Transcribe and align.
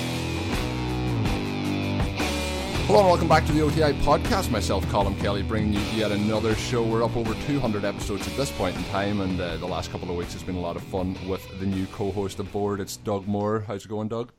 Hello 2.86 3.00
and 3.00 3.08
welcome 3.08 3.30
back 3.30 3.46
to 3.46 3.54
the 3.54 3.62
OTI 3.62 3.94
podcast. 4.02 4.52
Myself, 4.52 4.86
Colin 4.90 5.16
Kelly, 5.22 5.44
bringing 5.44 5.72
you 5.72 5.80
yet 5.96 6.12
another 6.12 6.54
show. 6.56 6.84
We're 6.84 7.06
up 7.06 7.16
over 7.16 7.34
200 7.46 7.86
episodes 7.86 8.28
at 8.28 8.36
this 8.36 8.52
point 8.52 8.76
in 8.76 8.84
time, 8.86 9.22
and 9.22 9.40
uh, 9.40 9.56
the 9.56 9.66
last 9.66 9.90
couple 9.90 10.10
of 10.10 10.18
weeks 10.18 10.34
has 10.34 10.44
been 10.44 10.58
a 10.58 10.62
lot 10.62 10.76
of 10.76 10.84
fun 10.84 11.16
with 11.30 11.48
the 11.62 11.66
new 11.66 11.86
co-host 11.94 12.40
aboard. 12.40 12.82
It's 12.82 12.98
Doug 12.98 13.26
Moore. 13.26 13.64
How's 13.66 13.86
it 13.86 13.88
going, 13.88 14.10
Doug? 14.10 14.34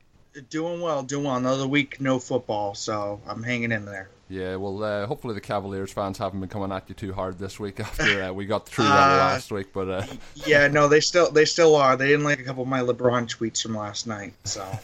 Doing 0.49 0.81
well, 0.81 1.03
doing 1.03 1.25
well. 1.25 1.37
Another 1.37 1.67
week, 1.67 1.99
no 1.99 2.19
football, 2.19 2.75
so 2.75 3.19
I'm 3.27 3.41
hanging 3.41 3.71
in 3.71 3.85
there. 3.85 4.09
Yeah, 4.29 4.57
well, 4.57 4.83
uh, 4.83 5.07
hopefully 5.07 5.33
the 5.33 5.41
Cavaliers 5.41 5.91
fans 5.91 6.19
haven't 6.19 6.39
been 6.39 6.49
coming 6.49 6.71
at 6.71 6.87
you 6.87 6.93
too 6.93 7.13
hard 7.13 7.39
this 7.39 7.59
week 7.59 7.79
after 7.79 8.23
uh, 8.23 8.31
we 8.31 8.45
got 8.45 8.67
through 8.67 8.85
that 8.85 8.91
uh, 8.91 9.17
last 9.17 9.51
week. 9.51 9.73
But 9.73 9.89
uh, 9.89 10.05
yeah, 10.45 10.67
no, 10.67 10.87
they 10.87 10.99
still 10.99 11.31
they 11.31 11.45
still 11.45 11.75
are. 11.75 11.97
They 11.97 12.07
didn't 12.07 12.25
like 12.25 12.39
a 12.39 12.43
couple 12.43 12.61
of 12.61 12.69
my 12.69 12.81
LeBron 12.81 13.27
tweets 13.27 13.61
from 13.61 13.75
last 13.75 14.07
night, 14.07 14.33
so. 14.43 14.65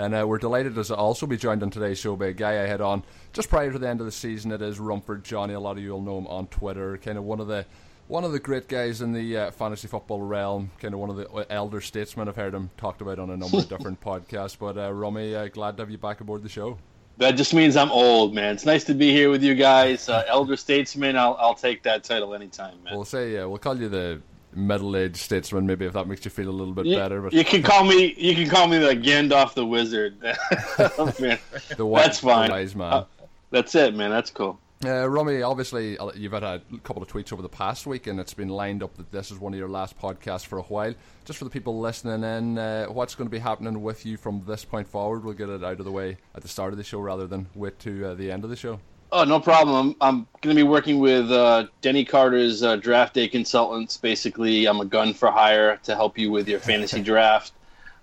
And 0.00 0.14
uh, 0.14 0.24
we're 0.28 0.38
delighted 0.38 0.76
to 0.76 0.94
also 0.94 1.26
be 1.26 1.36
joined 1.36 1.60
on 1.64 1.70
today's 1.70 1.98
show 1.98 2.14
by 2.14 2.26
a 2.26 2.32
guy 2.32 2.62
I 2.62 2.68
had 2.68 2.80
on 2.80 3.02
just 3.32 3.48
prior 3.48 3.72
to 3.72 3.80
the 3.80 3.88
end 3.88 3.98
of 3.98 4.06
the 4.06 4.12
season. 4.12 4.52
It 4.52 4.62
is 4.62 4.78
Rumford 4.78 5.24
Johnny. 5.24 5.54
A 5.54 5.60
lot 5.60 5.76
of 5.76 5.82
you 5.82 5.90
will 5.90 6.02
know 6.02 6.18
him 6.18 6.28
on 6.28 6.46
Twitter. 6.46 6.96
Kind 6.98 7.18
of 7.18 7.24
one 7.24 7.40
of 7.40 7.48
the 7.48 7.66
one 8.08 8.24
of 8.24 8.32
the 8.32 8.38
great 8.40 8.68
guys 8.68 9.02
in 9.02 9.12
the 9.12 9.36
uh, 9.36 9.50
fantasy 9.50 9.86
football 9.86 10.20
realm. 10.20 10.70
Kind 10.80 10.94
of 10.94 11.00
one 11.00 11.10
of 11.10 11.16
the 11.16 11.46
elder 11.50 11.80
statesmen. 11.80 12.28
I've 12.28 12.36
heard 12.36 12.54
him 12.54 12.70
talked 12.76 13.00
about 13.00 13.18
on 13.18 13.30
a 13.30 13.36
number 13.36 13.58
of 13.58 13.68
different 13.68 14.00
podcasts. 14.00 14.58
But 14.58 14.76
uh, 14.76 14.92
Rummy, 14.92 15.34
uh, 15.34 15.48
glad 15.48 15.76
to 15.76 15.82
have 15.82 15.90
you 15.90 15.98
back 15.98 16.20
aboard 16.20 16.42
the 16.42 16.48
show. 16.48 16.78
That 17.18 17.32
just 17.32 17.52
means 17.52 17.76
I'm 17.76 17.90
old, 17.90 18.34
man. 18.34 18.54
It's 18.54 18.64
nice 18.64 18.84
to 18.84 18.94
be 18.94 19.10
here 19.10 19.28
with 19.30 19.42
you 19.42 19.54
guys. 19.54 20.08
Uh, 20.08 20.24
elder 20.28 20.56
statesman, 20.56 21.16
I'll 21.16 21.36
I'll 21.38 21.54
take 21.54 21.82
that 21.82 22.04
title 22.04 22.34
anytime, 22.34 22.82
man. 22.82 22.94
We'll 22.94 23.04
say 23.04 23.32
yeah. 23.32 23.44
We'll 23.44 23.58
call 23.58 23.78
you 23.78 23.88
the 23.88 24.20
middle-aged 24.54 25.16
statesman, 25.16 25.66
maybe 25.66 25.84
if 25.84 25.92
that 25.92 26.08
makes 26.08 26.24
you 26.24 26.30
feel 26.30 26.48
a 26.48 26.50
little 26.50 26.72
bit 26.72 26.86
you, 26.86 26.96
better. 26.96 27.20
But 27.20 27.32
you 27.32 27.44
can 27.44 27.62
call 27.62 27.84
me 27.84 28.14
you 28.16 28.34
can 28.34 28.48
call 28.48 28.66
me 28.68 28.78
the 28.78 28.96
Gandalf 28.96 29.54
the 29.54 29.66
Wizard. 29.66 30.20
the 30.20 31.38
wise, 31.80 32.04
that's 32.04 32.20
fine. 32.20 32.50
wise 32.50 32.74
man. 32.74 32.92
Uh, 32.92 33.04
that's 33.50 33.74
it, 33.74 33.94
man. 33.94 34.10
That's 34.10 34.30
cool. 34.30 34.58
Uh, 34.84 35.08
Rummy, 35.10 35.42
obviously, 35.42 35.98
uh, 35.98 36.12
you've 36.14 36.32
had 36.32 36.44
a 36.44 36.62
couple 36.84 37.02
of 37.02 37.08
tweets 37.08 37.32
over 37.32 37.42
the 37.42 37.48
past 37.48 37.84
week, 37.84 38.06
and 38.06 38.20
it's 38.20 38.34
been 38.34 38.48
lined 38.48 38.82
up 38.82 38.96
that 38.96 39.10
this 39.10 39.32
is 39.32 39.38
one 39.38 39.52
of 39.52 39.58
your 39.58 39.68
last 39.68 39.98
podcasts 39.98 40.46
for 40.46 40.58
a 40.58 40.62
while. 40.62 40.94
Just 41.24 41.40
for 41.40 41.44
the 41.44 41.50
people 41.50 41.80
listening 41.80 42.22
in, 42.22 42.58
uh, 42.58 42.86
what's 42.86 43.16
going 43.16 43.26
to 43.26 43.30
be 43.30 43.40
happening 43.40 43.82
with 43.82 44.06
you 44.06 44.16
from 44.16 44.44
this 44.46 44.64
point 44.64 44.86
forward? 44.86 45.24
We'll 45.24 45.34
get 45.34 45.48
it 45.48 45.64
out 45.64 45.80
of 45.80 45.84
the 45.84 45.90
way 45.90 46.16
at 46.36 46.42
the 46.42 46.48
start 46.48 46.72
of 46.72 46.76
the 46.76 46.84
show 46.84 47.00
rather 47.00 47.26
than 47.26 47.48
wait 47.56 47.80
to 47.80 48.10
uh, 48.10 48.14
the 48.14 48.30
end 48.30 48.44
of 48.44 48.50
the 48.50 48.56
show. 48.56 48.78
Oh, 49.10 49.24
no 49.24 49.40
problem. 49.40 49.74
I'm, 49.74 49.96
I'm 50.00 50.26
going 50.42 50.54
to 50.54 50.62
be 50.62 50.68
working 50.68 51.00
with 51.00 51.30
uh, 51.32 51.66
Denny 51.80 52.04
Carter's 52.04 52.62
uh, 52.62 52.76
draft 52.76 53.14
day 53.14 53.26
consultants. 53.26 53.96
Basically, 53.96 54.66
I'm 54.66 54.80
a 54.80 54.84
gun 54.84 55.12
for 55.12 55.30
hire 55.30 55.78
to 55.78 55.96
help 55.96 56.18
you 56.18 56.30
with 56.30 56.48
your 56.48 56.60
fantasy 56.60 57.02
draft. 57.02 57.52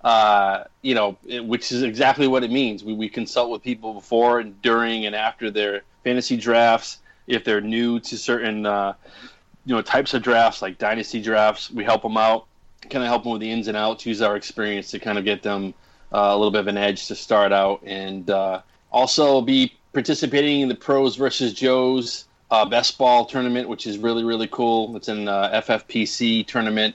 Uh, 0.06 0.66
you 0.84 0.94
know, 0.94 1.18
it, 1.26 1.44
which 1.44 1.72
is 1.72 1.82
exactly 1.82 2.28
what 2.28 2.44
it 2.44 2.52
means. 2.52 2.84
We, 2.84 2.94
we 2.94 3.10
consult 3.10 3.50
with 3.50 3.64
people 3.64 3.96
before 3.96 4.40
and 4.40 4.62
during 4.62 5.08
and 5.08 5.16
after 5.16 5.50
their 5.50 5.82
fantasy 6.04 6.38
drafts. 6.38 7.00
If 7.26 7.44
they're 7.44 7.60
new 7.60 8.00
to 8.02 8.16
certain, 8.16 8.68
uh, 8.68 8.94
you 9.66 9.74
know, 9.74 9.82
types 9.82 10.14
of 10.14 10.22
drafts 10.22 10.62
like 10.62 10.78
dynasty 10.78 11.20
drafts, 11.20 11.72
we 11.72 11.84
help 11.84 12.04
them 12.04 12.18
out, 12.18 12.46
kind 12.82 13.04
of 13.04 13.10
help 13.10 13.24
them 13.24 13.32
with 13.32 13.42
the 13.42 13.50
ins 13.50 13.68
and 13.68 13.76
outs. 13.76 14.06
Use 14.06 14.22
our 14.22 14.36
experience 14.36 14.92
to 14.92 15.00
kind 15.00 15.18
of 15.18 15.26
get 15.26 15.42
them 15.42 15.74
uh, 16.14 16.20
a 16.20 16.38
little 16.38 16.52
bit 16.52 16.60
of 16.60 16.68
an 16.68 16.78
edge 16.78 17.08
to 17.08 17.16
start 17.16 17.52
out, 17.52 17.82
and 17.84 18.30
uh, 18.30 18.62
also 18.92 19.42
be 19.42 19.74
participating 19.92 20.62
in 20.62 20.70
the 20.70 20.76
Pros 20.76 21.16
versus 21.16 21.52
Joes 21.52 22.26
uh, 22.52 22.64
best 22.64 23.00
ball 23.00 23.26
tournament, 23.26 23.68
which 23.68 23.88
is 23.88 23.98
really 23.98 24.24
really 24.24 24.48
cool. 24.52 24.96
It's 24.96 25.08
an 25.08 25.28
uh, 25.28 25.64
FFPC 25.66 26.46
tournament, 26.46 26.94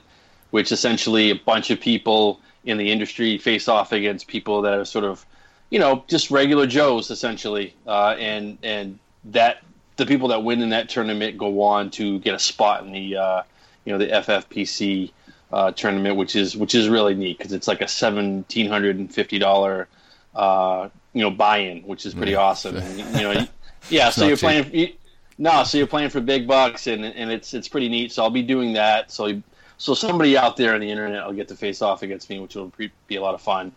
which 0.51 0.71
essentially 0.71 1.31
a 1.31 1.35
bunch 1.35 1.71
of 1.71 1.81
people 1.81 2.39
in 2.63 2.77
the 2.77 2.91
industry 2.91 3.37
face 3.37 3.67
off 3.67 3.91
against 3.91 4.27
people 4.27 4.61
that 4.63 4.73
are 4.73 4.85
sort 4.85 5.05
of, 5.05 5.25
you 5.69 5.79
know, 5.79 6.03
just 6.07 6.31
regular 6.31 6.67
Joes 6.67 7.11
essentially, 7.11 7.73
uh, 7.87 8.15
and 8.19 8.57
and 8.63 8.99
that 9.25 9.63
the 9.97 10.05
people 10.05 10.29
that 10.29 10.43
win 10.43 10.61
in 10.61 10.69
that 10.69 10.89
tournament 10.89 11.37
go 11.37 11.61
on 11.61 11.91
to 11.91 12.19
get 12.19 12.33
a 12.33 12.39
spot 12.39 12.83
in 12.83 12.91
the 12.91 13.17
uh, 13.17 13.43
you 13.85 13.93
know 13.93 13.97
the 13.99 14.07
FFPC 14.07 15.11
uh, 15.51 15.71
tournament, 15.71 16.15
which 16.15 16.35
is 16.35 16.55
which 16.55 16.75
is 16.75 16.89
really 16.89 17.15
neat 17.15 17.37
because 17.37 17.53
it's 17.53 17.67
like 17.67 17.81
a 17.81 17.87
seventeen 17.87 18.67
hundred 18.67 18.97
and 18.97 19.13
fifty 19.13 19.39
dollar 19.39 19.87
uh, 20.35 20.89
you 21.13 21.21
know 21.21 21.31
buy-in, 21.31 21.81
which 21.81 22.05
is 22.05 22.13
pretty 22.13 22.35
awesome. 22.35 22.77
And, 22.77 22.97
you 22.97 23.21
know, 23.21 23.47
yeah. 23.89 24.09
so 24.09 24.27
you're 24.27 24.37
playing. 24.37 24.73
You, 24.73 24.93
no, 25.37 25.63
so 25.63 25.77
you're 25.77 25.87
playing 25.87 26.09
for 26.09 26.21
big 26.21 26.47
bucks, 26.47 26.87
and 26.87 27.03
and 27.03 27.31
it's 27.31 27.53
it's 27.53 27.67
pretty 27.67 27.89
neat. 27.89 28.11
So 28.11 28.23
I'll 28.23 28.29
be 28.29 28.43
doing 28.43 28.73
that. 28.73 29.11
So 29.11 29.41
so 29.81 29.95
somebody 29.95 30.37
out 30.37 30.57
there 30.57 30.75
on 30.75 30.81
the 30.81 30.91
internet 30.91 31.25
will 31.25 31.33
get 31.33 31.47
to 31.47 31.55
face 31.55 31.81
off 31.81 32.03
against 32.03 32.29
me, 32.29 32.39
which 32.39 32.53
will 32.53 32.71
be 33.07 33.15
a 33.15 33.21
lot 33.21 33.33
of 33.33 33.41
fun. 33.41 33.71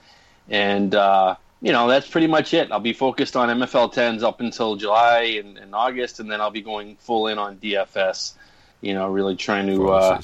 And 0.51 0.95
uh, 0.95 1.37
you 1.63 1.73
know 1.73 1.89
that's 1.89 2.07
pretty 2.07 2.27
much 2.27 2.53
it. 2.53 2.71
I'll 2.71 2.79
be 2.79 2.93
focused 2.93 3.37
on 3.37 3.49
MFL 3.49 3.95
10s 3.95 4.23
up 4.23 4.41
until 4.41 4.77
July 4.77 5.41
and, 5.43 5.57
and 5.57 5.75
August, 5.75 6.21
and 6.21 6.31
then 6.31 6.43
I'll 6.43 6.51
be 6.51 6.61
going 6.61 6.97
full 6.97 7.29
in 7.29 7.39
on 7.39 7.57
DFS. 7.57 8.35
You 8.83 8.93
know, 8.93 9.09
really 9.09 9.35
trying 9.35 9.67
to. 9.69 9.93
Uh, 9.93 10.21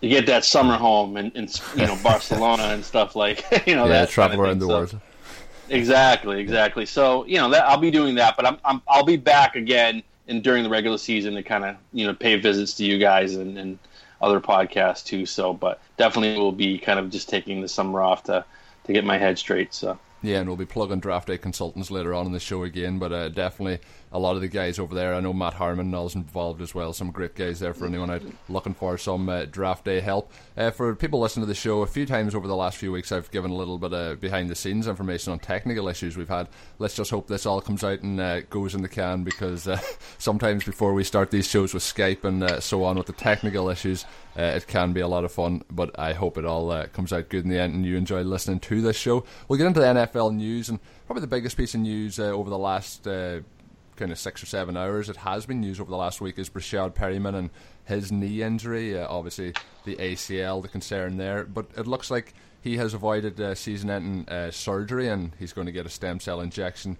get 0.00 0.26
that 0.26 0.44
summer 0.44 0.76
home 0.76 1.16
in, 1.16 1.30
in 1.30 1.48
you 1.76 1.86
know 1.86 1.96
Barcelona 2.02 2.64
and 2.64 2.84
stuff 2.84 3.14
like 3.14 3.44
you 3.68 3.76
know 3.76 3.84
yeah, 3.84 4.00
that 4.00 4.08
travel 4.08 4.40
around 4.40 4.58
the 4.58 4.66
world. 4.66 4.98
Exactly, 5.68 6.40
exactly. 6.40 6.86
So 6.86 7.24
you 7.26 7.36
know 7.36 7.50
that 7.50 7.68
I'll 7.68 7.78
be 7.78 7.92
doing 7.92 8.16
that, 8.16 8.36
but 8.36 8.46
I'm, 8.46 8.58
I'm 8.64 8.82
I'll 8.88 9.04
be 9.04 9.16
back 9.16 9.54
again 9.54 10.02
and 10.26 10.42
during 10.42 10.64
the 10.64 10.70
regular 10.70 10.98
season 10.98 11.34
to 11.34 11.44
kind 11.44 11.64
of 11.64 11.76
you 11.92 12.04
know 12.04 12.14
pay 12.14 12.34
visits 12.34 12.74
to 12.74 12.84
you 12.84 12.98
guys 12.98 13.36
and, 13.36 13.56
and 13.56 13.78
other 14.20 14.40
podcasts 14.40 15.04
too. 15.04 15.26
So, 15.26 15.52
but 15.52 15.80
definitely 15.96 16.38
will 16.38 16.52
be 16.52 16.78
kind 16.78 16.98
of 16.98 17.10
just 17.10 17.28
taking 17.28 17.60
the 17.60 17.68
summer 17.68 18.02
off 18.02 18.24
to 18.24 18.44
to 18.84 18.92
get 18.92 19.04
my 19.04 19.18
head 19.18 19.38
straight. 19.38 19.74
So. 19.74 19.98
Yeah, 20.22 20.38
and 20.38 20.48
we'll 20.48 20.56
be 20.56 20.64
plugging 20.64 21.00
draft 21.00 21.26
day 21.26 21.36
consultants 21.36 21.90
later 21.90 22.14
on 22.14 22.24
in 22.24 22.32
the 22.32 22.40
show 22.40 22.64
again, 22.64 22.98
but 22.98 23.12
uh, 23.12 23.28
definitely 23.28 23.80
a 24.14 24.18
lot 24.18 24.36
of 24.36 24.40
the 24.40 24.48
guys 24.48 24.78
over 24.78 24.94
there. 24.94 25.12
I 25.12 25.18
know 25.18 25.32
Matt 25.32 25.54
Harmon 25.54 25.92
is 25.92 26.14
involved 26.14 26.62
as 26.62 26.72
well. 26.72 26.92
Some 26.92 27.10
great 27.10 27.34
guys 27.34 27.58
there 27.58 27.74
for 27.74 27.84
anyone 27.84 28.12
out 28.12 28.22
looking 28.48 28.72
for 28.72 28.96
some 28.96 29.28
uh, 29.28 29.44
draft 29.46 29.84
day 29.84 29.98
help. 29.98 30.32
Uh, 30.56 30.70
for 30.70 30.94
people 30.94 31.18
listening 31.18 31.42
to 31.42 31.48
the 31.48 31.54
show, 31.54 31.82
a 31.82 31.86
few 31.86 32.06
times 32.06 32.32
over 32.32 32.46
the 32.46 32.54
last 32.54 32.78
few 32.78 32.92
weeks, 32.92 33.10
I've 33.10 33.32
given 33.32 33.50
a 33.50 33.56
little 33.56 33.76
bit 33.76 33.92
of 33.92 34.20
behind 34.20 34.48
the 34.48 34.54
scenes 34.54 34.86
information 34.86 35.32
on 35.32 35.40
technical 35.40 35.88
issues 35.88 36.16
we've 36.16 36.28
had. 36.28 36.48
Let's 36.78 36.94
just 36.94 37.10
hope 37.10 37.26
this 37.26 37.44
all 37.44 37.60
comes 37.60 37.82
out 37.82 38.02
and 38.02 38.20
uh, 38.20 38.42
goes 38.42 38.76
in 38.76 38.82
the 38.82 38.88
can 38.88 39.24
because 39.24 39.66
uh, 39.66 39.80
sometimes 40.18 40.62
before 40.62 40.94
we 40.94 41.02
start 41.02 41.32
these 41.32 41.50
shows 41.50 41.74
with 41.74 41.82
Skype 41.82 42.22
and 42.22 42.44
uh, 42.44 42.60
so 42.60 42.84
on 42.84 42.96
with 42.96 43.06
the 43.06 43.12
technical 43.14 43.68
issues, 43.68 44.04
uh, 44.38 44.42
it 44.42 44.68
can 44.68 44.92
be 44.92 45.00
a 45.00 45.08
lot 45.08 45.24
of 45.24 45.32
fun. 45.32 45.64
But 45.72 45.98
I 45.98 46.12
hope 46.12 46.38
it 46.38 46.44
all 46.44 46.86
comes 46.92 47.12
out 47.12 47.30
good 47.30 47.42
in 47.42 47.50
the 47.50 47.58
end 47.58 47.74
and 47.74 47.84
you 47.84 47.96
enjoy 47.96 48.22
listening 48.22 48.60
to 48.60 48.80
this 48.80 48.96
show. 48.96 49.24
We'll 49.48 49.58
get 49.58 49.66
into 49.66 49.80
the 49.80 49.86
NFL 49.86 50.36
news 50.36 50.68
and 50.68 50.78
probably 51.06 51.22
the 51.22 51.26
biggest 51.26 51.56
piece 51.56 51.74
of 51.74 51.80
news 51.80 52.20
over 52.20 52.48
the 52.48 52.58
last 52.58 53.08
kind 53.96 54.12
of 54.12 54.18
six 54.18 54.42
or 54.42 54.46
seven 54.46 54.76
hours. 54.76 55.08
It 55.08 55.16
has 55.18 55.46
been 55.46 55.60
news 55.60 55.80
over 55.80 55.90
the 55.90 55.96
last 55.96 56.20
week 56.20 56.38
is 56.38 56.50
Breshad 56.50 56.94
Perriman 56.94 57.34
and 57.34 57.50
his 57.84 58.10
knee 58.10 58.42
injury. 58.42 58.98
Uh, 58.98 59.06
obviously, 59.08 59.54
the 59.84 59.96
ACL, 59.96 60.62
the 60.62 60.68
concern 60.68 61.16
there, 61.16 61.44
but 61.44 61.66
it 61.76 61.86
looks 61.86 62.10
like 62.10 62.34
he 62.60 62.76
has 62.78 62.94
avoided 62.94 63.40
uh, 63.40 63.54
season-ending 63.54 64.28
uh, 64.28 64.50
surgery 64.50 65.08
and 65.08 65.32
he's 65.38 65.52
going 65.52 65.66
to 65.66 65.72
get 65.72 65.86
a 65.86 65.90
stem 65.90 66.18
cell 66.18 66.40
injection 66.40 66.96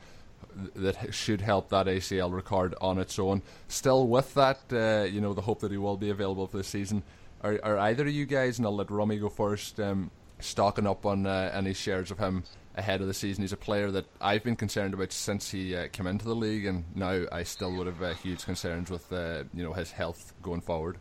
that 0.76 1.12
should 1.14 1.40
help 1.40 1.68
that 1.70 1.86
ACL 1.86 2.32
record 2.32 2.74
on 2.80 2.98
its 2.98 3.18
own. 3.18 3.42
Still, 3.66 4.06
with 4.06 4.34
that, 4.34 4.60
uh, 4.72 5.04
you 5.04 5.20
know, 5.20 5.32
the 5.32 5.40
hope 5.40 5.60
that 5.60 5.72
he 5.72 5.78
will 5.78 5.96
be 5.96 6.10
available 6.10 6.46
for 6.46 6.58
the 6.58 6.64
season. 6.64 7.02
Are, 7.42 7.58
are 7.62 7.78
either 7.78 8.06
of 8.06 8.12
you 8.12 8.26
guys, 8.26 8.58
and 8.58 8.66
I'll 8.66 8.76
let 8.76 8.90
Rummy 8.90 9.18
go 9.18 9.28
first, 9.28 9.80
um, 9.80 10.10
stocking 10.38 10.86
up 10.86 11.06
on 11.06 11.26
uh, 11.26 11.50
any 11.54 11.74
shares 11.74 12.10
of 12.10 12.18
him 12.18 12.44
ahead 12.76 13.00
of 13.00 13.06
the 13.06 13.14
season. 13.14 13.42
He's 13.42 13.52
a 13.52 13.56
player 13.56 13.90
that 13.90 14.06
I've 14.20 14.42
been 14.42 14.56
concerned 14.56 14.94
about 14.94 15.12
since 15.12 15.50
he 15.50 15.76
uh, 15.76 15.88
came 15.92 16.06
into 16.06 16.24
the 16.24 16.34
league, 16.34 16.66
and 16.66 16.84
now 16.94 17.24
I 17.30 17.42
still 17.42 17.72
would 17.76 17.86
have 17.86 18.02
uh, 18.02 18.14
huge 18.14 18.44
concerns 18.44 18.90
with 18.90 19.12
uh, 19.12 19.44
you 19.52 19.62
know 19.62 19.72
his 19.72 19.92
health 19.92 20.32
going 20.42 20.60
forward. 20.60 20.98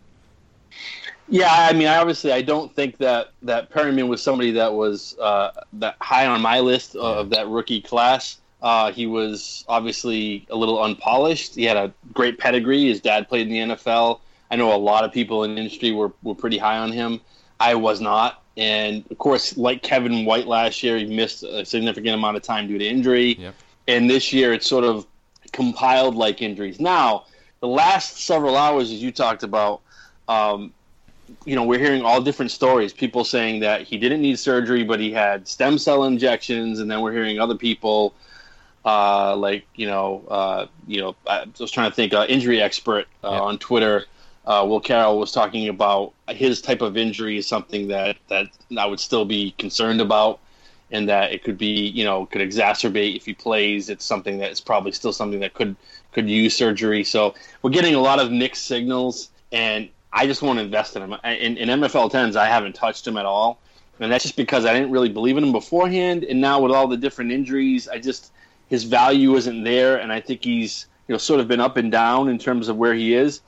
Yeah, 1.30 1.50
I 1.52 1.74
mean, 1.74 1.88
obviously, 1.88 2.32
I 2.32 2.42
don't 2.42 2.76
think 2.76 2.98
that 2.98 3.32
that 3.44 3.72
Perriman 3.72 4.08
was 4.08 4.22
somebody 4.22 4.52
that 4.52 4.74
was 4.74 5.18
uh, 5.20 5.52
that 5.74 5.96
high 6.02 6.28
on 6.28 6.42
my 6.42 6.60
list 6.60 6.96
of 6.96 7.30
that 7.32 7.48
rookie 7.48 7.82
class. 7.82 8.40
Uh, 8.62 8.92
he 8.92 9.06
was 9.06 9.66
obviously 9.68 10.46
a 10.50 10.56
little 10.56 10.82
unpolished. 10.82 11.56
He 11.56 11.66
had 11.66 11.76
a 11.76 11.94
great 12.14 12.38
pedigree. 12.38 12.86
His 12.86 13.02
dad 13.02 13.28
played 13.28 13.48
in 13.48 13.70
the 13.70 13.76
NFL. 13.76 14.22
I 14.50 14.56
know 14.56 14.74
a 14.74 14.78
lot 14.78 15.04
of 15.04 15.12
people 15.12 15.44
in 15.44 15.56
the 15.56 15.62
industry 15.62 15.92
were, 15.92 16.14
were 16.24 16.36
pretty 16.36 16.58
high 16.58 16.78
on 16.78 16.92
him. 16.92 17.20
I 17.60 17.76
was 17.76 18.00
not. 18.00 18.43
And 18.56 19.04
of 19.10 19.18
course, 19.18 19.58
like 19.58 19.82
Kevin 19.82 20.26
White 20.26 20.48
last 20.48 20.84
year, 20.84 20.98
he 20.98 21.06
missed 21.06 21.44
a 21.44 21.66
significant 21.66 22.14
amount 22.16 22.38
of 22.38 22.44
time 22.44 22.68
due 22.68 22.78
to 22.78 22.86
injury. 22.86 23.36
Yep. 23.40 23.56
And 23.88 24.10
this 24.10 24.32
year, 24.32 24.54
it's 24.54 24.68
sort 24.68 24.84
of 24.84 25.08
compiled 25.52 26.16
like 26.16 26.42
injuries. 26.42 26.80
Now, 26.80 27.26
the 27.60 27.68
last 27.68 28.26
several 28.26 28.56
hours, 28.56 28.92
as 28.92 29.02
you 29.02 29.12
talked 29.12 29.44
about, 29.44 29.82
um, 30.28 30.74
you 31.46 31.56
know, 31.56 31.64
we're 31.64 31.80
hearing 31.80 32.04
all 32.04 32.22
different 32.22 32.52
stories. 32.52 32.94
People 32.94 33.24
saying 33.24 33.62
that 33.62 33.82
he 33.82 33.98
didn't 33.98 34.22
need 34.22 34.38
surgery, 34.38 34.84
but 34.84 35.00
he 35.00 35.12
had 35.12 35.48
stem 35.48 35.78
cell 35.78 36.04
injections, 36.04 36.80
and 36.80 36.92
then 36.92 37.02
we're 37.02 37.14
hearing 37.14 37.40
other 37.40 37.56
people 37.56 38.14
uh, 38.86 39.36
like 39.36 39.66
you 39.76 39.88
know, 39.88 40.24
uh, 40.30 40.66
you 40.88 41.02
know, 41.02 41.16
I 41.28 41.46
was 41.60 41.72
trying 41.72 41.90
to 41.90 41.96
think, 41.96 42.14
uh, 42.14 42.26
injury 42.28 42.62
expert 42.62 43.08
uh, 43.24 43.30
yeah. 43.32 43.40
on 43.40 43.58
Twitter, 43.58 44.06
uh, 44.46 44.66
Will 44.68 44.80
Carroll 44.80 45.20
was 45.20 45.32
talking 45.32 45.70
about 45.70 46.14
his 46.30 46.62
type 46.62 46.82
of 46.82 46.98
injury 46.98 47.38
is 47.38 47.48
something 47.48 47.88
that 47.88 48.18
that 48.30 48.48
I 48.78 48.86
would 48.86 49.00
still 49.00 49.26
be 49.26 49.52
concerned 49.58 50.02
about, 50.02 50.40
and 50.92 51.08
that 51.08 51.32
it 51.32 51.44
could 51.44 51.58
be 51.58 51.88
you 51.88 52.04
know 52.04 52.26
could 52.26 52.42
exacerbate 52.42 53.16
if 53.16 53.26
he 53.26 53.34
plays. 53.34 53.90
It's 53.90 54.04
something 54.04 54.40
that 54.40 54.52
is 54.52 54.60
probably 54.60 54.92
still 54.92 55.14
something 55.14 55.40
that 55.40 55.54
could 55.54 55.76
could 56.12 56.30
use 56.30 56.56
surgery. 56.56 57.04
So 57.04 57.36
we're 57.62 57.72
getting 57.72 57.96
a 57.96 58.02
lot 58.02 58.20
of 58.20 58.32
mixed 58.32 58.66
signals, 58.66 59.30
and 59.52 59.88
I 60.12 60.28
just 60.28 60.42
want 60.42 60.60
to 60.60 60.66
invest 60.66 60.96
in 60.98 61.04
him. 61.04 61.14
In, 61.24 61.58
in 61.58 61.82
MFL 61.82 62.12
tens, 62.12 62.36
I 62.36 62.46
haven't 62.46 62.76
touched 62.76 63.08
him 63.08 63.16
at 63.16 63.26
all, 63.26 63.60
and 64.02 64.12
that's 64.12 64.24
just 64.24 64.36
because 64.36 64.66
I 64.66 64.74
didn't 64.74 64.92
really 64.92 65.10
believe 65.10 65.38
in 65.38 65.44
him 65.46 65.54
beforehand. 65.54 66.26
And 66.26 66.42
now 66.42 66.60
with 66.60 66.74
all 66.74 66.88
the 66.88 66.98
different 66.98 67.32
injuries, 67.32 67.88
I 67.88 67.98
just 67.98 68.34
his 68.70 68.84
value 68.84 69.36
isn't 69.36 69.64
there, 69.64 70.00
and 70.00 70.12
I 70.12 70.20
think 70.20 70.44
he's 70.44 70.88
you 71.08 71.14
know 71.14 71.18
sort 71.18 71.40
of 71.40 71.48
been 71.48 71.62
up 71.62 71.78
and 71.78 71.90
down 71.90 72.28
in 72.28 72.38
terms 72.38 72.68
of 72.68 72.76
where 72.76 72.94
he 72.94 73.14
is 73.14 73.40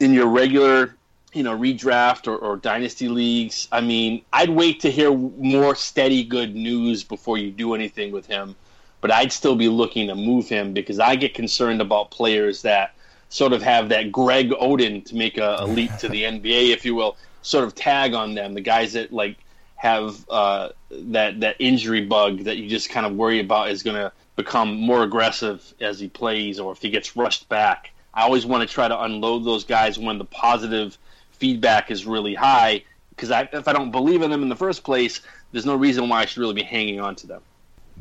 in 0.00 0.12
your 0.12 0.28
regular 0.28 0.96
you 1.32 1.42
know 1.42 1.56
redraft 1.56 2.26
or, 2.26 2.36
or 2.36 2.56
dynasty 2.56 3.08
leagues. 3.08 3.68
I 3.70 3.80
mean, 3.80 4.24
I'd 4.32 4.50
wait 4.50 4.80
to 4.80 4.90
hear 4.90 5.12
more 5.12 5.74
steady 5.74 6.24
good 6.24 6.54
news 6.54 7.04
before 7.04 7.38
you 7.38 7.50
do 7.50 7.74
anything 7.74 8.12
with 8.12 8.26
him, 8.26 8.56
but 9.00 9.10
I'd 9.10 9.32
still 9.32 9.56
be 9.56 9.68
looking 9.68 10.08
to 10.08 10.14
move 10.14 10.48
him 10.48 10.72
because 10.72 10.98
I 10.98 11.16
get 11.16 11.34
concerned 11.34 11.80
about 11.80 12.10
players 12.10 12.62
that 12.62 12.94
sort 13.28 13.52
of 13.52 13.62
have 13.62 13.90
that 13.90 14.10
Greg 14.10 14.50
Oden 14.50 15.04
to 15.06 15.16
make 15.16 15.36
a, 15.38 15.56
a 15.60 15.66
leap 15.66 15.94
to 15.98 16.08
the 16.08 16.22
NBA, 16.24 16.72
if 16.72 16.84
you 16.84 16.94
will, 16.94 17.16
sort 17.42 17.64
of 17.64 17.74
tag 17.74 18.14
on 18.14 18.34
them. 18.34 18.54
The 18.54 18.60
guys 18.62 18.94
that 18.94 19.12
like 19.12 19.36
have 19.76 20.24
uh, 20.28 20.70
that 20.90 21.40
that 21.40 21.56
injury 21.58 22.04
bug 22.04 22.44
that 22.44 22.56
you 22.56 22.68
just 22.68 22.90
kind 22.90 23.06
of 23.06 23.14
worry 23.14 23.40
about 23.40 23.70
is 23.70 23.82
going 23.82 23.96
to 23.96 24.12
become 24.36 24.74
more 24.74 25.02
aggressive 25.02 25.74
as 25.80 26.00
he 26.00 26.08
plays 26.08 26.58
or 26.58 26.72
if 26.72 26.80
he 26.80 26.90
gets 26.90 27.16
rushed 27.16 27.48
back. 27.48 27.92
I 28.18 28.22
always 28.22 28.44
want 28.44 28.68
to 28.68 28.74
try 28.74 28.88
to 28.88 29.00
unload 29.00 29.44
those 29.44 29.62
guys 29.62 29.96
when 29.96 30.18
the 30.18 30.24
positive 30.24 30.98
feedback 31.34 31.92
is 31.92 32.04
really 32.04 32.34
high 32.34 32.82
because 33.10 33.30
if 33.30 33.68
I 33.68 33.72
don't 33.72 33.92
believe 33.92 34.22
in 34.22 34.30
them 34.32 34.42
in 34.42 34.48
the 34.48 34.56
first 34.56 34.82
place, 34.82 35.20
there's 35.52 35.64
no 35.64 35.76
reason 35.76 36.08
why 36.08 36.22
I 36.22 36.26
should 36.26 36.40
really 36.40 36.54
be 36.54 36.64
hanging 36.64 36.98
on 36.98 37.14
to 37.14 37.28
them. 37.28 37.42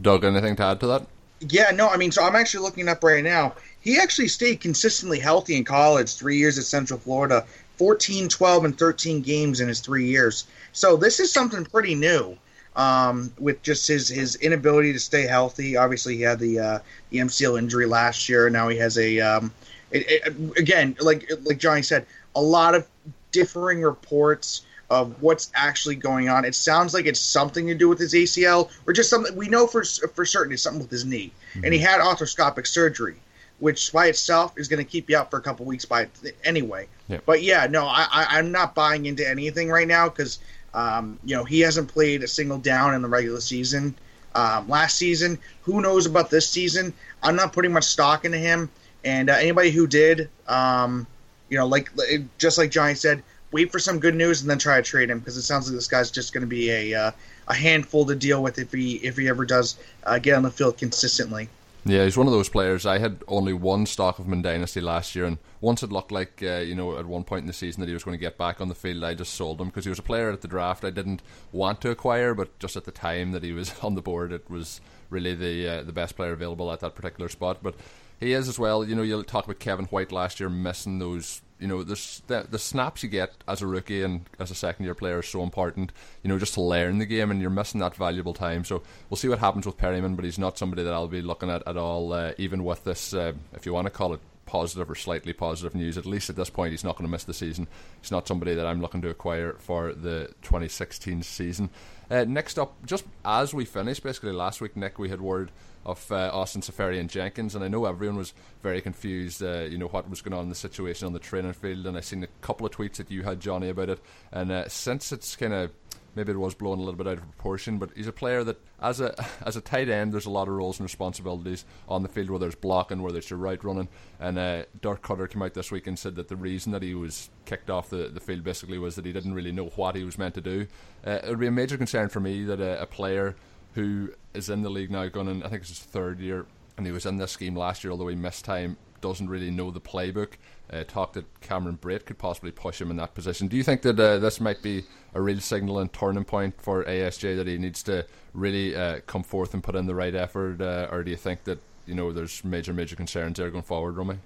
Doug, 0.02 0.24
anything 0.24 0.56
to 0.56 0.64
add 0.64 0.80
to 0.80 0.88
that? 0.88 1.06
Yeah, 1.40 1.70
no, 1.70 1.88
I 1.88 1.98
mean, 1.98 2.12
so 2.12 2.24
I'm 2.24 2.36
actually 2.36 2.64
looking 2.64 2.88
up 2.90 3.04
right 3.04 3.24
now. 3.24 3.54
He 3.80 4.00
actually 4.00 4.30
stayed 4.30 4.60
consistently 4.60 5.20
healthy 5.20 5.56
in 5.56 5.64
college, 5.64 6.16
three 6.16 6.38
years 6.38 6.58
at 6.58 6.64
Central 6.64 7.00
Florida, 7.00 7.46
14, 7.78 8.28
12, 8.28 8.66
and 8.66 8.76
13 8.76 9.22
games 9.22 9.60
in 9.60 9.68
his 9.68 9.82
three 9.82 10.08
years. 10.08 10.48
So 10.74 10.98
this 10.98 11.20
is 11.20 11.32
something 11.32 11.64
pretty 11.64 11.94
new 11.94 12.36
um, 12.76 13.32
with 13.38 13.62
just 13.62 13.88
his 13.88 14.08
his 14.08 14.36
inability 14.36 14.94
to 14.94 15.00
stay 15.00 15.28
healthy. 15.28 15.78
Obviously, 15.78 16.18
he 16.18 16.24
had 16.24 16.40
the 16.40 16.60
uh, 16.60 16.80
the 17.12 17.20
MCL 17.20 17.60
injury 17.60 17.86
last 17.86 18.30
year. 18.30 18.48
And 18.48 18.54
now 18.54 18.68
he 18.68 18.78
has 18.78 18.98
a 18.98 19.20
um, 19.20 19.52
it, 19.92 20.06
it, 20.10 20.58
again, 20.58 20.96
like 21.00 21.32
like 21.44 21.58
Johnny 21.58 21.82
said, 21.82 22.06
a 22.36 22.42
lot 22.42 22.76
of 22.76 22.88
differing 23.32 23.82
reports 23.82 24.64
of 24.90 25.22
what's 25.22 25.52
actually 25.54 25.96
going 25.96 26.30
on. 26.30 26.46
It 26.46 26.56
sounds 26.56 26.94
like 26.94 27.06
it's 27.06 27.20
something 27.20 27.68
to 27.68 27.76
do 27.76 27.90
with 27.90 28.00
his 28.00 28.14
ACL, 28.14 28.70
or 28.86 28.94
just 28.94 29.10
something 29.10 29.36
we 29.36 29.50
know 29.50 29.68
for 29.68 29.84
for 29.84 30.26
certain 30.26 30.54
it's 30.54 30.64
something 30.64 30.82
with 30.82 30.92
his 30.92 31.06
knee. 31.06 31.32
Mm-hmm. 31.52 31.66
And 31.66 31.74
he 31.74 31.80
had 31.80 32.00
arthroscopic 32.00 32.68
surgery, 32.68 33.16
which 33.60 33.92
by 33.92 34.08
itself 34.08 34.54
is 34.58 34.68
going 34.68 34.84
to 34.84 34.90
keep 34.90 35.10
you 35.10 35.18
out 35.18 35.30
for 35.30 35.38
a 35.38 35.42
couple 35.42 35.66
weeks 35.66 35.86
by 35.86 36.08
anyway. 36.44 36.88
Yep. 37.08 37.24
But 37.26 37.44
yeah, 37.44 37.68
no, 37.68 37.86
I, 37.86 38.08
I 38.12 38.26
I'm 38.38 38.52
not 38.52 38.76
buying 38.76 39.06
into 39.06 39.28
anything 39.28 39.70
right 39.70 39.88
now 39.88 40.10
because 40.10 40.40
um, 40.74 41.18
you 41.24 41.36
know, 41.36 41.44
he 41.44 41.62
hasn't 41.62 41.88
played 41.88 42.24
a 42.24 42.28
single 42.28 42.60
down 42.60 42.94
in 42.94 43.02
the 43.02 43.08
regular 43.08 43.42
season 43.42 43.96
um, 44.36 44.70
last 44.70 44.96
season. 44.96 45.40
Who 45.64 45.82
knows 45.82 46.06
about 46.06 46.30
this 46.30 46.48
season? 46.48 46.94
I'm 47.24 47.36
not 47.36 47.52
putting 47.52 47.74
much 47.74 47.86
stock 47.86 48.26
into 48.26 48.38
him. 48.38 48.70
And 49.08 49.30
uh, 49.30 49.34
anybody 49.34 49.72
who 49.72 49.88
did, 49.88 50.30
um, 50.50 51.08
you 51.48 51.58
know, 51.58 51.66
like 51.66 51.90
just 52.38 52.58
like 52.58 52.72
Johnny 52.72 52.94
said, 52.94 53.24
wait 53.54 53.72
for 53.72 53.80
some 53.80 54.00
good 54.00 54.16
news 54.16 54.42
and 54.42 54.50
then 54.50 54.60
try 54.60 54.76
to 54.76 54.84
trade 54.84 55.10
him 55.10 55.20
because 55.20 55.38
it 55.38 55.44
sounds 55.44 55.68
like 55.68 55.76
this 55.76 55.88
guy's 55.88 56.12
just 56.12 56.34
going 56.34 56.42
to 56.42 56.48
be 56.48 56.70
a 56.70 56.94
uh, 56.94 57.12
a 57.48 57.54
handful 57.54 58.06
to 58.06 58.16
deal 58.16 58.44
with 58.44 58.60
if 58.60 58.74
he 58.74 58.96
if 58.98 59.16
he 59.16 59.30
ever 59.30 59.46
does 59.46 59.78
uh, 60.04 60.20
get 60.20 60.36
on 60.36 60.44
the 60.44 60.52
field 60.52 60.78
consistently. 60.78 61.48
Yeah, 61.86 62.04
he's 62.04 62.18
one 62.18 62.28
of 62.28 62.34
those 62.34 62.50
players. 62.50 62.86
I 62.86 62.98
had 62.98 63.24
only 63.30 63.54
one 63.54 63.86
stock 63.86 64.20
of 64.20 64.26
him 64.26 64.34
in 64.34 64.42
Dynasty 64.42 64.82
last 64.82 65.16
year, 65.16 65.24
and 65.24 65.38
once 65.62 65.84
it 65.84 65.90
looked 65.90 66.12
like, 66.12 66.44
uh, 66.44 66.58
you 66.58 66.76
know, 66.76 66.98
at 66.98 67.06
one 67.06 67.24
point 67.24 67.44
in 67.44 67.48
the 67.48 67.54
season 67.54 67.80
that 67.80 67.88
he 67.88 67.94
was 67.94 68.04
going 68.04 68.18
to 68.18 68.22
get 68.22 68.38
back 68.38 68.60
on 68.60 68.68
the 68.68 68.76
field, 68.76 69.06
I 69.06 69.14
just 69.14 69.36
sold 69.36 69.62
him 69.62 69.68
because 69.68 69.86
he 69.86 69.90
was 69.90 70.00
a 70.00 70.04
player 70.04 70.30
at 70.30 70.42
the 70.42 70.50
draft 70.50 70.84
I 70.84 70.90
didn't 70.90 71.22
want 71.54 71.80
to 71.82 71.90
acquire, 71.90 72.34
but 72.34 72.60
just 72.60 72.76
at 72.76 72.84
the 72.84 72.92
time 72.92 73.32
that 73.32 73.42
he 73.42 73.54
was 73.54 73.80
on 73.82 73.96
the 73.96 74.02
board, 74.02 74.34
it 74.34 74.50
was 74.50 74.82
really 75.10 75.34
the 75.34 75.70
uh, 75.70 75.84
the 75.84 75.94
best 75.94 76.18
player 76.18 76.34
available 76.34 76.70
at 76.74 76.82
that 76.82 76.94
particular 76.94 77.30
spot. 77.30 77.60
But 77.64 77.76
he 78.20 78.34
is 78.34 78.48
as 78.48 78.58
well. 78.60 78.84
You 78.84 78.96
know, 78.96 79.04
you 79.04 79.22
talk 79.24 79.46
about 79.46 79.60
Kevin 79.60 79.86
White 79.86 80.12
last 80.12 80.40
year 80.40 80.50
missing 80.50 81.00
those 81.00 81.42
you 81.60 81.68
know, 81.68 81.84
the, 81.84 82.48
the 82.50 82.60
snaps 82.60 83.04
you 83.04 83.10
get 83.10 83.34
as 83.48 83.62
a 83.62 83.68
rookie 83.68 84.04
and 84.04 84.26
as 84.40 84.52
a 84.52 84.56
second 84.56 84.86
year 84.86 84.94
player 84.94 85.20
is 85.20 85.28
so 85.28 85.42
important, 85.42 85.92
you 86.24 86.30
know, 86.30 86.38
just 86.38 86.54
to 86.54 86.62
learn 86.62 87.00
the 87.00 87.06
game, 87.06 87.32
and 87.32 87.42
you're 87.42 87.50
missing 87.50 87.80
that 87.80 87.96
valuable 87.96 88.34
time. 88.34 88.64
So 88.64 88.84
we'll 89.10 89.18
see 89.18 89.28
what 89.28 89.40
happens 89.40 89.66
with 89.66 89.78
Perriman, 89.78 90.16
but 90.16 90.26
he's 90.26 90.38
not 90.38 90.58
somebody 90.58 90.84
that 90.84 90.94
I'll 90.94 91.08
be 91.08 91.22
looking 91.22 91.50
at 91.50 91.68
at 91.68 91.78
all, 91.78 92.14
uh, 92.14 92.34
even 92.38 92.64
with 92.64 92.84
this, 92.84 93.14
uh, 93.14 93.34
if 93.54 93.66
you 93.66 93.74
want 93.74 93.86
to 93.86 93.92
call 93.92 94.14
it 94.14 94.20
positive 94.46 94.90
or 94.90 94.96
slightly 94.96 95.34
positive 95.34 95.76
news. 95.76 95.98
At 95.98 96.06
least 96.06 96.30
at 96.30 96.36
this 96.36 96.50
point, 96.50 96.72
he's 96.72 96.84
not 96.84 96.96
going 96.96 97.06
to 97.06 97.12
miss 97.12 97.24
the 97.24 97.34
season. 97.34 97.68
He's 98.02 98.12
not 98.12 98.28
somebody 98.28 98.54
that 98.56 98.66
I'm 98.66 98.82
looking 98.82 99.02
to 99.02 99.10
acquire 99.10 99.54
for 99.60 99.94
the 99.94 100.28
2016 100.44 101.24
season. 101.24 101.70
Uh, 102.10 102.24
next 102.24 102.58
up, 102.58 102.74
just 102.86 103.04
as 103.26 103.54
we 103.54 103.66
finished, 103.66 104.04
basically 104.04 104.32
last 104.32 104.62
week, 104.62 104.78
Nick, 104.78 104.98
we 104.98 105.10
had 105.10 105.22
word 105.22 105.52
of 105.88 106.12
uh, 106.12 106.30
Austin 106.34 106.62
Seferian-Jenkins, 106.62 107.56
and 107.56 107.64
I 107.64 107.70
know 107.70 107.86
everyone 107.86 108.18
was 108.18 108.34
very 108.62 108.82
confused. 108.82 109.42
Uh, 109.42 109.62
you 109.62 109.78
know 109.78 109.88
what 109.88 110.10
was 110.10 110.22
going 110.22 110.38
on 110.38 110.44
in 110.44 110.50
the 110.50 110.56
situation 110.56 111.08
on 111.08 111.14
the 111.14 111.20
training 111.20 111.54
field, 111.54 111.88
and 111.88 111.98
I 111.98 112.02
seen 112.02 112.24
a 112.24 112.28
couple 112.42 112.68
of 112.68 112.74
tweets 112.74 112.98
that 112.98 113.10
you 113.10 113.24
had, 113.24 113.40
Johnny, 113.40 113.70
about 113.70 113.90
it. 113.90 114.00
And 114.32 114.52
uh, 114.52 114.68
since 114.68 115.14
it's 115.14 115.38
kind 115.38 115.54
of 115.54 115.72
maybe 116.14 116.32
it 116.32 116.38
was 116.38 116.56
blown 116.56 116.80
a 116.80 116.82
little 116.82 116.98
bit 116.98 117.08
out 117.08 117.20
of 117.20 117.22
proportion, 117.22 117.78
but 117.78 117.92
he's 117.96 118.08
a 118.08 118.12
player 118.12 118.44
that, 118.44 118.60
as 118.82 119.00
a 119.00 119.16
as 119.46 119.56
a 119.56 119.62
tight 119.62 119.88
end, 119.88 120.12
there's 120.12 120.26
a 120.26 120.30
lot 120.30 120.50
of 120.50 120.56
roles 120.56 120.78
and 120.78 120.86
responsibilities 120.86 121.64
on 121.88 122.04
the 122.04 122.10
field 122.10 122.30
where 122.30 122.40
there's 122.40 122.56
blocking, 122.56 123.02
where 123.02 123.14
there's 123.14 123.30
your 123.30 123.40
right 123.40 123.64
running. 123.64 123.88
And 124.20 124.38
uh, 124.38 124.64
Dirk 124.82 125.02
Koetter 125.04 125.30
came 125.30 125.42
out 125.42 125.54
this 125.54 125.72
week 125.72 125.88
and 125.88 125.98
said 125.98 126.16
that 126.16 126.28
the 126.28 126.36
reason 126.36 126.74
that 126.74 126.84
he 126.84 126.96
was 126.96 127.30
kicked 127.46 127.70
off 127.70 127.90
the, 127.90 128.10
the 128.10 128.20
field 128.20 128.44
basically 128.44 128.78
was 128.78 128.96
that 128.96 129.06
he 129.06 129.14
didn't 129.14 129.36
really 129.36 129.54
know 129.54 129.68
what 129.78 129.96
he 129.96 130.04
was 130.04 130.18
meant 130.18 130.34
to 130.34 130.42
do. 130.42 130.68
Uh, 131.06 131.20
it 131.24 131.30
would 131.30 131.40
be 131.40 131.48
a 131.48 131.52
major 131.52 131.78
concern 131.78 132.10
for 132.10 132.20
me 132.20 132.44
that 132.44 132.60
a 132.60 132.86
player 132.86 133.38
who 133.78 134.10
is 134.34 134.50
in 134.50 134.64
the 134.64 134.72
league 134.72 134.90
now, 134.90 135.08
going 135.08 135.28
in, 135.28 135.44
I 135.44 135.50
think 135.50 135.62
it's 135.62 135.70
his 135.70 135.80
third 135.80 136.20
year, 136.20 136.48
and 136.78 136.86
he 136.88 136.92
was 136.92 137.06
in 137.06 137.18
this 137.18 137.32
scheme 137.32 137.56
last 137.56 137.84
year, 137.84 137.92
although 137.92 138.08
he 138.08 138.16
missed 138.16 138.44
time, 138.44 138.76
doesn't 139.02 139.30
really 139.30 139.52
know 139.52 139.70
the 139.70 139.80
playbook. 139.80 140.34
Uh, 140.74 140.84
talk 140.84 141.14
that 141.14 141.26
Cameron 141.42 141.78
Brate 141.80 142.08
could 142.08 142.18
possibly 142.18 142.50
push 142.50 142.82
him 142.82 142.90
in 142.90 142.98
that 142.98 143.14
position. 143.14 143.48
Do 143.48 143.56
you 143.56 143.62
think 143.62 143.84
that 143.84 144.00
uh, 144.00 144.18
this 144.18 144.42
might 144.42 144.64
be 144.64 144.84
a 145.14 145.22
real 145.22 145.40
signal 145.40 145.78
and 145.78 145.94
turning 145.94 146.24
point 146.24 146.60
for 146.60 146.84
ASJ 146.86 147.38
that 147.38 147.46
he 147.46 147.60
needs 147.60 147.84
to 147.84 148.04
really 148.34 148.76
uh, 148.76 149.02
come 149.06 149.22
forth 149.22 149.54
and 149.54 149.64
put 149.64 149.76
in 149.76 149.86
the 149.86 149.94
right 149.94 150.16
effort, 150.16 150.60
uh, 150.60 150.88
or 150.92 151.04
do 151.04 151.12
you 151.12 151.18
think 151.18 151.44
that 151.44 151.60
you 151.86 151.94
know 151.94 152.12
there's 152.12 152.44
major 152.44 152.74
major 152.74 152.96
concerns 152.96 153.38
there 153.38 153.52
going 153.52 153.64
forward, 153.64 153.96
Romy? 153.96 154.18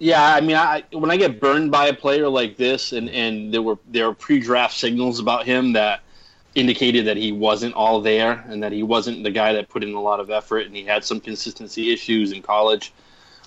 Yeah, 0.00 0.34
I 0.34 0.40
mean, 0.40 0.56
I, 0.56 0.82
when 0.90 1.12
I 1.12 1.16
get 1.16 1.40
burned 1.40 1.70
by 1.70 1.86
a 1.86 1.94
player 1.94 2.28
like 2.28 2.56
this, 2.56 2.92
and, 2.92 3.08
and 3.10 3.54
there 3.54 3.62
were 3.62 3.78
there 3.86 4.08
were 4.08 4.14
pre-draft 4.14 4.76
signals 4.76 5.20
about 5.20 5.46
him 5.46 5.74
that 5.74 6.00
indicated 6.56 7.06
that 7.06 7.18
he 7.18 7.32
wasn't 7.32 7.74
all 7.74 8.00
there 8.00 8.42
and 8.48 8.62
that 8.62 8.72
he 8.72 8.82
wasn't 8.82 9.22
the 9.22 9.30
guy 9.30 9.52
that 9.52 9.68
put 9.68 9.84
in 9.84 9.92
a 9.92 10.00
lot 10.00 10.18
of 10.18 10.30
effort 10.30 10.66
and 10.66 10.74
he 10.74 10.82
had 10.82 11.04
some 11.04 11.20
consistency 11.20 11.92
issues 11.92 12.32
in 12.32 12.40
college 12.42 12.94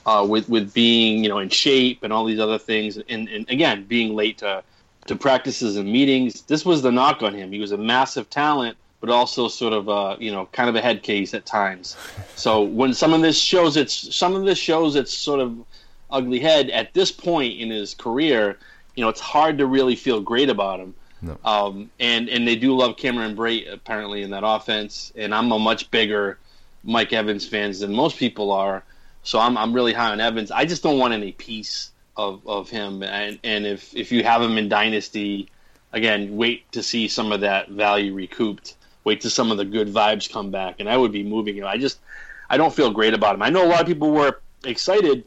uh, 0.06 0.26
with 0.30 0.48
with 0.48 0.72
being 0.74 1.24
you 1.24 1.28
know 1.28 1.40
in 1.40 1.50
shape 1.50 2.04
and 2.04 2.14
all 2.14 2.24
these 2.24 2.40
other 2.40 2.60
things. 2.60 2.98
And, 2.98 3.28
and 3.28 3.50
again 3.50 3.84
being 3.86 4.16
late 4.16 4.38
to 4.38 4.64
to 5.08 5.16
practices 5.16 5.76
and 5.76 5.92
meetings 5.92 6.44
this 6.44 6.64
was 6.64 6.84
the 6.84 6.92
knock 6.92 7.24
on 7.24 7.34
him. 7.34 7.52
He 7.52 7.60
was 7.60 7.72
a 7.72 7.78
massive 7.78 8.30
talent 8.30 8.78
but 9.02 9.10
also 9.10 9.48
sort 9.48 9.74
of 9.74 9.88
a 9.88 10.16
you 10.24 10.32
know 10.32 10.46
kind 10.52 10.70
of 10.70 10.76
a 10.76 10.82
head 10.82 11.02
case 11.02 11.34
at 11.34 11.48
times. 11.48 11.98
So 12.36 12.62
when 12.62 12.94
some 12.94 13.14
of 13.14 13.22
this 13.22 13.40
shows 13.40 13.76
it's 13.76 14.16
some 14.16 14.36
of 14.36 14.46
this 14.46 14.60
shows 14.60 14.96
its 14.96 15.12
sort 15.12 15.40
of 15.40 15.58
ugly 16.12 16.40
head 16.40 16.70
at 16.70 16.94
this 16.94 17.12
point 17.12 17.60
in 17.60 17.72
his 17.72 17.96
career 17.96 18.58
you 18.96 19.04
know 19.04 19.10
it's 19.10 19.20
hard 19.20 19.58
to 19.58 19.66
really 19.66 19.96
feel 19.96 20.20
great 20.22 20.50
about 20.50 20.80
him 20.80 20.94
no. 21.22 21.38
Um, 21.44 21.92
and 22.00 22.30
and 22.30 22.48
they 22.48 22.56
do 22.56 22.76
love 22.76 22.98
Cameron 22.98 23.36
Brate 23.36 23.72
apparently 23.72 24.22
in 24.22 24.32
that 24.32 24.44
offense. 24.46 25.12
And 25.16 25.34
I'm 25.34 25.52
a 25.52 25.60
much 25.60 25.92
bigger 25.92 26.38
Mike 26.84 27.14
Evans 27.14 27.48
fans 27.48 27.80
than 27.80 27.94
most 27.94 28.18
people 28.18 28.52
are, 28.52 28.84
so 29.24 29.40
I'm 29.40 29.58
I'm 29.58 29.74
really 29.74 29.94
high 29.94 30.12
on 30.12 30.22
Evans. 30.22 30.52
I 30.52 30.66
just 30.66 30.84
don't 30.84 30.98
want 30.98 31.14
any 31.14 31.34
piece 31.34 31.92
of, 32.16 32.46
of 32.48 32.70
him. 32.70 33.04
And 33.04 33.40
and 33.44 33.66
if 33.66 33.96
if 33.96 34.12
you 34.12 34.24
have 34.24 34.42
him 34.42 34.58
in 34.58 34.70
Dynasty, 34.70 35.50
again, 35.92 36.38
wait 36.38 36.72
to 36.72 36.84
see 36.84 37.08
some 37.08 37.32
of 37.32 37.42
that 37.42 37.70
value 37.70 38.14
recouped. 38.14 38.76
Wait 39.04 39.22
till 39.22 39.32
some 39.32 39.52
of 39.52 39.58
the 39.58 39.66
good 39.66 39.88
vibes 39.94 40.32
come 40.32 40.52
back, 40.52 40.76
and 40.80 40.90
I 40.90 40.98
would 40.98 41.12
be 41.12 41.24
moving 41.24 41.56
him. 41.56 41.66
I 41.66 41.78
just 41.78 42.00
I 42.50 42.58
don't 42.58 42.74
feel 42.74 42.92
great 42.92 43.14
about 43.14 43.36
him. 43.36 43.42
I 43.42 43.50
know 43.50 43.66
a 43.66 43.68
lot 43.68 43.82
of 43.82 43.88
people 43.88 44.12
were 44.12 44.42
excited 44.64 45.24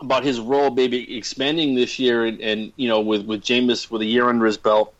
about 0.00 0.24
his 0.24 0.40
role 0.40 0.70
maybe 0.70 1.16
expanding 1.16 1.74
this 1.74 1.98
year, 1.98 2.24
and, 2.24 2.40
and 2.40 2.72
you 2.76 2.88
know 2.88 3.00
with 3.00 3.26
with 3.26 3.42
Jameis 3.42 3.90
with 3.90 4.02
a 4.02 4.06
year 4.06 4.28
under 4.28 4.46
his 4.46 4.56
belt 4.56 4.94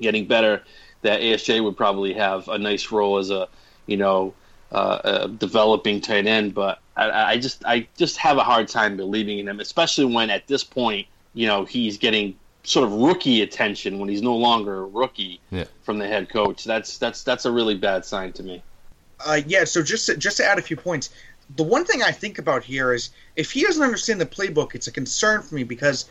getting 0.00 0.26
better, 0.26 0.62
that 1.02 1.20
ASJ 1.20 1.62
would 1.62 1.76
probably 1.76 2.14
have 2.14 2.48
a 2.48 2.58
nice 2.58 2.90
role 2.90 3.18
as 3.18 3.30
a, 3.30 3.48
you 3.86 3.96
know, 3.96 4.34
uh, 4.72 5.00
a 5.22 5.28
developing 5.28 6.00
tight 6.00 6.26
end, 6.26 6.54
but 6.54 6.78
I, 6.96 7.32
I 7.32 7.38
just 7.38 7.64
I 7.64 7.88
just 7.96 8.18
have 8.18 8.36
a 8.36 8.42
hard 8.44 8.68
time 8.68 8.96
believing 8.96 9.38
in 9.38 9.48
him, 9.48 9.60
especially 9.60 10.04
when 10.06 10.30
at 10.30 10.46
this 10.46 10.64
point, 10.64 11.06
you 11.32 11.46
know, 11.46 11.64
he's 11.64 11.96
getting 11.96 12.36
sort 12.64 12.86
of 12.86 12.92
rookie 12.92 13.40
attention 13.40 13.98
when 13.98 14.08
he's 14.08 14.20
no 14.20 14.36
longer 14.36 14.82
a 14.82 14.86
rookie 14.86 15.40
Yeah. 15.50 15.64
from 15.82 15.98
the 15.98 16.06
head 16.06 16.28
coach. 16.28 16.64
That's 16.64 16.98
that's 16.98 17.22
that's 17.22 17.46
a 17.46 17.50
really 17.50 17.76
bad 17.76 18.04
sign 18.04 18.32
to 18.34 18.42
me. 18.42 18.62
Uh, 19.24 19.40
yeah, 19.46 19.64
so 19.64 19.82
just 19.82 20.06
to, 20.06 20.16
just 20.16 20.36
to 20.36 20.44
add 20.44 20.58
a 20.58 20.62
few 20.62 20.76
points, 20.76 21.10
the 21.56 21.64
one 21.64 21.84
thing 21.84 22.02
I 22.02 22.12
think 22.12 22.38
about 22.38 22.62
here 22.62 22.92
is 22.92 23.10
if 23.36 23.50
he 23.50 23.62
doesn't 23.62 23.82
understand 23.82 24.20
the 24.20 24.26
playbook, 24.26 24.74
it's 24.74 24.86
a 24.86 24.92
concern 24.92 25.42
for 25.42 25.54
me 25.54 25.64
because 25.64 26.04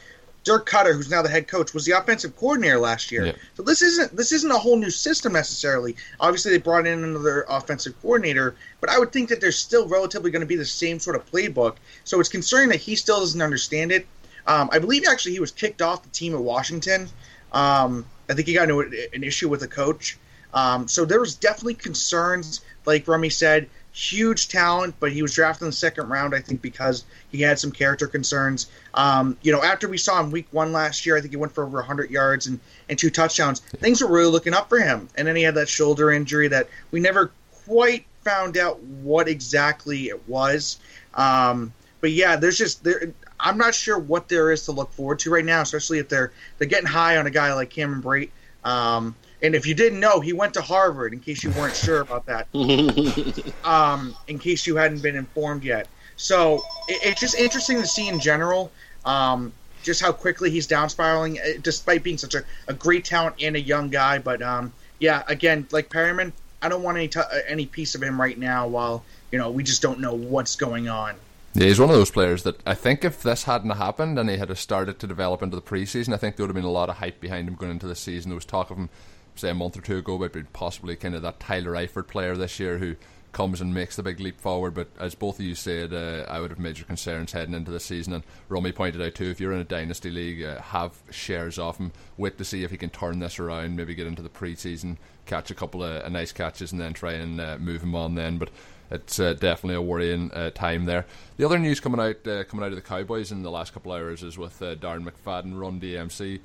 Dirk 0.47 0.65
Koetter, 0.69 0.93
who's 0.93 1.09
now 1.09 1.21
the 1.21 1.27
head 1.27 1.49
coach, 1.49 1.73
was 1.73 1.83
the 1.83 1.91
offensive 1.91 2.33
coordinator 2.37 2.79
last 2.79 3.11
year. 3.11 3.25
Yeah. 3.25 3.31
So 3.55 3.63
this 3.63 3.81
isn't 3.81 4.15
this 4.15 4.31
isn't 4.31 4.49
a 4.49 4.57
whole 4.57 4.77
new 4.77 4.89
system 4.89 5.33
necessarily. 5.33 5.97
Obviously, 6.21 6.51
they 6.51 6.57
brought 6.57 6.87
in 6.87 7.03
another 7.03 7.45
offensive 7.49 8.01
coordinator, 8.01 8.55
but 8.79 8.89
I 8.89 8.97
would 8.97 9.11
think 9.11 9.27
that 9.27 9.41
there's 9.41 9.57
still 9.57 9.89
relatively 9.89 10.31
going 10.31 10.39
to 10.39 10.45
be 10.47 10.55
the 10.55 10.63
same 10.63 11.01
sort 11.01 11.17
of 11.17 11.29
playbook. 11.29 11.75
So 12.05 12.21
it's 12.21 12.29
concerning 12.29 12.69
that 12.69 12.77
he 12.77 12.95
still 12.95 13.19
doesn't 13.19 13.41
understand 13.41 13.91
it. 13.91 14.07
Um, 14.47 14.69
I 14.71 14.79
believe 14.79 15.03
actually 15.05 15.33
he 15.33 15.41
was 15.41 15.51
kicked 15.51 15.81
off 15.81 16.03
the 16.03 16.09
team 16.09 16.33
at 16.33 16.39
Washington. 16.39 17.09
Um, 17.51 18.05
I 18.29 18.33
think 18.33 18.47
he 18.47 18.53
got 18.53 18.69
into 18.69 18.79
an 19.13 19.25
issue 19.25 19.49
with 19.49 19.63
a 19.63 19.67
coach. 19.67 20.17
Um, 20.53 20.87
so 20.87 21.03
there 21.03 21.19
was 21.19 21.35
definitely 21.35 21.73
concerns, 21.73 22.61
like 22.85 23.05
Rummy 23.05 23.29
said, 23.29 23.69
huge 23.97 24.47
talent, 24.47 24.93
but 24.99 25.11
he 25.11 25.23
was 25.23 25.33
drafted 25.33 25.63
in 25.63 25.69
the 25.69 25.75
second 25.75 26.07
round, 26.07 26.35
I 26.35 26.39
think, 26.39 26.61
because 26.61 27.03
he 27.31 27.41
had 27.41 27.57
some 27.57 27.71
character 27.71 28.05
concerns. 28.05 28.69
Um, 28.93 29.37
you 29.41 29.51
know, 29.51 29.63
after 29.63 29.89
we 29.89 29.97
saw 29.97 30.21
him 30.21 30.29
week 30.29 30.47
one 30.51 30.71
last 30.71 31.05
year, 31.05 31.17
I 31.17 31.21
think 31.21 31.31
he 31.31 31.37
went 31.37 31.51
for 31.51 31.63
over 31.63 31.77
100 31.77 32.11
yards 32.11 32.45
and, 32.45 32.59
and 32.89 32.99
two 32.99 33.09
touchdowns. 33.09 33.59
Things 33.59 34.01
were 34.01 34.09
really 34.09 34.29
looking 34.29 34.53
up 34.53 34.69
for 34.69 34.79
him. 34.79 35.09
And 35.15 35.27
then 35.27 35.35
he 35.35 35.41
had 35.41 35.55
that 35.55 35.67
shoulder 35.67 36.11
injury 36.11 36.47
that 36.49 36.69
we 36.91 36.99
never 36.99 37.31
quite 37.65 38.05
found 38.23 38.55
out 38.55 38.79
what 38.81 39.27
exactly 39.27 40.09
it 40.09 40.29
was. 40.29 40.77
Um, 41.15 41.73
but 41.99 42.11
yeah, 42.11 42.35
there's 42.35 42.57
just 42.59 42.83
there. 42.83 43.13
I'm 43.39 43.57
not 43.57 43.73
sure 43.73 43.97
what 43.97 44.29
there 44.29 44.51
is 44.51 44.65
to 44.65 44.71
look 44.73 44.91
forward 44.91 45.19
to 45.19 45.31
right 45.31 45.45
now, 45.45 45.61
especially 45.61 45.97
if 45.97 46.07
they're 46.07 46.31
they're 46.57 46.67
getting 46.67 46.87
high 46.87 47.17
on 47.17 47.25
a 47.25 47.31
guy 47.31 47.51
like 47.53 47.71
Cameron 47.71 48.03
Brate. 48.03 48.29
Um, 48.63 49.15
and 49.41 49.55
if 49.55 49.65
you 49.67 49.75
didn't 49.75 49.99
know, 49.99 50.19
he 50.19 50.33
went 50.33 50.53
to 50.55 50.61
Harvard. 50.61 51.13
In 51.13 51.19
case 51.19 51.43
you 51.43 51.51
weren't 51.51 51.75
sure 51.75 52.01
about 52.01 52.25
that, 52.25 52.47
um, 53.63 54.15
in 54.27 54.39
case 54.39 54.65
you 54.65 54.75
hadn't 54.75 55.01
been 55.01 55.15
informed 55.15 55.63
yet. 55.63 55.87
So 56.15 56.63
it, 56.87 56.99
it's 57.03 57.21
just 57.21 57.35
interesting 57.35 57.79
to 57.81 57.87
see 57.87 58.07
in 58.07 58.19
general, 58.19 58.71
um, 59.05 59.53
just 59.83 60.01
how 60.01 60.11
quickly 60.11 60.49
he's 60.49 60.67
down 60.67 60.89
spiraling, 60.89 61.39
eh, 61.39 61.57
despite 61.61 62.03
being 62.03 62.17
such 62.17 62.35
a, 62.35 62.43
a 62.67 62.73
great 62.73 63.05
talent 63.05 63.35
and 63.41 63.55
a 63.55 63.61
young 63.61 63.89
guy. 63.89 64.17
But 64.17 64.41
um, 64.41 64.73
yeah, 64.99 65.23
again, 65.27 65.67
like 65.71 65.89
Perriman, 65.89 66.31
I 66.61 66.69
don't 66.69 66.83
want 66.83 66.97
any 66.97 67.07
t- 67.07 67.21
any 67.47 67.65
piece 67.65 67.95
of 67.95 68.01
him 68.01 68.19
right 68.19 68.37
now. 68.37 68.67
While 68.67 69.03
you 69.31 69.37
know 69.37 69.51
we 69.51 69.63
just 69.63 69.81
don't 69.81 69.99
know 69.99 70.13
what's 70.13 70.55
going 70.55 70.89
on. 70.89 71.15
Yeah, 71.53 71.65
he's 71.65 71.79
one 71.79 71.89
of 71.89 71.95
those 71.95 72.11
players 72.11 72.43
that 72.43 72.59
I 72.67 72.75
think 72.75 73.03
if 73.03 73.23
this 73.23 73.45
hadn't 73.45 73.71
happened 73.71 74.19
and 74.19 74.29
he 74.29 74.37
had 74.37 74.55
started 74.57 74.99
to 74.99 75.07
develop 75.07 75.41
into 75.41 75.55
the 75.55 75.61
preseason, 75.61 76.13
I 76.13 76.17
think 76.17 76.35
there 76.35 76.43
would 76.43 76.49
have 76.49 76.55
been 76.55 76.65
a 76.65 76.69
lot 76.69 76.89
of 76.89 76.97
hype 76.97 77.19
behind 77.19 77.47
him 77.47 77.55
going 77.55 77.71
into 77.71 77.87
the 77.87 77.95
season. 77.95 78.29
There 78.29 78.35
was 78.35 78.45
talk 78.45 78.69
of 78.69 78.77
him, 78.77 78.89
say, 79.37 79.49
a 79.49 79.53
month 79.53 79.77
or 79.77 79.81
two 79.81 79.97
ago 79.97 80.21
about 80.21 80.53
possibly 80.53 80.95
kind 80.95 81.15
of 81.15 81.21
that 81.21 81.39
Tyler 81.39 81.73
Eifert 81.73 82.07
player 82.07 82.35
this 82.35 82.59
year 82.59 82.77
who 82.77 82.95
comes 83.37 83.61
and 83.61 83.71
makes 83.71 83.95
the 83.95 84.01
big 84.03 84.19
leap 84.19 84.39
forward. 84.39 84.73
But 84.73 84.87
as 84.99 85.13
both 85.13 85.39
of 85.39 85.45
you 85.45 85.53
said, 85.53 85.93
uh, 85.93 86.25
I 86.27 86.39
would 86.39 86.49
have 86.49 86.59
major 86.59 86.83
concerns 86.83 87.33
heading 87.33 87.53
into 87.53 87.69
the 87.69 87.79
season. 87.79 88.13
And 88.13 88.23
Romy 88.49 88.71
pointed 88.71 89.01
out 89.01 89.13
too, 89.13 89.25
if 89.25 89.39
you're 89.39 89.53
in 89.53 89.59
a 89.59 89.65
dynasty 89.65 90.09
league, 90.09 90.43
uh, 90.43 90.59
have 90.59 90.93
shares 91.11 91.59
of 91.59 91.77
him. 91.77 91.91
Wait 92.17 92.37
to 92.37 92.45
see 92.45 92.63
if 92.63 92.71
he 92.71 92.77
can 92.77 92.89
turn 92.89 93.19
this 93.19 93.37
around. 93.37 93.75
Maybe 93.75 93.93
get 93.95 94.07
into 94.07 94.23
the 94.23 94.29
preseason, 94.29 94.97
catch 95.27 95.51
a 95.51 95.55
couple 95.55 95.83
of 95.83 96.03
uh, 96.03 96.09
nice 96.09 96.31
catches, 96.31 96.71
and 96.71 96.81
then 96.81 96.93
try 96.93 97.13
and 97.13 97.39
uh, 97.39 97.57
move 97.59 97.83
him 97.83 97.95
on 97.95 98.15
then. 98.15 98.39
But 98.39 98.49
it's 98.89 99.19
uh, 99.19 99.33
definitely 99.33 99.75
a 99.75 99.81
worrying 99.81 100.31
uh, 100.31 100.49
time 100.51 100.85
there. 100.85 101.05
The 101.35 101.45
other 101.45 101.59
news 101.59 101.79
coming 101.79 101.99
out 101.99 102.23
coming 102.23 102.65
out 102.65 102.71
of 102.71 102.75
the 102.75 102.81
Cowboys 102.81 103.31
in 103.31 103.43
the 103.43 103.51
last 103.51 103.73
couple 103.73 103.93
of 103.93 104.01
hours 104.01 104.23
is 104.23 104.37
with 104.37 104.59
Darren 104.59 105.07
McFadden, 105.07 105.59
Run 105.59 105.79
DMC. 105.79 106.39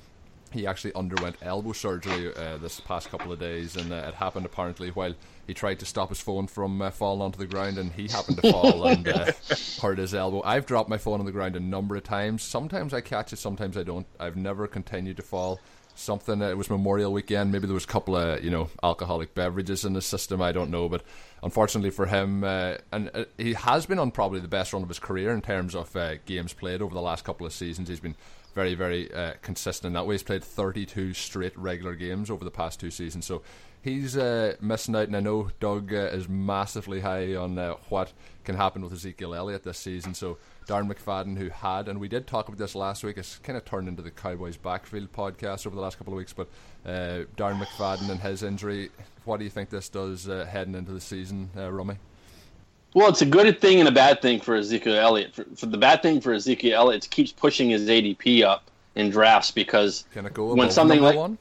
He 0.53 0.67
actually 0.67 0.93
underwent 0.93 1.35
elbow 1.41 1.73
surgery 1.73 2.33
uh, 2.35 2.57
this 2.57 2.79
past 2.79 3.09
couple 3.09 3.31
of 3.31 3.39
days, 3.39 3.75
and 3.75 3.91
uh, 3.91 4.05
it 4.07 4.13
happened 4.13 4.45
apparently 4.45 4.89
while 4.89 5.13
he 5.47 5.53
tried 5.53 5.79
to 5.79 5.85
stop 5.85 6.09
his 6.09 6.19
phone 6.19 6.47
from 6.47 6.81
uh, 6.81 6.91
falling 6.91 7.21
onto 7.21 7.39
the 7.39 7.47
ground, 7.47 7.77
and 7.77 7.91
he 7.91 8.07
happened 8.07 8.41
to 8.41 8.51
fall 8.51 8.87
and 8.87 9.07
uh, 9.07 9.31
hurt 9.81 9.97
his 9.97 10.13
elbow. 10.13 10.41
I've 10.45 10.65
dropped 10.65 10.89
my 10.89 10.97
phone 10.97 11.19
on 11.19 11.25
the 11.25 11.31
ground 11.31 11.55
a 11.55 11.59
number 11.59 11.95
of 11.95 12.03
times. 12.03 12.43
Sometimes 12.43 12.93
I 12.93 13.01
catch 13.01 13.33
it, 13.33 13.39
sometimes 13.39 13.77
I 13.77 13.83
don't. 13.83 14.05
I've 14.19 14.37
never 14.37 14.67
continued 14.67 15.17
to 15.17 15.23
fall 15.23 15.59
something. 15.95 16.41
Uh, 16.41 16.49
it 16.49 16.57
was 16.57 16.69
Memorial 16.69 17.11
Weekend. 17.11 17.51
Maybe 17.51 17.67
there 17.67 17.73
was 17.73 17.83
a 17.83 17.87
couple 17.87 18.15
of 18.15 18.43
you 18.43 18.49
know 18.49 18.69
alcoholic 18.81 19.33
beverages 19.33 19.85
in 19.85 19.93
the 19.93 20.01
system. 20.01 20.41
I 20.41 20.51
don't 20.51 20.71
know, 20.71 20.89
but 20.89 21.03
unfortunately 21.41 21.91
for 21.91 22.05
him, 22.05 22.43
uh, 22.43 22.75
and 22.91 23.11
uh, 23.13 23.25
he 23.37 23.53
has 23.53 23.85
been 23.85 23.99
on 23.99 24.11
probably 24.11 24.39
the 24.39 24.47
best 24.47 24.73
run 24.73 24.83
of 24.83 24.89
his 24.89 24.99
career 24.99 25.31
in 25.31 25.41
terms 25.41 25.75
of 25.75 25.95
uh, 25.95 26.15
games 26.25 26.53
played 26.53 26.81
over 26.81 26.93
the 26.93 27.01
last 27.01 27.23
couple 27.23 27.45
of 27.45 27.53
seasons. 27.53 27.89
He's 27.89 27.99
been 27.99 28.15
very, 28.53 28.75
very 28.75 29.13
uh, 29.13 29.33
consistent 29.41 29.87
in 29.87 29.93
that 29.93 30.05
way. 30.05 30.15
He's 30.15 30.23
played 30.23 30.43
32 30.43 31.13
straight 31.13 31.57
regular 31.57 31.95
games 31.95 32.29
over 32.29 32.43
the 32.43 32.51
past 32.51 32.79
two 32.79 32.91
seasons, 32.91 33.25
so 33.25 33.41
he's 33.81 34.17
uh, 34.17 34.55
missing 34.61 34.95
out. 34.95 35.07
And 35.07 35.15
I 35.15 35.19
know 35.19 35.49
Doug 35.59 35.93
uh, 35.93 36.09
is 36.11 36.27
massively 36.27 37.01
high 37.01 37.35
on 37.35 37.57
uh, 37.57 37.75
what 37.89 38.13
can 38.43 38.55
happen 38.55 38.81
with 38.81 38.93
Ezekiel 38.93 39.35
Elliott 39.35 39.63
this 39.63 39.77
season. 39.77 40.13
So 40.13 40.37
Darren 40.67 40.91
McFadden, 40.91 41.37
who 41.37 41.49
had, 41.49 41.87
and 41.87 41.99
we 41.99 42.07
did 42.07 42.25
talk 42.27 42.47
about 42.47 42.57
this 42.57 42.75
last 42.75 43.03
week, 43.03 43.17
it's 43.17 43.37
kind 43.39 43.57
of 43.57 43.65
turned 43.65 43.87
into 43.87 44.01
the 44.01 44.11
Cowboys 44.11 44.57
backfield 44.57 45.11
podcast 45.11 45.67
over 45.67 45.75
the 45.75 45.81
last 45.81 45.97
couple 45.97 46.13
of 46.13 46.17
weeks. 46.17 46.33
But 46.33 46.47
uh, 46.85 47.25
Darren 47.37 47.59
McFadden 47.59 48.09
and 48.09 48.19
his 48.19 48.43
injury, 48.43 48.89
what 49.25 49.37
do 49.37 49.43
you 49.43 49.51
think 49.51 49.69
this 49.69 49.89
does 49.89 50.27
uh, 50.27 50.45
heading 50.49 50.75
into 50.75 50.91
the 50.91 51.01
season, 51.01 51.49
Rummy? 51.55 51.97
Well, 52.93 53.09
it's 53.09 53.21
a 53.21 53.25
good 53.25 53.59
thing 53.59 53.79
and 53.79 53.87
a 53.89 53.91
bad 53.91 54.21
thing 54.21 54.39
for 54.39 54.55
Ezekiel 54.55 54.95
Elliott. 54.95 55.33
For, 55.33 55.45
for 55.55 55.65
the 55.65 55.77
bad 55.77 56.01
thing 56.01 56.21
for 56.21 56.33
Ezekiel 56.33 56.75
Elliott, 56.77 57.05
it 57.05 57.09
keeps 57.09 57.31
pushing 57.31 57.69
his 57.69 57.87
ADP 57.87 58.43
up 58.43 58.69
in 58.95 59.09
drafts 59.09 59.51
because 59.51 60.05
Can 60.13 60.25
it 60.25 60.33
go 60.33 60.53
when 60.53 60.69
something 60.69 60.97
number 61.01 61.09
like 61.09 61.17
one? 61.17 61.37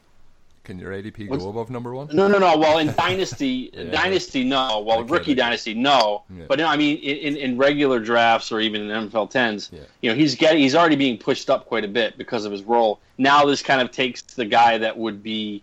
Can 0.65 0.79
your 0.79 0.93
ADP 0.93 1.29
What's- 1.29 1.43
go 1.43 1.51
above 1.51 1.71
number 1.71 1.93
one? 1.93 2.09
no, 2.13 2.29
no, 2.29 2.39
no. 2.39 2.57
Well, 2.57 2.79
in 2.79 2.95
dynasty, 2.97 3.71
Yeah. 3.75 3.85
dynasty, 3.91 4.45
no. 4.45 4.81
Well, 4.87 5.01
Okay, 5.01 5.13
rookie 5.13 5.35
dynasty, 5.35 5.75
no. 5.75 6.23
Yeah. 6.35 6.45
But 6.49 6.61
no, 6.61 6.69
I 6.69 6.77
mean, 6.77 6.99
in, 6.99 7.37
in, 7.37 7.59
regular 7.59 7.99
drafts 7.99 8.53
or 8.53 8.61
even 8.61 8.89
in 8.89 9.09
NFL 9.11 9.29
tens, 9.31 9.71
Yeah. 9.73 9.81
you 10.01 10.11
know, 10.11 10.17
he's 10.17 10.37
getting 10.37 10.61
he's 10.63 10.75
already 10.77 10.97
being 10.97 11.19
pushed 11.19 11.51
up 11.51 11.67
quite 11.67 11.85
a 11.85 11.89
bit 11.89 12.17
because 12.17 12.45
of 12.45 12.53
his 12.53 12.63
role. 12.63 13.01
Now 13.19 13.45
this 13.45 13.61
kind 13.61 13.81
of 13.83 13.91
takes 13.91 14.23
the 14.23 14.45
guy 14.45 14.79
that 14.79 14.97
would 14.97 15.23
be 15.23 15.63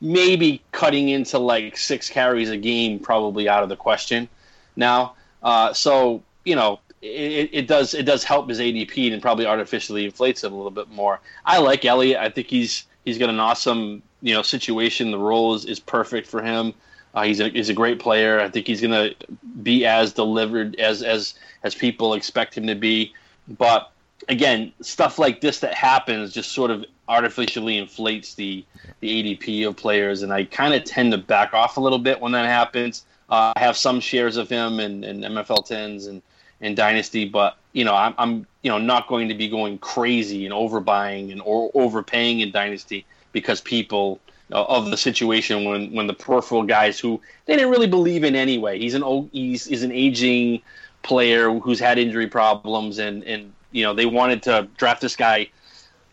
maybe 0.00 0.62
cutting 0.72 1.10
into 1.10 1.38
like 1.38 1.76
six 1.76 2.08
carries 2.10 2.50
a 2.50 2.56
game 2.56 2.98
probably 2.98 3.48
out 3.48 3.62
of 3.62 3.68
the 3.68 3.76
question 3.76 4.28
now. 4.76 5.14
Uh, 5.42 5.72
so 5.72 6.22
you 6.44 6.54
know, 6.54 6.80
it, 7.02 7.50
it 7.52 7.66
does 7.66 7.94
it 7.94 8.04
does 8.04 8.24
help 8.24 8.48
his 8.48 8.60
ADP 8.60 9.12
and 9.12 9.22
probably 9.22 9.46
artificially 9.46 10.04
inflates 10.04 10.44
it 10.44 10.52
a 10.52 10.54
little 10.54 10.70
bit 10.70 10.90
more. 10.90 11.20
I 11.44 11.58
like 11.58 11.84
Elliott. 11.84 12.18
I 12.18 12.28
think 12.28 12.48
he's 12.48 12.84
he's 13.04 13.18
got 13.18 13.30
an 13.30 13.40
awesome 13.40 14.02
you 14.22 14.34
know 14.34 14.42
situation. 14.42 15.10
The 15.10 15.18
role 15.18 15.54
is, 15.54 15.64
is 15.64 15.80
perfect 15.80 16.26
for 16.26 16.42
him. 16.42 16.74
Uh, 17.14 17.22
he's 17.22 17.40
a 17.40 17.48
he's 17.48 17.68
a 17.68 17.74
great 17.74 17.98
player. 17.98 18.40
I 18.40 18.48
think 18.48 18.66
he's 18.66 18.80
going 18.80 18.92
to 18.92 19.14
be 19.62 19.84
as 19.84 20.12
delivered 20.12 20.78
as 20.78 21.02
as 21.02 21.34
as 21.62 21.74
people 21.74 22.14
expect 22.14 22.56
him 22.56 22.66
to 22.66 22.74
be. 22.74 23.12
But 23.48 23.90
again, 24.28 24.72
stuff 24.80 25.18
like 25.18 25.40
this 25.40 25.60
that 25.60 25.74
happens 25.74 26.32
just 26.32 26.52
sort 26.52 26.70
of 26.70 26.84
artificially 27.08 27.78
inflates 27.78 28.34
the 28.34 28.64
the 29.00 29.36
ADP 29.36 29.66
of 29.66 29.76
players, 29.76 30.22
and 30.22 30.32
I 30.32 30.44
kind 30.44 30.74
of 30.74 30.84
tend 30.84 31.12
to 31.12 31.18
back 31.18 31.54
off 31.54 31.76
a 31.76 31.80
little 31.80 31.98
bit 31.98 32.20
when 32.20 32.32
that 32.32 32.46
happens. 32.46 33.04
Uh, 33.30 33.52
I 33.54 33.60
have 33.60 33.76
some 33.76 34.00
shares 34.00 34.36
of 34.36 34.48
him 34.48 34.80
in, 34.80 35.04
in 35.04 35.20
MFL 35.20 35.64
tens 35.64 36.06
and 36.06 36.22
and 36.62 36.76
Dynasty, 36.76 37.26
but 37.26 37.56
you 37.72 37.84
know 37.84 37.94
I'm, 37.94 38.14
I'm 38.18 38.46
you 38.62 38.70
know 38.70 38.78
not 38.78 39.06
going 39.08 39.28
to 39.28 39.34
be 39.34 39.48
going 39.48 39.78
crazy 39.78 40.44
and 40.44 40.54
overbuying 40.54 41.32
and 41.32 41.40
or 41.44 41.70
overpaying 41.74 42.40
in 42.40 42.50
Dynasty 42.50 43.06
because 43.32 43.60
people 43.60 44.20
uh, 44.52 44.64
of 44.64 44.90
the 44.90 44.96
situation 44.96 45.64
when 45.64 45.92
when 45.92 46.06
the 46.06 46.14
peripheral 46.14 46.64
guys 46.64 46.98
who 46.98 47.20
they 47.46 47.54
didn't 47.54 47.70
really 47.70 47.86
believe 47.86 48.24
in 48.24 48.34
anyway. 48.34 48.78
He's 48.78 48.94
an 48.94 49.02
old, 49.02 49.30
he's 49.32 49.66
is 49.68 49.82
an 49.82 49.92
aging 49.92 50.62
player 51.02 51.50
who's 51.58 51.80
had 51.80 51.98
injury 51.98 52.26
problems 52.26 52.98
and 52.98 53.22
and 53.24 53.52
you 53.70 53.84
know 53.84 53.94
they 53.94 54.06
wanted 54.06 54.42
to 54.42 54.68
draft 54.76 55.00
this 55.00 55.16
guy 55.16 55.48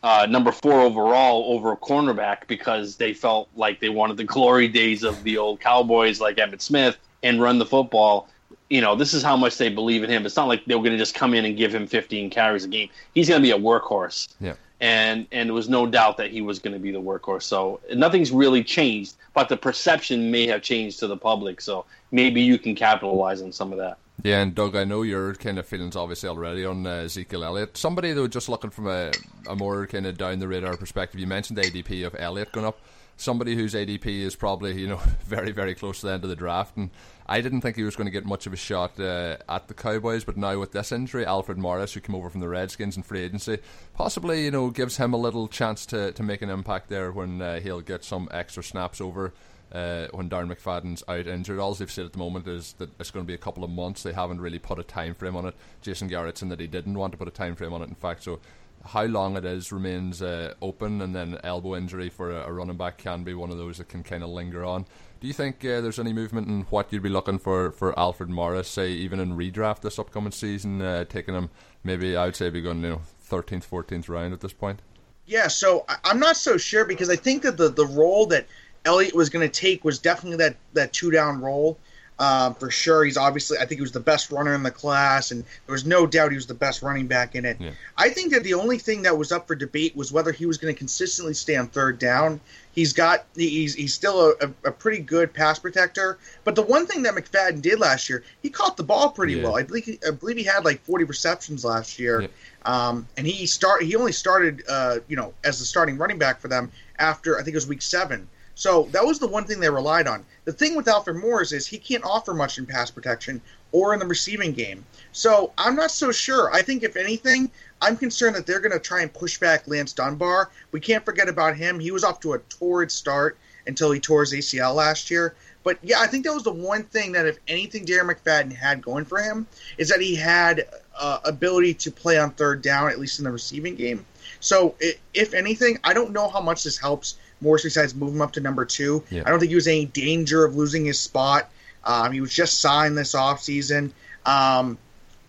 uh, 0.04 0.28
number 0.30 0.52
four 0.52 0.80
overall 0.80 1.52
over 1.54 1.72
a 1.72 1.78
cornerback 1.78 2.48
because 2.48 2.96
they 2.96 3.14
felt 3.14 3.50
like 3.56 3.80
they 3.80 3.90
wanted 3.90 4.16
the 4.16 4.24
glory 4.24 4.68
days 4.68 5.04
of 5.04 5.22
the 5.24 5.38
old 5.38 5.60
Cowboys 5.60 6.22
like 6.22 6.38
Emmitt 6.38 6.62
Smith 6.62 6.98
and 7.24 7.42
run 7.42 7.60
the 7.60 7.66
football. 7.66 8.30
You 8.70 8.82
know, 8.82 8.96
this 8.96 9.14
is 9.14 9.24
how 9.24 9.38
much 9.38 9.58
they 9.58 9.70
believe 9.70 10.04
in 10.04 10.10
him. 10.10 10.26
It's 10.26 10.36
not 10.36 10.48
like 10.48 10.66
they 10.66 10.76
were 10.76 10.82
going 10.82 10.94
to 10.94 10.98
just 10.98 11.16
come 11.16 11.34
in 11.34 11.46
and 11.46 11.56
give 11.56 11.74
him 11.74 11.88
15 11.88 12.30
carries 12.30 12.66
a 12.66 12.68
game. 12.68 12.90
He's 13.14 13.30
going 13.30 13.42
to 13.42 13.46
be 13.46 13.52
a 13.52 13.58
workhorse. 13.58 14.28
Yeah. 14.40 14.56
And 14.80 15.26
and 15.32 15.50
there 15.50 15.56
was 15.56 15.70
no 15.70 15.88
doubt 15.88 16.18
that 16.18 16.30
he 16.30 16.42
was 16.42 16.60
going 16.60 16.74
to 16.74 16.80
be 16.80 16.92
the 16.92 17.02
workhorse. 17.02 17.44
So 17.44 17.80
nothing's 17.96 18.32
really 18.32 18.64
changed, 18.64 19.16
but 19.34 19.50
the 19.50 19.58
perception 19.58 20.30
may 20.30 20.46
have 20.48 20.62
changed 20.62 21.00
to 21.00 21.08
the 21.08 21.18
public. 21.18 21.62
So 21.62 21.86
maybe 22.12 22.42
you 22.42 22.60
can 22.60 22.76
capitalize 22.76 23.42
on 23.42 23.52
some 23.52 23.72
of 23.72 23.80
that. 23.80 23.98
Yeah, 24.24 24.42
and 24.42 24.56
Doug, 24.56 24.76
I 24.76 24.84
know 24.84 25.04
your 25.04 25.36
kind 25.36 25.60
of 25.60 25.68
feelings 25.68 25.96
obviously 25.96 26.28
already 26.30 26.66
on 26.66 26.88
uh, 26.88 27.06
Ezekiel 27.06 27.44
Elliott. 27.44 27.78
Somebody 27.78 28.14
though, 28.14 28.28
just 28.28 28.50
looking 28.50 28.72
from 28.72 28.88
a, 28.88 29.12
a 29.48 29.56
more 29.56 29.86
kind 29.88 30.08
of 30.08 30.18
down 30.18 30.40
the 30.40 30.48
radar 30.48 30.76
perspective, 30.76 31.20
you 31.20 31.28
mentioned 31.28 31.58
the 31.58 31.64
ADP 31.64 32.06
of 32.06 32.16
Elliott 32.18 32.52
going 32.52 32.66
up. 32.66 32.80
Somebody 33.18 33.56
whose 33.56 33.74
ADP 33.74 34.06
is 34.06 34.36
probably 34.36 34.80
you 34.80 34.88
know 34.88 35.02
very 35.26 35.52
very 35.52 35.76
close 35.76 36.00
to 36.02 36.08
the 36.08 36.14
end 36.14 36.24
of 36.24 36.30
the 36.30 36.36
draft, 36.36 36.78
and 36.78 36.92
I 37.26 37.42
didn't 37.42 37.62
think 37.62 37.76
he 37.76 37.84
was 37.84 37.96
going 37.96 38.06
to 38.06 38.12
get 38.12 38.26
much 38.26 38.46
of 38.48 38.54
a 38.54 38.58
shot 38.58 39.00
uh, 39.00 39.38
at 39.50 39.68
the 39.68 39.74
Cowboys, 39.74 40.24
but 40.24 40.38
now 40.38 40.60
with 40.60 40.72
this 40.72 40.92
injury, 40.92 41.26
Alfred 41.26 41.58
Morris, 41.58 41.94
who 41.94 42.00
came 42.00 42.16
over 42.16 42.30
from 42.30 42.42
the 42.42 42.48
Redskins 42.48 42.96
in 42.96 43.04
free 43.04 43.22
agency, 43.22 43.58
possibly 43.94 44.46
you 44.46 44.52
know 44.52 44.70
gives 44.70 44.98
him 44.98 45.14
a 45.14 45.18
little 45.18 45.48
chance 45.48 45.86
to, 45.88 46.12
to 46.14 46.24
make 46.24 46.42
an 46.42 46.50
impact 46.50 46.90
there 46.90 47.12
when 47.12 47.42
uh, 47.42 47.60
he'll 47.60 47.82
get 47.82 48.04
some 48.04 48.30
extra 48.32 48.64
snaps 48.64 49.02
over 49.02 49.34
uh, 49.72 50.08
when 50.12 50.30
Darren 50.30 50.52
McFadden's 50.52 51.04
out 51.08 51.28
injured. 51.28 51.60
All 51.60 51.74
they've 51.74 51.92
said 51.92 52.06
at 52.06 52.14
the 52.14 52.20
moment 52.20 52.48
is 52.48 52.74
that 52.74 52.90
it's 53.00 53.12
going 53.12 53.26
to 53.26 53.28
be 53.28 53.34
a 53.34 53.40
couple 53.40 53.64
of 53.64 53.70
months. 53.70 54.04
They 54.04 54.14
haven't 54.14 54.42
really 54.42 54.60
put 54.60 54.80
a 54.80 54.84
time 54.84 55.14
frame 55.14 55.36
on 55.36 55.46
it. 55.46 55.56
Jason 55.82 56.08
Garrett 56.08 56.38
said 56.38 56.50
that 56.50 56.60
he 56.60 56.68
didn't 56.68 56.98
want 56.98 57.12
to 57.12 57.18
put 57.18 57.28
a 57.28 57.32
time 57.32 57.56
frame 57.56 57.74
on 57.74 57.82
it. 57.82 57.90
In 57.90 57.96
fact, 57.96 58.24
so 58.24 58.40
how 58.88 59.04
long 59.04 59.38
it 59.38 59.46
is 59.46 59.72
remains 59.72 60.22
uh, 60.22 60.54
open, 60.62 61.02
and 61.02 61.16
then 61.16 61.40
elbow 61.44 61.76
injury 61.76 62.10
for 62.10 62.32
a, 62.32 62.48
a, 62.48 62.52
running 62.52 62.78
back 62.78 62.98
can 62.98 63.24
be 63.24 63.34
one 63.34 63.52
of 63.52 63.58
those 63.58 63.78
that 63.78 63.90
can 63.90 64.04
kind 64.04 64.24
of 64.24 64.30
linger 64.30 64.66
on. 64.66 64.86
Do 65.20 65.28
you 65.28 65.34
think 65.34 65.64
uh, 65.66 65.82
there's 65.82 66.00
any 66.00 66.14
movement 66.14 66.48
in 66.48 66.62
what 66.70 66.92
you'd 66.92 67.04
be 67.04 67.10
looking 67.10 67.40
for 67.40 67.72
for 67.72 67.98
Alfred 67.98 68.30
Morris, 68.30 68.68
say 68.68 68.92
even 68.92 69.20
in 69.20 69.38
redraft 69.38 69.82
this 69.82 70.00
upcoming 70.00 70.32
season, 70.32 70.82
uh, 70.82 71.06
taking 71.06 71.36
him 71.36 71.50
maybe 71.84 72.16
I 72.16 72.26
would 72.26 72.36
say 72.36 72.50
be 72.50 72.62
going 72.62 72.82
you 72.82 72.90
know 72.90 73.02
13th, 73.30 73.68
14th 73.68 74.10
round 74.10 74.34
at 74.34 74.42
this 74.42 74.54
point? 74.54 74.82
Yeah, 75.26 75.48
so 75.48 75.86
I'm 76.04 76.20
not 76.20 76.38
so 76.38 76.58
sure 76.58 76.86
because 76.86 77.10
I 77.10 77.16
think 77.16 77.44
that 77.44 77.58
the 77.58 77.70
the 77.70 77.86
role 77.86 78.26
that 78.28 78.48
Elliott 78.86 79.14
was 79.14 79.30
going 79.30 79.48
to 79.48 79.52
take 79.52 79.84
was 79.84 80.00
definitely 80.00 80.38
that 80.38 80.56
that 80.74 80.94
two 80.94 81.12
down 81.12 81.42
role. 81.42 81.78
Um, 82.20 82.56
for 82.56 82.72
sure, 82.72 83.06
he's 83.06 83.18
obviously 83.18 83.60
I 83.60 83.66
think 83.66 83.78
he 83.78 83.82
was 83.82 83.92
the 83.92 84.00
best 84.00 84.32
runner 84.32 84.56
in 84.56 84.64
the 84.64 84.72
class, 84.72 85.30
and 85.30 85.44
there 85.66 85.74
was 85.74 85.86
no 85.86 86.08
doubt 86.08 86.32
he 86.32 86.36
was 86.36 86.48
the 86.48 86.56
best 86.56 86.82
running 86.82 87.06
back 87.06 87.36
in 87.36 87.46
it. 87.46 87.58
Yeah. 87.60 87.72
I 87.96 88.10
think 88.10 88.34
that 88.34 88.44
the 88.44 88.56
only 88.56 88.80
thing 88.80 89.04
that 89.04 89.16
was 89.16 89.32
up 89.32 89.48
for 89.48 89.54
debate 89.54 89.96
was 89.96 90.12
whether 90.12 90.32
he 90.32 90.48
was 90.48 90.58
going 90.58 90.74
to 90.74 90.78
consistently 90.78 91.36
stay 91.36 91.56
on 91.56 91.68
third 91.68 92.00
down. 92.00 92.40
He's 92.72 92.94
got 92.94 93.26
he's 93.36 93.76
he's 93.76 93.94
still 93.94 94.36
a, 94.42 94.46
a, 94.64 94.72
pretty 94.72 95.00
good 95.00 95.34
pass 95.34 95.60
protector, 95.60 96.18
but 96.44 96.56
the 96.56 96.62
one 96.64 96.88
thing 96.88 97.04
that 97.04 97.14
McFadden 97.14 97.62
did 97.62 97.80
last 97.80 98.10
year, 98.10 98.24
he 98.42 98.50
caught 98.50 98.78
the 98.78 98.84
ball 98.84 99.10
pretty 99.10 99.34
yeah. 99.34 99.44
well. 99.44 99.58
I 99.58 99.64
believe 99.64 99.86
he, 99.86 100.00
I 100.08 100.12
believe 100.12 100.38
he 100.38 100.44
had 100.44 100.66
like 100.66 100.82
40 100.82 101.04
receptions 101.06 101.66
last 101.66 101.98
year, 102.00 102.22
yeah. 102.22 102.28
um, 102.66 103.08
and 103.18 103.28
he 103.28 103.46
start 103.46 103.84
he 103.84 103.96
only 103.96 104.12
started 104.12 104.64
uh, 104.68 104.98
you 105.08 105.16
know 105.16 105.34
as 105.44 105.60
the 105.60 105.66
starting 105.66 105.98
running 105.98 106.18
back 106.18 106.40
for 106.40 106.48
them 106.48 106.72
after 106.98 107.36
I 107.36 107.44
think 107.44 107.54
it 107.54 107.58
was 107.58 107.68
week 107.68 107.82
seven. 107.84 108.28
So 108.58 108.90
that 108.92 109.06
was 109.06 109.20
the 109.20 109.28
one 109.28 109.44
thing 109.44 109.60
they 109.60 109.70
relied 109.70 110.08
on. 110.08 110.26
The 110.46 110.52
thing 110.52 110.76
with 110.76 110.88
Alfred 110.88 111.18
Morris 111.18 111.52
is 111.52 111.68
he 111.68 111.78
can't 111.78 112.04
offer 112.04 112.34
much 112.34 112.58
in 112.58 112.66
pass 112.66 112.90
protection 112.90 113.40
or 113.72 113.94
in 113.94 114.00
the 114.00 114.06
receiving 114.08 114.52
game. 114.52 114.84
So 115.12 115.54
I'm 115.60 115.76
not 115.76 115.92
so 115.92 116.12
sure. 116.12 116.52
I 116.52 116.64
think 116.64 116.82
if 116.82 116.96
anything, 116.96 117.52
I'm 117.84 117.96
concerned 117.96 118.36
that 118.36 118.48
they're 118.48 118.60
going 118.60 118.72
to 118.72 118.80
try 118.80 119.04
and 119.04 119.14
push 119.14 119.38
back 119.38 119.68
Lance 119.68 119.94
Dunbar. 119.94 120.50
We 120.72 120.80
can't 120.80 121.06
forget 121.06 121.30
about 121.30 121.56
him. 121.56 121.80
He 121.80 121.92
was 121.92 122.04
off 122.04 122.20
to 122.22 122.34
a 122.34 122.40
torrid 122.40 122.92
start 122.92 123.38
until 123.68 123.92
he 123.92 124.00
tore 124.00 124.22
his 124.22 124.34
ACL 124.34 124.74
last 124.74 125.12
year. 125.12 125.36
But 125.64 125.78
yeah, 125.84 126.00
I 126.00 126.08
think 126.08 126.26
that 126.26 126.34
was 126.34 126.44
the 126.44 126.52
one 126.52 126.82
thing 126.82 127.12
that, 127.12 127.28
if 127.28 127.38
anything, 127.48 127.86
Darren 127.86 128.12
McFadden 128.12 128.56
had 128.56 128.82
going 128.82 129.06
for 129.06 129.22
him 129.22 129.46
is 129.78 129.90
that 129.90 130.02
he 130.02 130.16
had 130.16 130.68
uh, 131.00 131.20
ability 131.26 131.76
to 131.76 131.92
play 131.92 132.18
on 132.18 132.32
third 132.32 132.64
down, 132.64 132.90
at 132.90 132.98
least 132.98 133.20
in 133.20 133.26
the 133.26 133.32
receiving 133.32 133.76
game. 133.76 134.04
So, 134.40 134.76
if 135.14 135.34
anything, 135.36 135.78
I 135.84 135.94
don't 135.94 136.12
know 136.12 136.28
how 136.28 136.42
much 136.42 136.64
this 136.64 136.78
helps 136.78 137.18
Morris 137.42 137.64
besides 137.64 137.94
move 137.94 138.14
him 138.14 138.22
up 138.22 138.34
to 138.34 138.40
number 138.40 138.66
two. 138.66 139.04
Yeah. 139.10 139.24
I 139.26 139.30
don't 139.30 139.40
think 139.40 139.50
he 139.50 139.56
was 139.56 139.68
any 139.68 139.86
danger 139.86 140.46
of 140.46 140.56
losing 140.56 140.86
his 140.86 141.00
spot. 141.00 141.50
Um, 141.84 142.12
he 142.12 142.22
was 142.22 142.34
just 142.34 142.60
signed 142.60 142.98
this 142.98 143.14
offseason. 143.14 143.92
Um, 144.26 144.78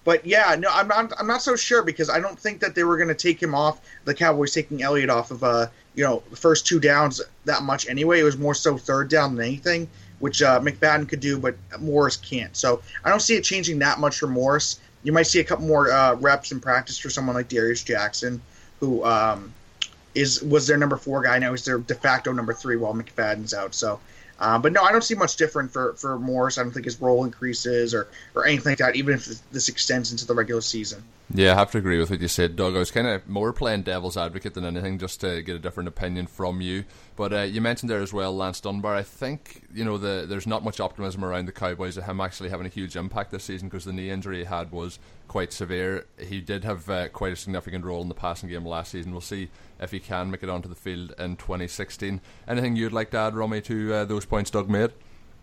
but 0.05 0.25
yeah, 0.25 0.57
no, 0.59 0.69
I'm 0.73 0.89
not. 0.89 1.13
I'm 1.19 1.27
not 1.27 1.43
so 1.43 1.55
sure 1.55 1.83
because 1.83 2.09
I 2.09 2.19
don't 2.19 2.39
think 2.39 2.61
that 2.61 2.75
they 2.75 2.83
were 2.83 2.97
going 2.97 3.09
to 3.09 3.15
take 3.15 3.43
him 3.43 3.55
off. 3.55 3.81
The 4.05 4.15
Cowboys 4.15 4.55
taking 4.55 4.83
Elliott 4.83 5.11
off 5.11 5.31
of 5.31 5.45
uh, 5.45 5.67
you 5.99 6.05
know, 6.05 6.23
the 6.31 6.37
first 6.37 6.65
two 6.65 6.79
downs 6.79 7.21
that 7.45 7.63
much 7.63 7.89
anyway. 7.89 8.21
It 8.21 8.23
was 8.23 8.39
more 8.39 8.55
so 8.55 8.79
third 8.79 9.11
down 9.11 9.35
than 9.35 9.45
anything, 9.45 9.89
which 10.21 10.43
uh, 10.43 10.61
McFadden 10.61 11.09
could 11.09 11.19
do, 11.19 11.41
but 11.41 11.57
Morris 11.81 12.17
can't. 12.17 12.57
So 12.57 12.81
I 13.05 13.11
don't 13.11 13.19
see 13.19 13.35
it 13.35 13.43
changing 13.43 13.81
that 13.81 13.99
much 13.99 14.17
for 14.17 14.29
Morris. 14.29 14.79
You 15.03 15.11
might 15.11 15.27
see 15.27 15.41
a 15.41 15.45
couple 15.45 15.67
more 15.67 15.91
uh, 15.91 16.15
reps 16.15 16.53
in 16.53 16.61
practice 16.61 16.99
for 16.99 17.11
someone 17.11 17.35
like 17.35 17.49
Darius 17.49 17.83
Jackson, 17.83 18.41
who 18.79 19.05
um, 19.05 19.53
is 20.15 20.43
was 20.43 20.67
their 20.67 20.79
number 20.79 20.97
four 20.97 21.23
guy. 21.23 21.39
Now 21.39 21.53
he's 21.53 21.65
their 21.65 21.79
de 21.79 21.95
facto 21.95 22.33
number 22.33 22.53
three 22.53 22.77
while 22.77 22.95
McFadden's 22.95 23.55
out. 23.55 23.75
So, 23.75 24.01
uh, 24.41 24.59
but 24.59 24.73
no, 24.73 24.83
I 24.83 24.93
don't 24.93 25.03
see 25.03 25.15
much 25.15 25.37
different 25.37 25.73
for, 25.73 25.95
for 25.95 26.19
Morris. 26.19 26.59
I 26.59 26.63
don't 26.63 26.73
think 26.73 26.85
his 26.85 27.01
role 27.01 27.25
increases 27.25 27.93
or, 27.93 28.09
or 28.35 28.47
anything 28.47 28.73
like 28.73 28.79
that, 28.79 28.95
even 28.95 29.15
if 29.15 29.27
this 29.51 29.69
extends 29.69 30.13
into 30.13 30.27
the 30.27 30.35
regular 30.35 30.61
season. 30.61 31.03
Yeah, 31.35 31.53
I 31.53 31.57
have 31.57 31.73
to 31.73 31.79
agree 31.79 31.99
with 31.99 32.09
what 32.09 32.21
you 32.21 32.29
said, 32.29 32.55
Doug. 32.55 32.75
I 32.75 32.79
was 32.79 32.91
kind 32.91 33.07
of 33.07 33.29
more 33.29 33.53
playing 33.53 33.83
devil's 33.83 34.17
advocate 34.17 34.55
than 34.55 34.65
anything, 34.65 34.99
just 34.99 35.21
to 35.21 35.43
get 35.43 35.57
a 35.57 35.59
different 35.59 35.89
opinion 35.89 36.27
from 36.27 36.61
you. 36.61 36.85
But 37.17 37.33
uh, 37.33 37.43
you 37.43 37.61
mentioned 37.61 37.91
there 37.91 38.01
as 38.01 38.13
well, 38.13 38.35
Lance 38.35 38.61
Dunbar. 38.61 38.95
I 38.95 39.03
think 39.03 39.65
you 39.75 39.85
know 39.85 39.99
the, 39.99 40.25
there's 40.27 40.47
not 40.47 40.65
much 40.65 40.81
optimism 40.81 41.25
around 41.25 41.47
the 41.47 41.53
Cowboys 41.53 41.99
of 41.99 42.05
him 42.05 42.21
actually 42.21 42.49
having 42.49 42.65
a 42.65 42.71
huge 42.71 42.97
impact 42.97 43.31
this 43.31 43.45
season 43.45 43.69
because 43.69 43.85
the 43.85 43.93
knee 43.93 44.09
injury 44.09 44.39
he 44.39 44.45
had 44.45 44.71
was 44.73 44.99
quite 45.27 45.53
severe. 45.53 46.07
He 46.19 46.41
did 46.41 46.65
have 46.65 46.89
uh, 46.89 47.09
quite 47.09 47.33
a 47.33 47.37
significant 47.37 47.85
role 47.85 48.01
in 48.01 48.09
the 48.09 48.15
passing 48.15 48.49
game 48.49 48.65
last 48.65 48.93
season. 48.93 49.13
We'll 49.13 49.21
see 49.21 49.51
if 49.81 49.91
he 49.91 50.01
can 50.01 50.31
make 50.31 50.43
it 50.43 50.49
onto 50.49 50.69
the 50.69 50.75
field 50.75 51.15
in 51.19 51.37
2016. 51.37 52.21
Anything 52.47 52.77
you'd 52.77 52.93
like 52.93 53.11
to 53.11 53.19
add, 53.19 53.35
Romy, 53.35 53.61
to 53.63 53.95
uh, 53.95 54.05
those 54.05 54.25
points 54.25 54.51
Doug 54.51 54.69
made? 54.69 54.93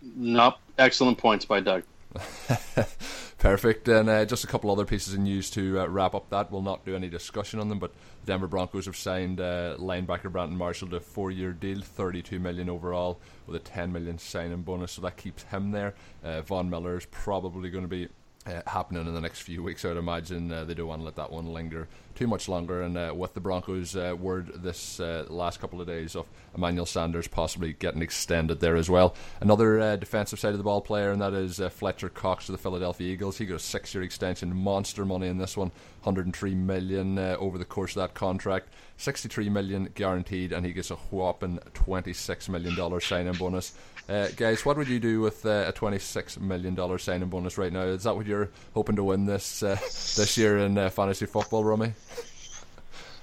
Nope. 0.02 0.56
Excellent 0.78 1.18
points 1.18 1.44
by 1.44 1.60
Doug. 1.60 1.82
Perfect. 3.38 3.88
And 3.88 4.08
uh, 4.08 4.24
just 4.24 4.44
a 4.44 4.46
couple 4.46 4.70
other 4.70 4.84
pieces 4.84 5.14
of 5.14 5.20
news 5.20 5.50
to 5.50 5.80
uh, 5.80 5.86
wrap 5.86 6.14
up 6.14 6.30
that. 6.30 6.50
We'll 6.50 6.62
not 6.62 6.84
do 6.84 6.96
any 6.96 7.08
discussion 7.08 7.60
on 7.60 7.68
them, 7.68 7.78
but 7.78 7.92
the 8.24 8.32
Denver 8.32 8.46
Broncos 8.46 8.86
have 8.86 8.96
signed 8.96 9.40
uh, 9.40 9.76
linebacker 9.78 10.30
Brandon 10.30 10.56
Marshall 10.56 10.88
to 10.88 10.96
a 10.96 11.00
four-year 11.00 11.52
deal, 11.52 11.80
32 11.80 12.38
million 12.38 12.70
overall, 12.70 13.20
with 13.46 13.56
a 13.56 13.60
10 13.60 13.92
million 13.92 14.18
signing 14.18 14.62
bonus. 14.62 14.92
So 14.92 15.02
that 15.02 15.16
keeps 15.16 15.44
him 15.44 15.70
there. 15.70 15.94
Uh, 16.24 16.42
Von 16.42 16.70
Miller 16.70 16.96
is 16.96 17.06
probably 17.06 17.70
going 17.70 17.84
to 17.84 17.88
be 17.88 18.08
uh, 18.46 18.62
happening 18.66 19.06
in 19.06 19.14
the 19.14 19.20
next 19.20 19.40
few 19.40 19.62
weeks. 19.62 19.84
I 19.84 19.88
would 19.88 19.96
imagine 19.96 20.52
uh, 20.52 20.64
they 20.64 20.74
don't 20.74 20.86
want 20.86 21.00
to 21.00 21.04
let 21.04 21.16
that 21.16 21.32
one 21.32 21.52
linger 21.52 21.88
too 22.14 22.26
much 22.26 22.48
longer. 22.48 22.82
And 22.82 22.96
uh, 22.96 23.12
with 23.14 23.34
the 23.34 23.40
Broncos' 23.40 23.96
uh, 23.96 24.14
word 24.18 24.62
this 24.62 25.00
uh, 25.00 25.26
last 25.28 25.60
couple 25.60 25.80
of 25.80 25.86
days 25.86 26.16
of 26.16 26.26
Emmanuel 26.56 26.86
Sanders 26.86 27.28
possibly 27.28 27.72
getting 27.72 28.02
extended 28.02 28.60
there 28.60 28.76
as 28.76 28.88
well. 28.88 29.14
Another 29.40 29.80
uh, 29.80 29.96
defensive 29.96 30.38
side 30.38 30.52
of 30.52 30.58
the 30.58 30.64
ball 30.64 30.80
player, 30.80 31.10
and 31.10 31.20
that 31.20 31.34
is 31.34 31.60
Fletcher 31.70 32.08
Cox 32.08 32.48
of 32.48 32.52
the 32.52 32.58
Philadelphia 32.58 33.12
Eagles. 33.12 33.38
He 33.38 33.46
got 33.46 33.56
a 33.56 33.58
six-year 33.58 34.02
extension, 34.02 34.54
monster 34.54 35.04
money 35.04 35.26
in 35.26 35.38
this 35.38 35.56
one, 35.56 35.70
103 36.02 36.54
million 36.54 37.18
over 37.18 37.58
the 37.58 37.64
course 37.64 37.96
of 37.96 38.02
that 38.02 38.14
contract. 38.14 38.68
63 38.98 39.50
million 39.50 39.90
guaranteed, 39.94 40.52
and 40.52 40.64
he 40.64 40.72
gets 40.72 40.90
a 40.90 40.96
whopping 40.96 41.58
26 41.74 42.48
million 42.48 42.74
dollar 42.74 43.00
signing 43.00 43.34
bonus. 43.34 43.74
Uh, 44.08 44.28
guys, 44.36 44.64
what 44.64 44.76
would 44.76 44.88
you 44.88 45.00
do 45.00 45.20
with 45.20 45.44
uh, 45.44 45.64
a 45.66 45.72
twenty-six 45.72 46.38
million 46.38 46.74
dollar 46.74 46.96
signing 46.98 47.28
bonus 47.28 47.58
right 47.58 47.72
now? 47.72 47.82
Is 47.82 48.04
that 48.04 48.14
what 48.14 48.26
you're 48.26 48.50
hoping 48.72 48.96
to 48.96 49.04
win 49.04 49.26
this 49.26 49.62
uh, 49.62 49.76
this 49.80 50.36
year 50.38 50.58
in 50.58 50.78
uh, 50.78 50.90
fantasy 50.90 51.26
football, 51.26 51.64
Romy? 51.64 51.92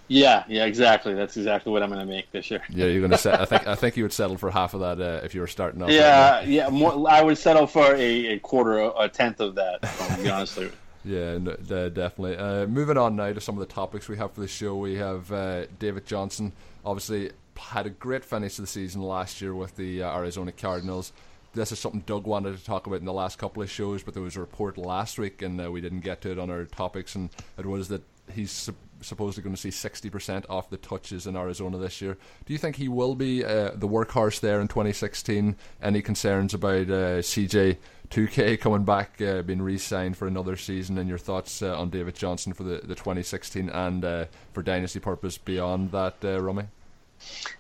Yeah, 0.09 0.43
yeah, 0.49 0.65
exactly. 0.65 1.13
That's 1.13 1.37
exactly 1.37 1.71
what 1.71 1.81
I'm 1.81 1.89
going 1.89 2.01
to 2.01 2.05
make 2.05 2.29
this 2.31 2.51
year. 2.51 2.61
Yeah, 2.69 2.87
you're 2.87 2.99
going 2.99 3.11
to. 3.11 3.17
set. 3.17 3.39
I 3.39 3.45
think. 3.45 3.65
I 3.65 3.75
think 3.75 3.95
you 3.95 4.03
would 4.03 4.11
settle 4.11 4.37
for 4.37 4.51
half 4.51 4.73
of 4.73 4.81
that 4.81 4.99
uh, 4.99 5.21
if 5.23 5.33
you 5.33 5.39
were 5.39 5.47
starting 5.47 5.81
off. 5.81 5.89
Yeah, 5.89 6.35
right 6.35 6.47
yeah. 6.47 6.67
More, 6.67 7.09
I 7.09 7.21
would 7.21 7.37
settle 7.37 7.65
for 7.65 7.95
a, 7.95 8.33
a 8.33 8.39
quarter, 8.39 8.91
a 8.99 9.07
tenth 9.07 9.39
of 9.39 9.55
that. 9.55 9.81
To 9.81 10.21
be 10.21 10.29
honest 10.29 10.57
with 10.57 10.75
you. 11.05 11.17
Yeah, 11.17 11.37
no, 11.37 11.89
definitely. 11.89 12.37
Uh, 12.37 12.67
moving 12.67 12.97
on 12.97 13.15
now 13.15 13.31
to 13.31 13.41
some 13.41 13.55
of 13.55 13.59
the 13.65 13.73
topics 13.73 14.09
we 14.09 14.17
have 14.17 14.33
for 14.33 14.41
the 14.41 14.47
show. 14.47 14.75
We 14.75 14.95
have 14.95 15.31
uh, 15.31 15.65
David 15.79 16.05
Johnson, 16.05 16.53
obviously 16.85 17.31
had 17.57 17.85
a 17.85 17.89
great 17.89 18.25
finish 18.25 18.55
to 18.55 18.61
the 18.61 18.67
season 18.67 19.01
last 19.01 19.41
year 19.41 19.53
with 19.53 19.75
the 19.75 20.03
uh, 20.03 20.15
Arizona 20.17 20.51
Cardinals. 20.51 21.11
This 21.53 21.71
is 21.71 21.79
something 21.79 22.01
Doug 22.05 22.25
wanted 22.25 22.57
to 22.57 22.65
talk 22.65 22.87
about 22.87 22.99
in 22.99 23.05
the 23.05 23.13
last 23.13 23.37
couple 23.37 23.61
of 23.61 23.69
shows, 23.69 24.01
but 24.01 24.13
there 24.13 24.23
was 24.23 24.35
a 24.35 24.39
report 24.39 24.77
last 24.77 25.19
week 25.19 25.41
and 25.41 25.61
uh, 25.61 25.71
we 25.71 25.81
didn't 25.81 25.99
get 25.99 26.21
to 26.21 26.31
it 26.31 26.39
on 26.39 26.49
our 26.49 26.65
topics, 26.65 27.13
and 27.13 27.29
it 27.57 27.65
was 27.65 27.89
that 27.89 28.01
he's 28.33 28.51
su- 28.51 28.75
supposedly 29.01 29.43
going 29.43 29.55
to 29.55 29.61
see 29.61 29.69
60% 29.69 30.45
off 30.49 30.69
the 30.69 30.77
touches 30.77 31.27
in 31.27 31.35
Arizona 31.35 31.77
this 31.77 32.01
year. 32.01 32.17
Do 32.45 32.53
you 32.53 32.59
think 32.59 32.77
he 32.77 32.87
will 32.87 33.13
be 33.13 33.45
uh, 33.45 33.71
the 33.75 33.87
workhorse 33.87 34.39
there 34.39 34.61
in 34.61 34.67
2016? 34.67 35.55
Any 35.81 36.01
concerns 36.01 36.55
about 36.55 36.89
uh, 36.89 37.19
CJ 37.21 37.77
2K 38.09 38.59
coming 38.59 38.83
back, 38.83 39.21
uh, 39.21 39.43
being 39.43 39.61
re-signed 39.61 40.17
for 40.17 40.27
another 40.27 40.55
season, 40.55 40.97
and 40.97 41.07
your 41.07 41.17
thoughts 41.19 41.61
uh, 41.61 41.77
on 41.77 41.89
David 41.91 42.15
Johnson 42.15 42.53
for 42.53 42.63
the, 42.63 42.77
the 42.77 42.95
2016 42.95 43.69
and 43.69 44.27
for 44.53 44.63
dynasty 44.63 44.99
purpose 44.99 45.37
beyond 45.37 45.91
that, 45.91 46.15
uh, 46.23 46.41
Romy? 46.41 46.63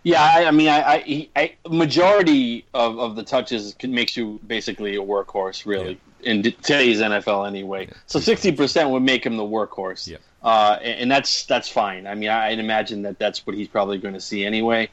Yeah, 0.03 0.21
I, 0.21 0.45
I 0.45 0.51
mean, 0.51 0.67
I, 0.67 0.81
I, 0.81 1.29
I, 1.35 1.55
majority 1.69 2.65
of, 2.73 2.99
of 2.99 3.15
the 3.15 3.23
touches 3.23 3.73
can, 3.79 3.93
makes 3.93 4.17
you 4.17 4.39
basically 4.45 4.95
a 4.95 5.01
workhorse, 5.01 5.65
really, 5.65 5.99
yeah. 6.21 6.31
in 6.31 6.43
today's 6.43 6.99
NFL 6.99 7.47
anyway. 7.47 7.87
Yeah. 7.87 7.93
So 8.07 8.19
sixty 8.19 8.51
percent 8.51 8.89
would 8.89 9.03
make 9.03 9.25
him 9.25 9.37
the 9.37 9.43
workhorse, 9.43 10.07
yeah. 10.07 10.17
uh, 10.43 10.77
and, 10.81 11.01
and, 11.01 11.11
that's 11.11 11.45
that's 11.45 11.69
fine. 11.69 12.05
I 12.05 12.15
mean, 12.15 12.29
I, 12.29 12.49
would 12.49 12.59
imagine 12.59 13.03
that 13.03 13.17
that's 13.17 13.45
what 13.47 13.55
he's 13.55 13.69
probably 13.69 13.97
going 13.97 14.13
to 14.13 14.21
see 14.21 14.45
anyway. 14.45 14.89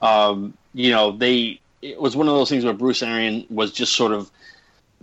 Um, 0.00 0.56
you 0.72 0.90
know, 0.90 1.12
they 1.12 1.60
it 1.82 2.00
was 2.00 2.16
one 2.16 2.28
of 2.28 2.34
those 2.34 2.48
things 2.48 2.64
where 2.64 2.72
Bruce 2.72 3.02
Arians 3.02 3.44
was 3.50 3.70
just 3.70 3.94
sort 3.94 4.12
of 4.12 4.30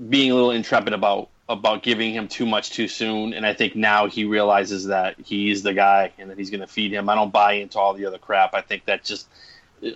being 0.10 0.31
a 0.31 0.34
little 0.34 0.51
intrepid 0.51 0.93
about 0.93 1.29
about 1.51 1.83
giving 1.83 2.13
him 2.13 2.27
too 2.27 2.45
much 2.45 2.71
too 2.71 2.87
soon, 2.87 3.33
and 3.33 3.45
I 3.45 3.53
think 3.53 3.75
now 3.75 4.07
he 4.07 4.25
realizes 4.25 4.85
that 4.85 5.15
he's 5.23 5.63
the 5.63 5.73
guy 5.73 6.11
and 6.17 6.29
that 6.29 6.37
he's 6.37 6.49
going 6.49 6.61
to 6.61 6.67
feed 6.67 6.91
him. 6.91 7.09
I 7.09 7.15
don't 7.15 7.31
buy 7.31 7.53
into 7.53 7.77
all 7.77 7.93
the 7.93 8.05
other 8.05 8.17
crap. 8.17 8.53
I 8.53 8.61
think 8.61 8.85
that's 8.85 9.07
just 9.07 9.27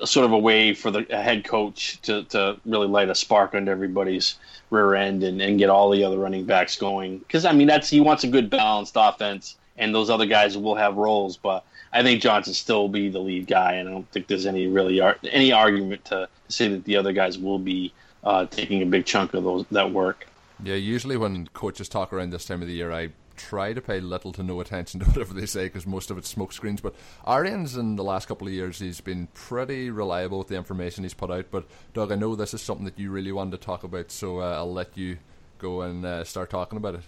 sort 0.03 0.25
of 0.25 0.31
a 0.31 0.37
way 0.37 0.73
for 0.73 0.91
the 0.91 1.03
head 1.09 1.45
coach 1.45 2.01
to, 2.01 2.23
to 2.23 2.57
really 2.65 2.87
light 2.87 3.09
a 3.09 3.15
spark 3.15 3.53
under 3.53 3.71
everybody's 3.71 4.35
rear 4.71 4.95
end 4.95 5.23
and, 5.23 5.41
and 5.41 5.59
get 5.59 5.69
all 5.69 5.91
the 5.91 6.03
other 6.03 6.17
running 6.17 6.45
backs 6.45 6.75
going. 6.75 7.19
Because 7.19 7.45
I 7.45 7.51
mean, 7.51 7.67
that's 7.67 7.89
he 7.89 7.99
wants 7.99 8.23
a 8.23 8.27
good 8.27 8.49
balanced 8.49 8.93
offense, 8.95 9.55
and 9.77 9.93
those 9.93 10.09
other 10.09 10.25
guys 10.25 10.57
will 10.57 10.75
have 10.75 10.97
roles. 10.97 11.37
But 11.37 11.63
I 11.93 12.03
think 12.03 12.21
Johnson 12.21 12.53
still 12.53 12.81
will 12.81 12.89
be 12.89 13.09
the 13.09 13.19
lead 13.19 13.47
guy, 13.47 13.73
and 13.73 13.87
I 13.87 13.91
don't 13.91 14.09
think 14.11 14.27
there's 14.27 14.45
any 14.45 14.67
really 14.67 14.99
ar- 14.99 15.17
any 15.23 15.51
argument 15.51 16.05
to, 16.05 16.27
say 16.47 16.67
that 16.67 16.83
the 16.83 16.95
other 16.95 17.11
guys 17.11 17.39
will 17.39 17.57
be 17.57 17.91
uh, 18.23 18.45
taking 18.45 18.81
a 18.83 18.85
big 18.85 19.05
chunk 19.05 19.33
of 19.33 19.43
those 19.43 19.65
that 19.71 19.91
work. 19.91 20.27
Yeah, 20.65 20.73
usually 20.73 21.15
when 21.15 21.45
coaches 21.49 21.88
talk 21.88 22.12
around 22.12 22.32
this 22.32 22.45
time 22.45 22.63
of 22.63 22.67
the 22.67 22.73
year, 22.73 22.91
I 22.91 23.10
try 23.38 23.71
to 23.71 23.82
pay 23.82 23.99
little 23.99 24.32
to 24.32 24.41
no 24.41 24.62
attention 24.62 24.99
to 25.01 25.06
whatever 25.06 25.36
they 25.36 25.45
say 25.45 25.65
because 25.65 25.86
most 25.86 26.10
of 26.10 26.17
it's 26.17 26.28
smoke 26.28 26.51
screens. 26.51 26.82
But 26.82 26.95
Arians 27.28 27.78
in 27.78 27.95
the 27.95 28.04
last 28.04 28.28
couple 28.28 28.47
of 28.47 28.54
years, 28.54 28.80
he's 28.80 28.99
been 28.99 29.28
pretty 29.36 29.91
reliable 29.91 30.39
with 30.39 30.47
the 30.47 30.56
information 30.56 31.04
he's 31.04 31.13
put 31.13 31.30
out. 31.30 31.45
But 31.51 31.67
Doug, 31.93 32.12
I 32.12 32.15
know 32.15 32.36
this 32.36 32.56
is 32.56 32.63
something 32.63 32.86
that 32.86 32.97
you 32.97 33.12
really 33.12 33.32
wanted 33.32 33.51
to 33.51 33.58
talk 33.63 33.84
about, 33.84 34.10
so 34.10 34.39
uh, 34.39 34.56
I'll 34.56 34.73
let 34.73 34.97
you 34.97 35.19
go 35.60 35.82
and 35.82 36.04
uh, 36.04 36.23
start 36.23 36.49
talking 36.49 36.78
about 36.78 36.95
it. 36.95 37.01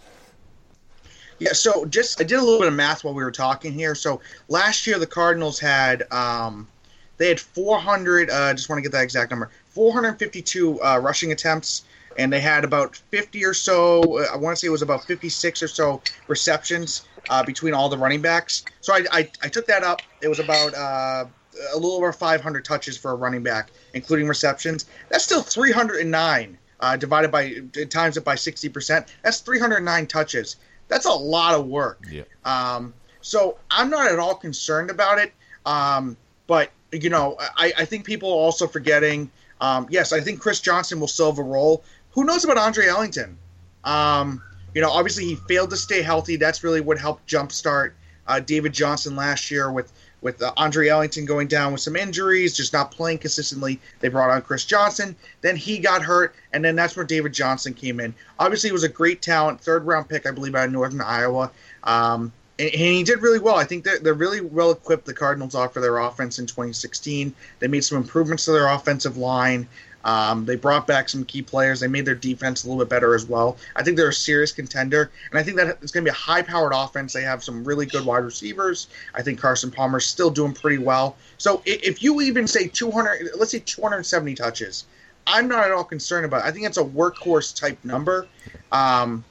Yeah, 1.40 1.54
so 1.54 1.86
just 1.86 2.22
I 2.22 2.26
did 2.26 2.38
a 2.38 2.44
little 2.44 2.60
bit 2.60 2.68
of 2.68 2.76
math 2.76 3.04
while 3.04 3.16
we 3.16 3.24
were 3.24 3.32
talking 3.32 3.74
here. 3.74 3.96
So 3.96 4.22
last 4.50 4.86
year 4.86 5.00
the 5.00 5.08
Cardinals 5.08 5.60
had 5.60 6.04
um, 6.12 6.68
they 7.18 7.28
had 7.28 7.40
400. 7.40 8.30
I 8.30 8.52
uh, 8.52 8.54
just 8.54 8.70
want 8.70 8.78
to 8.78 8.84
get 8.84 8.92
that 8.92 9.04
exact 9.04 9.32
number. 9.32 9.50
452 9.70 10.80
uh, 10.80 11.00
rushing 11.00 11.32
attempts 11.32 11.86
and 12.18 12.32
they 12.32 12.40
had 12.40 12.64
about 12.64 12.96
50 12.96 13.46
or 13.46 13.54
so. 13.54 14.20
Uh, 14.20 14.26
I 14.34 14.38
want 14.38 14.56
to 14.56 14.60
say 14.60 14.68
it 14.68 14.72
was 14.72 14.82
about 14.82 15.04
56 15.06 15.64
or 15.64 15.68
so 15.68 16.02
receptions 16.28 17.06
uh, 17.30 17.44
between 17.44 17.74
all 17.74 17.90
the 17.90 17.98
running 17.98 18.22
backs. 18.22 18.64
So 18.82 18.94
I, 18.94 19.06
I, 19.12 19.32
I 19.44 19.48
took 19.48 19.68
that 19.68 19.84
up. 19.84 20.02
It 20.22 20.28
was 20.28 20.40
about 20.40 20.74
uh, 20.74 21.26
a 21.74 21.76
little 21.76 21.94
over 21.94 22.12
500 22.12 22.66
touches 22.66 22.98
for 22.98 23.12
a 23.12 23.16
running 23.16 23.44
back, 23.44 23.72
including 23.94 24.28
receptions. 24.28 24.86
That's 25.10 25.24
still 25.24 25.42
309 25.42 26.58
uh, 26.80 26.98
divided 26.98 27.32
by 27.32 27.56
times 27.90 28.18
it 28.18 28.24
by 28.24 28.36
60%. 28.36 29.08
That's 29.24 29.40
309 29.40 30.08
touches. 30.08 30.58
That's 30.88 31.06
a 31.06 31.12
lot 31.12 31.56
of 31.56 31.68
work. 31.68 32.06
Yeah. 32.10 32.24
Um, 32.46 32.94
so 33.22 33.58
I'm 33.70 33.90
not 33.90 34.12
at 34.12 34.20
all 34.20 34.36
concerned 34.36 34.90
about 34.90 35.20
it. 35.20 35.34
Um, 35.66 36.16
but 36.48 36.72
you 36.92 37.10
know, 37.10 37.36
I, 37.40 37.74
I 37.80 37.86
think 37.86 38.06
people 38.06 38.30
are 38.30 38.38
also 38.38 38.68
forgetting. 38.68 39.30
Um, 39.60 39.88
yes, 39.90 40.14
I 40.14 40.22
think 40.22 40.40
Chris 40.40 40.62
Johnson 40.62 41.00
will 41.00 41.08
still 41.08 41.32
have 41.32 41.40
a 41.40 41.44
role, 41.44 41.84
who 42.12 42.24
knows 42.24 42.44
about 42.44 42.58
Andre 42.58 42.88
Ellington? 42.88 43.38
Um, 43.84 44.42
you 44.74 44.82
know, 44.82 44.90
obviously 44.90 45.26
he 45.26 45.36
failed 45.48 45.70
to 45.72 45.78
stay 45.78 46.02
healthy. 46.02 46.36
That's 46.36 46.64
really 46.64 46.82
what 46.82 46.98
helped 46.98 47.28
jumpstart 47.28 47.94
uh, 48.28 48.40
David 48.40 48.74
Johnson 48.74 49.16
last 49.16 49.50
year 49.50 49.72
with 49.72 49.92
with 50.22 50.42
uh, 50.42 50.52
Andre 50.58 50.88
Ellington 50.90 51.26
going 51.26 51.48
down 51.48 51.72
with 51.72 51.82
some 51.82 51.96
injuries, 51.96 52.56
just 52.56 52.74
not 52.74 52.92
playing 52.92 53.20
consistently. 53.20 53.80
They 54.00 54.10
brought 54.10 54.30
on 54.30 54.42
Chris 54.42 54.66
Johnson. 54.66 55.16
Then 55.42 55.56
he 55.56 55.78
got 55.78 56.02
hurt, 56.02 56.36
and 56.54 56.66
then 56.66 56.76
that's 56.76 56.96
where 56.96 57.06
David 57.06 57.34
Johnson 57.34 57.74
came 57.74 58.00
in. 58.00 58.14
Obviously, 58.40 58.70
he 58.70 58.74
was 58.74 58.84
a 58.84 58.90
great 58.90 59.22
talent, 59.22 59.62
third 59.62 59.86
round 59.86 60.10
pick, 60.10 60.26
I 60.26 60.32
believe, 60.32 60.56
out 60.56 60.66
of 60.66 60.72
Northern 60.72 61.02
Iowa. 61.02 61.52
Um, 61.84 62.34
and, 62.60 62.70
and, 62.70 62.82
he 62.82 63.04
did 63.04 63.22
really 63.22 63.40
well. 63.40 63.56
I 63.56 63.64
think 63.64 63.84
they're, 63.84 64.00
they're 64.00 64.16
really 64.16 64.42
well 64.42 64.72
equipped, 64.72 65.06
the 65.06 65.14
Cardinals 65.14 65.54
are 65.54 65.70
for 65.70 65.80
their 65.80 65.98
offense 66.00 66.40
in 66.40 66.48
2016. 66.48 67.34
They 67.60 67.68
made 67.68 67.84
some 67.84 67.98
improvements 67.98 68.46
to 68.46 68.52
their 68.52 68.68
offensive 68.68 69.18
line. 69.18 69.68
Um, 70.04 70.46
they 70.46 70.56
brought 70.56 70.88
back 70.88 71.10
some 71.10 71.26
key 71.26 71.42
players. 71.42 71.80
They 71.80 71.88
made 71.88 72.06
their 72.06 72.16
defense 72.16 72.64
a 72.64 72.68
little 72.68 72.84
bit 72.84 72.90
better 72.90 73.14
as 73.14 73.26
well. 73.26 73.58
I 73.76 73.84
think 73.84 73.98
they're 73.98 74.10
a 74.10 74.14
serious 74.14 74.52
contender, 74.52 75.12
and 75.32 75.40
I 75.40 75.44
think 75.44 75.58
that 75.58 75.78
it's 75.82 75.92
going 75.92 76.06
to 76.06 76.12
be 76.12 76.14
a 76.14 76.18
high-powered 76.18 76.72
offense. 76.74 77.14
They 77.14 77.24
have 77.24 77.44
some 77.44 77.64
really 77.64 77.86
good 77.86 78.06
wide 78.06 78.24
receivers. 78.24 78.88
I 79.14 79.22
think 79.22 79.40
Carson 79.40 79.72
Palmer's 79.72 80.06
still 80.06 80.30
doing 80.30 80.54
pretty 80.54 80.78
well. 80.78 81.18
So 81.38 81.62
if 81.66 82.02
you 82.02 82.22
even 82.22 82.48
say 82.48 82.68
200, 82.68 83.32
let's 83.38 83.52
say 83.52 83.60
270 83.60 84.36
touches, 84.36 84.86
I'm 85.26 85.48
not 85.48 85.66
at 85.66 85.72
all 85.72 85.84
concerned 85.84 86.26
about. 86.26 86.46
it. 86.46 86.48
I 86.48 86.52
think 86.52 86.66
it's 86.66 86.78
a 86.78 86.84
workhorse 86.84 87.56
type 87.56 87.78
number. 87.84 88.28
Um, 88.72 89.26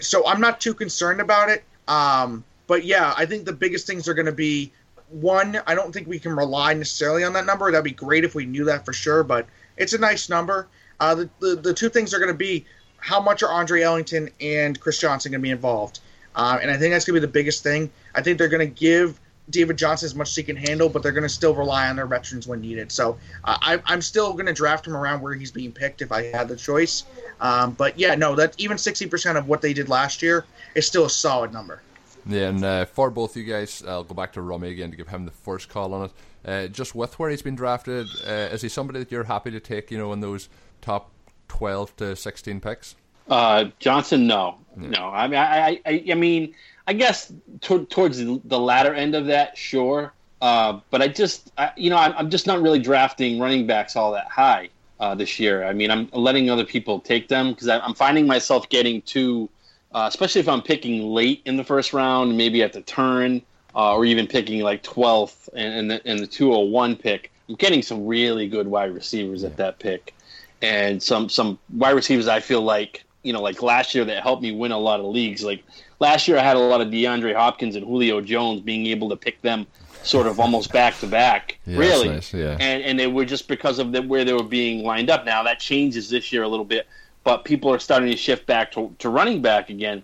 so 0.00 0.26
I'm 0.26 0.40
not 0.40 0.60
too 0.60 0.74
concerned 0.74 1.20
about 1.20 1.48
it. 1.48 1.62
Um, 1.86 2.44
but 2.66 2.84
yeah, 2.84 3.14
I 3.16 3.26
think 3.26 3.44
the 3.44 3.52
biggest 3.52 3.86
things 3.86 4.08
are 4.08 4.14
going 4.14 4.26
to 4.26 4.32
be 4.32 4.72
one. 5.08 5.60
I 5.66 5.74
don't 5.74 5.92
think 5.92 6.08
we 6.08 6.18
can 6.18 6.34
rely 6.34 6.74
necessarily 6.74 7.24
on 7.24 7.32
that 7.34 7.46
number. 7.46 7.70
That'd 7.70 7.84
be 7.84 7.92
great 7.92 8.24
if 8.24 8.34
we 8.34 8.44
knew 8.44 8.64
that 8.64 8.84
for 8.84 8.92
sure, 8.92 9.22
but 9.22 9.46
it's 9.76 9.92
a 9.92 9.98
nice 9.98 10.28
number. 10.28 10.68
Uh, 10.98 11.14
the, 11.14 11.30
the, 11.40 11.56
the 11.56 11.74
two 11.74 11.88
things 11.88 12.14
are 12.14 12.18
going 12.18 12.32
to 12.32 12.38
be 12.38 12.64
how 12.98 13.20
much 13.20 13.42
are 13.42 13.50
Andre 13.50 13.82
Ellington 13.82 14.30
and 14.40 14.78
Chris 14.80 14.98
Johnson 14.98 15.32
going 15.32 15.40
to 15.40 15.42
be 15.42 15.50
involved, 15.50 16.00
uh, 16.34 16.58
and 16.60 16.70
I 16.70 16.76
think 16.76 16.92
that's 16.92 17.04
going 17.04 17.14
to 17.14 17.20
be 17.20 17.26
the 17.26 17.32
biggest 17.32 17.62
thing. 17.62 17.90
I 18.14 18.22
think 18.22 18.38
they're 18.38 18.48
going 18.48 18.66
to 18.66 18.74
give 18.74 19.20
David 19.50 19.76
Johnson 19.76 20.06
as 20.06 20.14
much 20.14 20.28
as 20.30 20.36
he 20.36 20.42
can 20.42 20.56
handle, 20.56 20.88
but 20.88 21.02
they're 21.02 21.12
going 21.12 21.22
to 21.22 21.28
still 21.28 21.54
rely 21.54 21.88
on 21.88 21.96
their 21.96 22.06
veterans 22.06 22.46
when 22.46 22.60
needed. 22.60 22.90
So 22.90 23.18
uh, 23.44 23.56
I, 23.60 23.82
I'm 23.84 24.02
still 24.02 24.32
going 24.32 24.46
to 24.46 24.52
draft 24.52 24.86
him 24.86 24.96
around 24.96 25.20
where 25.20 25.34
he's 25.34 25.52
being 25.52 25.72
picked 25.72 26.02
if 26.02 26.10
I 26.10 26.24
had 26.24 26.48
the 26.48 26.56
choice. 26.56 27.04
Um, 27.40 27.72
but 27.72 27.98
yeah, 27.98 28.14
no, 28.14 28.34
that 28.34 28.54
even 28.58 28.76
60% 28.76 29.36
of 29.36 29.46
what 29.46 29.62
they 29.62 29.72
did 29.72 29.88
last 29.88 30.22
year 30.22 30.44
is 30.74 30.86
still 30.86 31.04
a 31.04 31.10
solid 31.10 31.52
number. 31.52 31.80
Yeah, 32.28 32.48
and 32.48 32.64
uh, 32.64 32.84
for 32.86 33.08
both 33.10 33.36
of 33.36 33.36
you 33.36 33.44
guys, 33.44 33.84
I'll 33.86 34.02
go 34.02 34.14
back 34.14 34.32
to 34.32 34.42
Rummy 34.42 34.70
again 34.70 34.90
to 34.90 34.96
give 34.96 35.06
him 35.06 35.24
the 35.24 35.30
first 35.30 35.68
call 35.68 35.94
on 35.94 36.06
it. 36.06 36.12
Uh, 36.46 36.68
just 36.68 36.94
with 36.94 37.18
where 37.18 37.28
he's 37.28 37.42
been 37.42 37.56
drafted, 37.56 38.06
uh, 38.24 38.30
is 38.52 38.62
he 38.62 38.68
somebody 38.68 39.00
that 39.00 39.10
you're 39.10 39.24
happy 39.24 39.50
to 39.50 39.58
take? 39.58 39.90
You 39.90 39.98
know, 39.98 40.12
in 40.12 40.20
those 40.20 40.48
top 40.80 41.10
twelve 41.48 41.94
to 41.96 42.14
sixteen 42.14 42.60
picks. 42.60 42.94
Uh, 43.28 43.64
Johnson, 43.80 44.28
no, 44.28 44.58
yeah. 44.80 44.88
no. 44.88 45.08
I 45.08 45.26
mean, 45.26 45.38
I, 45.40 45.80
I, 45.84 46.04
I 46.10 46.14
mean, 46.14 46.54
I 46.86 46.92
guess 46.92 47.32
t- 47.60 47.84
towards 47.86 48.18
the 48.18 48.60
latter 48.60 48.94
end 48.94 49.16
of 49.16 49.26
that, 49.26 49.58
sure. 49.58 50.12
Uh, 50.40 50.80
but 50.90 51.02
I 51.02 51.08
just, 51.08 51.50
I, 51.58 51.72
you 51.76 51.90
know, 51.90 51.96
I'm, 51.96 52.12
I'm, 52.12 52.30
just 52.30 52.46
not 52.46 52.60
really 52.60 52.78
drafting 52.78 53.40
running 53.40 53.66
backs 53.66 53.96
all 53.96 54.12
that 54.12 54.28
high 54.28 54.68
uh, 55.00 55.14
this 55.14 55.40
year. 55.40 55.64
I 55.64 55.72
mean, 55.72 55.90
I'm 55.90 56.08
letting 56.12 56.50
other 56.50 56.64
people 56.64 57.00
take 57.00 57.26
them 57.26 57.50
because 57.50 57.68
I'm 57.68 57.94
finding 57.94 58.26
myself 58.26 58.68
getting 58.68 59.02
too, 59.02 59.48
uh, 59.92 60.06
especially 60.08 60.42
if 60.42 60.48
I'm 60.48 60.62
picking 60.62 61.02
late 61.02 61.42
in 61.46 61.56
the 61.56 61.64
first 61.64 61.92
round, 61.92 62.36
maybe 62.36 62.62
at 62.62 62.72
the 62.72 62.82
turn 62.82 63.42
uh, 63.76 63.94
or 63.94 64.06
even 64.06 64.26
picking 64.26 64.60
like 64.60 64.82
12th 64.82 65.50
and, 65.54 65.90
the, 65.90 66.00
and 66.06 66.18
the 66.18 66.26
201 66.26 66.96
pick. 66.96 67.30
I'm 67.48 67.54
getting 67.56 67.82
some 67.82 68.06
really 68.06 68.48
good 68.48 68.66
wide 68.66 68.92
receivers 68.92 69.44
at 69.44 69.56
that 69.58 69.78
pick, 69.78 70.14
and 70.62 71.00
some 71.00 71.28
some 71.28 71.60
wide 71.74 71.92
receivers 71.92 72.26
I 72.26 72.40
feel 72.40 72.62
like 72.62 73.04
you 73.22 73.32
know 73.32 73.40
like 73.40 73.62
last 73.62 73.94
year 73.94 74.04
that 74.04 74.22
helped 74.22 74.42
me 74.42 74.50
win 74.50 74.72
a 74.72 74.78
lot 74.78 74.98
of 74.98 75.06
leagues. 75.06 75.44
Like 75.44 75.62
last 76.00 76.26
year 76.26 76.38
I 76.38 76.42
had 76.42 76.56
a 76.56 76.60
lot 76.60 76.80
of 76.80 76.88
DeAndre 76.88 77.36
Hopkins 77.36 77.76
and 77.76 77.84
Julio 77.86 78.20
Jones, 78.20 78.62
being 78.62 78.86
able 78.86 79.08
to 79.10 79.16
pick 79.16 79.40
them 79.42 79.66
sort 80.02 80.26
of 80.26 80.40
almost 80.40 80.72
back 80.72 80.98
to 81.00 81.06
back, 81.06 81.58
really. 81.66 82.08
Nice, 82.08 82.34
yeah. 82.34 82.56
And 82.58 82.82
and 82.82 82.98
they 82.98 83.06
were 83.06 83.24
just 83.24 83.46
because 83.46 83.78
of 83.78 83.92
the, 83.92 84.02
where 84.02 84.24
they 84.24 84.32
were 84.32 84.42
being 84.42 84.84
lined 84.84 85.08
up. 85.08 85.24
Now 85.24 85.44
that 85.44 85.60
changes 85.60 86.10
this 86.10 86.32
year 86.32 86.42
a 86.42 86.48
little 86.48 86.64
bit, 86.64 86.88
but 87.22 87.44
people 87.44 87.72
are 87.72 87.78
starting 87.78 88.10
to 88.10 88.16
shift 88.16 88.46
back 88.46 88.72
to, 88.72 88.92
to 88.98 89.08
running 89.08 89.40
back 89.40 89.70
again. 89.70 90.02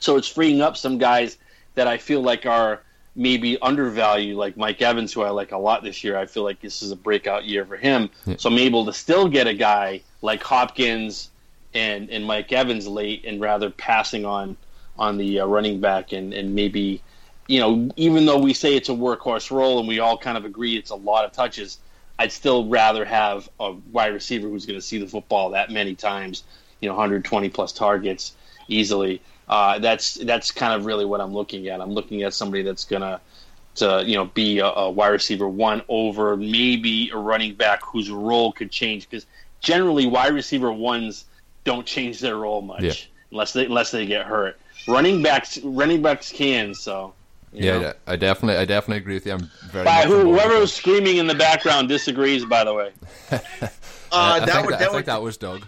So 0.00 0.18
it's 0.18 0.28
freeing 0.28 0.60
up 0.60 0.76
some 0.76 0.98
guys 0.98 1.38
that 1.76 1.86
I 1.86 1.96
feel 1.96 2.20
like 2.20 2.44
are 2.44 2.82
maybe 3.16 3.58
undervalue 3.60 4.36
like 4.36 4.56
Mike 4.56 4.82
Evans, 4.82 5.12
who 5.12 5.22
I 5.22 5.30
like 5.30 5.52
a 5.52 5.58
lot 5.58 5.82
this 5.82 6.02
year. 6.02 6.16
I 6.16 6.26
feel 6.26 6.42
like 6.42 6.60
this 6.60 6.82
is 6.82 6.90
a 6.90 6.96
breakout 6.96 7.44
year 7.44 7.64
for 7.64 7.76
him. 7.76 8.10
Yeah. 8.26 8.36
So 8.38 8.50
I'm 8.50 8.58
able 8.58 8.84
to 8.86 8.92
still 8.92 9.28
get 9.28 9.46
a 9.46 9.54
guy 9.54 10.02
like 10.22 10.42
Hopkins 10.42 11.30
and 11.74 12.10
and 12.10 12.24
Mike 12.24 12.52
Evans 12.52 12.86
late, 12.86 13.24
and 13.24 13.40
rather 13.40 13.70
passing 13.70 14.24
on 14.24 14.56
on 14.98 15.18
the 15.18 15.40
uh, 15.40 15.46
running 15.46 15.80
back 15.80 16.12
and 16.12 16.32
and 16.32 16.54
maybe 16.54 17.02
you 17.46 17.60
know 17.60 17.90
even 17.96 18.26
though 18.26 18.38
we 18.38 18.54
say 18.54 18.76
it's 18.76 18.88
a 18.88 18.92
workhorse 18.92 19.50
role 19.50 19.78
and 19.78 19.88
we 19.88 19.98
all 19.98 20.16
kind 20.16 20.38
of 20.38 20.44
agree 20.44 20.76
it's 20.76 20.90
a 20.90 20.96
lot 20.96 21.24
of 21.24 21.32
touches. 21.32 21.78
I'd 22.16 22.30
still 22.30 22.66
rather 22.66 23.04
have 23.04 23.48
a 23.58 23.72
wide 23.90 24.14
receiver 24.14 24.48
who's 24.48 24.66
going 24.66 24.78
to 24.78 24.86
see 24.86 24.98
the 24.98 25.08
football 25.08 25.50
that 25.50 25.70
many 25.70 25.96
times, 25.96 26.44
you 26.80 26.88
know, 26.88 26.94
120 26.94 27.48
plus 27.48 27.72
targets 27.72 28.36
easily, 28.68 29.20
uh, 29.48 29.78
that's 29.78 30.14
that's 30.14 30.50
kind 30.50 30.72
of 30.72 30.86
really 30.86 31.04
what 31.04 31.20
I'm 31.20 31.32
looking 31.32 31.68
at. 31.68 31.80
I'm 31.80 31.90
looking 31.90 32.22
at 32.22 32.34
somebody 32.34 32.62
that's 32.62 32.84
gonna 32.84 33.20
to 33.76 34.04
you 34.06 34.16
know 34.16 34.26
be 34.26 34.58
a, 34.60 34.66
a 34.66 34.90
wide 34.90 35.08
receiver 35.08 35.48
one 35.48 35.82
over 35.88 36.36
maybe 36.36 37.10
a 37.10 37.16
running 37.16 37.54
back 37.54 37.82
whose 37.84 38.10
role 38.10 38.52
could 38.52 38.70
change 38.70 39.08
because 39.08 39.26
generally 39.60 40.06
wide 40.06 40.32
receiver 40.32 40.72
ones 40.72 41.24
don't 41.64 41.86
change 41.86 42.20
their 42.20 42.36
role 42.36 42.62
much 42.62 42.82
yeah. 42.82 42.92
unless 43.32 43.52
they 43.52 43.66
unless 43.66 43.90
they 43.90 44.06
get 44.06 44.26
hurt. 44.26 44.58
Running 44.86 45.22
backs 45.22 45.58
running 45.58 46.02
backs 46.02 46.30
can 46.30 46.74
so. 46.74 47.14
Yeah, 47.56 47.78
know? 47.78 47.92
I 48.08 48.16
definitely, 48.16 48.60
I 48.60 48.64
definitely 48.64 48.96
agree 48.96 49.14
with 49.14 49.26
you. 49.26 49.32
I'm 49.32 49.48
very. 49.70 49.84
By 49.84 50.02
who, 50.06 50.22
whoever 50.22 50.58
was 50.58 50.72
screaming 50.72 51.18
in 51.18 51.28
the 51.28 51.36
background 51.36 51.88
disagrees. 51.88 52.44
By 52.44 52.64
the 52.64 52.74
way. 52.74 52.90
uh, 53.30 53.38
I, 54.10 54.36
I, 54.36 54.40
that 54.40 54.48
think, 54.48 54.66
would, 54.66 54.74
that, 54.74 54.82
I 54.82 54.86
would, 54.86 54.92
think 54.92 55.06
that 55.06 55.22
was 55.22 55.36
Doug 55.36 55.64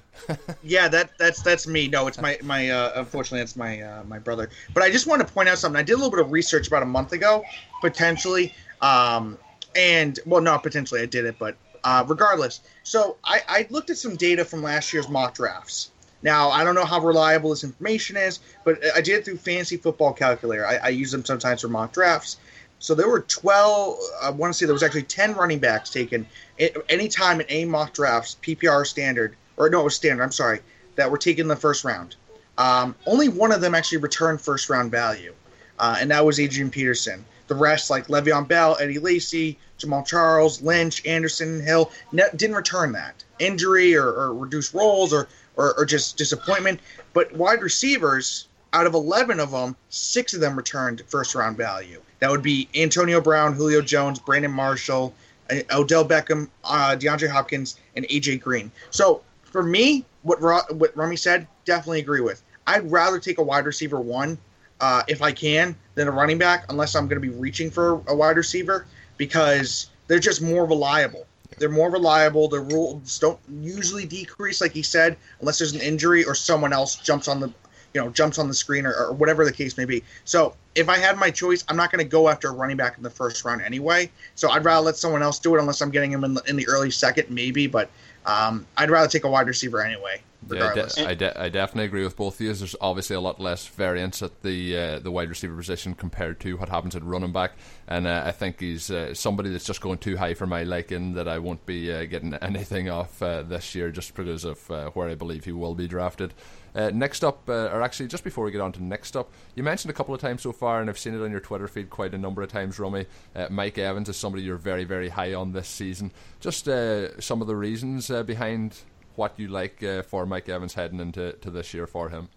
yeah, 0.63 0.89
that 0.89 1.11
that's 1.19 1.43
that's 1.43 1.67
me. 1.67 1.89
No, 1.89 2.07
it's 2.07 2.21
my 2.21 2.39
my. 2.43 2.71
Uh, 2.71 2.93
unfortunately, 2.97 3.41
it's 3.41 3.57
my 3.57 3.81
uh, 3.81 4.05
my 4.05 4.19
brother. 4.19 4.51
But 4.75 4.83
I 4.83 4.91
just 4.91 5.07
want 5.07 5.27
to 5.27 5.33
point 5.33 5.49
out 5.49 5.59
something. 5.59 5.79
I 5.79 5.83
did 5.83 5.93
a 5.93 5.97
little 5.97 6.11
bit 6.11 6.21
of 6.21 6.33
research 6.33 6.67
about 6.67 6.83
a 6.83 6.87
month 6.87 7.13
ago, 7.13 7.45
potentially. 7.81 8.53
Um, 8.81 9.39
and 9.75 10.19
well, 10.27 10.41
not 10.41 10.63
potentially, 10.63 11.01
I 11.03 11.07
did 11.07 11.25
it, 11.27 11.37
but 11.39 11.57
uh, 11.85 12.05
regardless. 12.07 12.61
So 12.83 13.17
I, 13.25 13.41
I 13.49 13.67
looked 13.71 13.91
at 13.91 13.99
some 13.99 14.17
data 14.17 14.45
from 14.45 14.63
last 14.63 14.93
year's 14.93 15.09
mock 15.09 15.35
drafts. 15.35 15.91
Now, 16.23 16.51
I 16.51 16.65
don't 16.65 16.75
know 16.75 16.85
how 16.85 17.01
reliable 17.01 17.51
this 17.51 17.63
information 17.63 18.17
is, 18.17 18.41
but 18.65 18.79
I 18.97 19.01
did 19.01 19.17
it 19.17 19.25
through 19.25 19.37
Fantasy 19.37 19.77
Football 19.77 20.13
Calculator. 20.15 20.67
I, 20.67 20.77
I 20.77 20.89
use 20.89 21.13
them 21.13 21.25
sometimes 21.25 21.61
for 21.61 21.69
mock 21.69 21.93
drafts. 21.93 22.39
So 22.79 22.95
there 22.95 23.09
were 23.09 23.21
12, 23.21 23.99
I 24.23 24.31
want 24.31 24.53
to 24.53 24.59
say 24.59 24.67
there 24.67 24.73
was 24.73 24.83
actually 24.83 25.05
10 25.05 25.35
running 25.35 25.59
backs 25.59 25.91
taken 25.91 26.27
any 26.59 27.09
time 27.09 27.41
in 27.41 27.47
A 27.49 27.65
mock 27.65 27.93
drafts, 27.93 28.37
PPR 28.43 28.87
standard, 28.87 29.37
or 29.57 29.69
no, 29.71 29.81
it 29.81 29.85
was 29.85 29.97
standard, 29.97 30.23
I'm 30.23 30.33
sorry, 30.33 30.61
that 30.97 31.11
were 31.11 31.19
taken 31.19 31.43
in 31.43 31.49
the 31.49 31.57
first 31.57 31.85
round. 31.85 32.17
Um, 32.59 32.95
only 33.07 33.29
one 33.29 33.53
of 33.53 33.61
them 33.61 33.75
actually 33.75 33.99
returned 33.99 34.41
first 34.41 34.71
round 34.71 34.91
value, 34.91 35.35
uh, 35.79 35.97
and 36.01 36.11
that 36.11 36.25
was 36.25 36.41
Adrian 36.41 36.71
Peterson. 36.71 37.25
The 37.49 37.55
rest, 37.55 37.91
like 37.91 38.09
Le'Veon 38.09 38.49
Bell, 38.49 38.77
Eddie 38.81 38.99
Lacy, 38.99 39.59
Jamaal 39.79 40.07
Charles, 40.07 40.63
Lynch, 40.63 41.05
Anderson, 41.07 41.61
Hill, 41.61 41.93
ne- 42.13 42.25
didn't 42.35 42.57
return 42.57 42.93
that. 42.93 43.23
Injury 43.39 43.97
or, 43.97 44.09
or 44.09 44.35
reduced 44.35 44.75
roles 44.75 45.13
or, 45.13 45.29
or, 45.55 45.75
or 45.79 45.85
just 45.85 46.17
disappointment. 46.17 46.81
But 47.13 47.33
wide 47.35 47.63
receivers, 47.63 48.49
out 48.73 48.87
of 48.87 48.95
11 48.95 49.39
of 49.39 49.51
them, 49.53 49.77
six 49.91 50.35
of 50.35 50.41
them 50.41 50.57
returned 50.57 51.03
first 51.07 51.35
round 51.35 51.57
value. 51.57 52.01
That 52.19 52.31
would 52.31 52.43
be 52.43 52.69
Antonio 52.75 53.21
Brown, 53.21 53.53
Julio 53.53 53.83
Jones, 53.83 54.19
Brandon 54.19 54.51
Marshall, 54.51 55.15
uh, 55.51 55.57
Odell 55.71 56.07
Beckham, 56.07 56.49
uh, 56.65 56.97
DeAndre 56.99 57.29
Hopkins, 57.29 57.79
and 57.95 58.07
AJ 58.09 58.41
Green. 58.41 58.71
So 58.91 59.23
for 59.57 59.63
me, 59.63 60.05
what 60.21 60.43
what 60.75 60.95
Rummy 60.95 61.17
said, 61.17 61.47
definitely 61.65 62.01
agree 62.01 62.21
with. 62.21 62.43
I'd 62.67 62.93
rather 62.93 63.19
take 63.19 63.39
a 63.39 63.43
wide 63.43 63.65
receiver 63.65 63.99
one 63.99 64.37
uh, 64.83 65.03
if 65.09 65.23
I 65.23 65.33
can 65.33 65.75
than 65.95 66.09
a 66.09 66.11
running 66.11 66.37
back, 66.37 66.67
unless 66.69 66.95
I'm 66.95 67.09
going 67.09 67.23
to 67.23 67.27
be 67.27 67.35
reaching 67.35 67.71
for 67.71 68.03
a 68.07 68.15
wide 68.15 68.37
receiver 68.37 68.87
because 69.17 69.89
they're 70.09 70.19
just 70.19 70.43
more 70.43 70.67
reliable. 70.67 71.27
They're 71.57 71.71
more 71.71 71.91
reliable. 71.91 72.49
The 72.49 72.61
rules 72.61 73.19
don't 73.19 73.39
usually 73.49 74.05
decrease, 74.05 74.61
like 74.61 74.73
he 74.73 74.83
said, 74.83 75.17
unless 75.41 75.57
there's 75.57 75.73
an 75.73 75.81
injury 75.81 76.23
or 76.23 76.35
someone 76.35 76.75
else 76.75 76.97
jumps 76.97 77.27
on 77.27 77.41
the 77.41 77.51
you 77.95 78.03
know 78.03 78.11
jumps 78.11 78.39
on 78.39 78.49
the 78.49 78.55
screen 78.55 78.85
or, 78.85 78.93
or 78.93 79.13
whatever 79.15 79.47
the 79.47 79.53
case 79.53 79.79
may 79.79 79.87
be. 79.87 80.05
So 80.27 80.55
if 80.75 80.91
I 80.91 80.99
had 80.99 81.17
my 81.17 81.31
choice, 81.31 81.65
I'm 81.67 81.79
not 81.79 81.91
going 81.91 82.05
to 82.05 82.09
go 82.09 82.29
after 82.29 82.49
a 82.49 82.53
running 82.53 82.77
back 82.77 82.99
in 82.99 83.03
the 83.03 83.09
first 83.09 83.43
round 83.43 83.63
anyway. 83.63 84.11
So 84.35 84.51
I'd 84.51 84.67
rather 84.67 84.85
let 84.85 84.97
someone 84.97 85.23
else 85.23 85.39
do 85.39 85.57
it, 85.57 85.61
unless 85.61 85.81
I'm 85.81 85.91
getting 85.91 86.13
him 86.13 86.25
in 86.25 86.35
the, 86.35 86.43
in 86.43 86.57
the 86.57 86.69
early 86.69 86.91
second, 86.91 87.31
maybe. 87.31 87.67
But 87.67 87.89
um, 88.27 88.67
I'd 88.77 88.91
rather 88.91 89.09
take 89.09 89.25
a 89.25 89.29
wide 89.29 89.47
receiver 89.47 89.83
anyway. 89.83 90.21
Regardless. 90.49 90.99
Yeah, 90.99 91.09
I, 91.09 91.15
de- 91.15 91.27
I, 91.27 91.33
de- 91.33 91.43
I, 91.43 91.49
definitely 91.49 91.87
agree 91.87 92.05
with 92.05 92.17
both 92.17 92.35
of 92.35 92.41
you. 92.41 92.53
There's 92.53 92.77
obviously 92.81 93.17
a 93.17 93.21
lot 93.21 93.41
less 93.41 93.67
variance 93.67 94.23
at 94.23 94.43
the 94.43 94.77
uh, 94.77 94.99
the 95.01 95.11
wide 95.11 95.29
receiver 95.29 95.57
position 95.57 95.95
compared 95.95 96.39
to 96.41 96.57
what 96.57 96.69
happens 96.69 96.95
at 96.95 97.03
running 97.03 97.33
back, 97.33 97.53
and 97.89 98.07
uh, 98.07 98.23
I 98.25 98.33
think 98.33 98.61
he's 98.61 98.91
uh, 98.91 99.15
somebody 99.15 99.51
that's 99.51 99.65
just 99.65 99.81
going 99.81 99.99
too 99.99 100.17
high 100.17 100.35
for 100.35 100.47
my 100.47 100.63
liking. 100.63 101.15
That 101.15 101.27
I 101.27 101.39
won't 101.39 101.67
be 101.67 101.93
uh, 101.93 102.05
getting 102.05 102.35
anything 102.35 102.89
off 102.89 103.21
uh, 103.23 103.43
this 103.43 103.75
year 103.75 103.91
just 103.91 104.15
because 104.15 104.45
of 104.45 104.71
uh, 104.71 104.91
where 104.91 105.09
I 105.09 105.15
believe 105.15 105.45
he 105.45 105.53
will 105.53 105.75
be 105.75 105.89
drafted. 105.89 106.33
Uh, 106.77 106.91
next 106.93 107.25
up, 107.25 107.49
uh, 107.49 107.71
or 107.73 107.81
actually, 107.81 108.07
just 108.07 108.23
before 108.23 108.45
we 108.45 108.51
get 108.51 108.61
on 108.61 108.71
to 108.71 108.85
next 108.85 109.17
up, 109.17 109.33
you 109.55 109.63
mentioned 109.63 109.91
a 109.91 109.95
couple 109.95 110.15
of 110.15 110.21
times 110.21 110.43
so 110.43 110.53
far, 110.53 110.83
and 110.83 110.91
I've 110.91 110.99
seen 110.99 111.15
it 111.15 111.25
on 111.25 111.31
your 111.31 111.41
Twitter 111.41 111.67
feed 111.67 111.89
quite 111.89 112.13
a 112.13 112.19
number 112.19 112.43
of 112.43 112.51
times, 112.51 112.79
Rummy. 112.79 113.07
Uh, 113.35 113.47
Mike 113.49 113.79
Evans 113.79 114.11
is 114.11 114.17
somebody 114.19 114.45
you're 114.45 114.59
very, 114.59 114.85
very 114.85 115.09
high 115.09 115.33
on 115.33 115.53
this 115.53 115.69
season. 115.69 116.13
Just 116.39 116.69
uh, 116.69 117.19
some 117.19 117.41
of 117.41 117.47
the 117.47 117.57
reasons 117.57 118.11
uh, 118.11 118.23
behind 118.23 118.77
what 119.15 119.33
you 119.39 119.49
like 119.49 119.83
uh, 119.83 120.03
for 120.03 120.27
Mike 120.27 120.51
Evans 120.51 120.75
heading 120.75 121.01
into 121.01 121.33
to 121.33 121.51
this 121.51 121.73
year 121.73 121.87
for 121.87 122.11
him. 122.11 122.29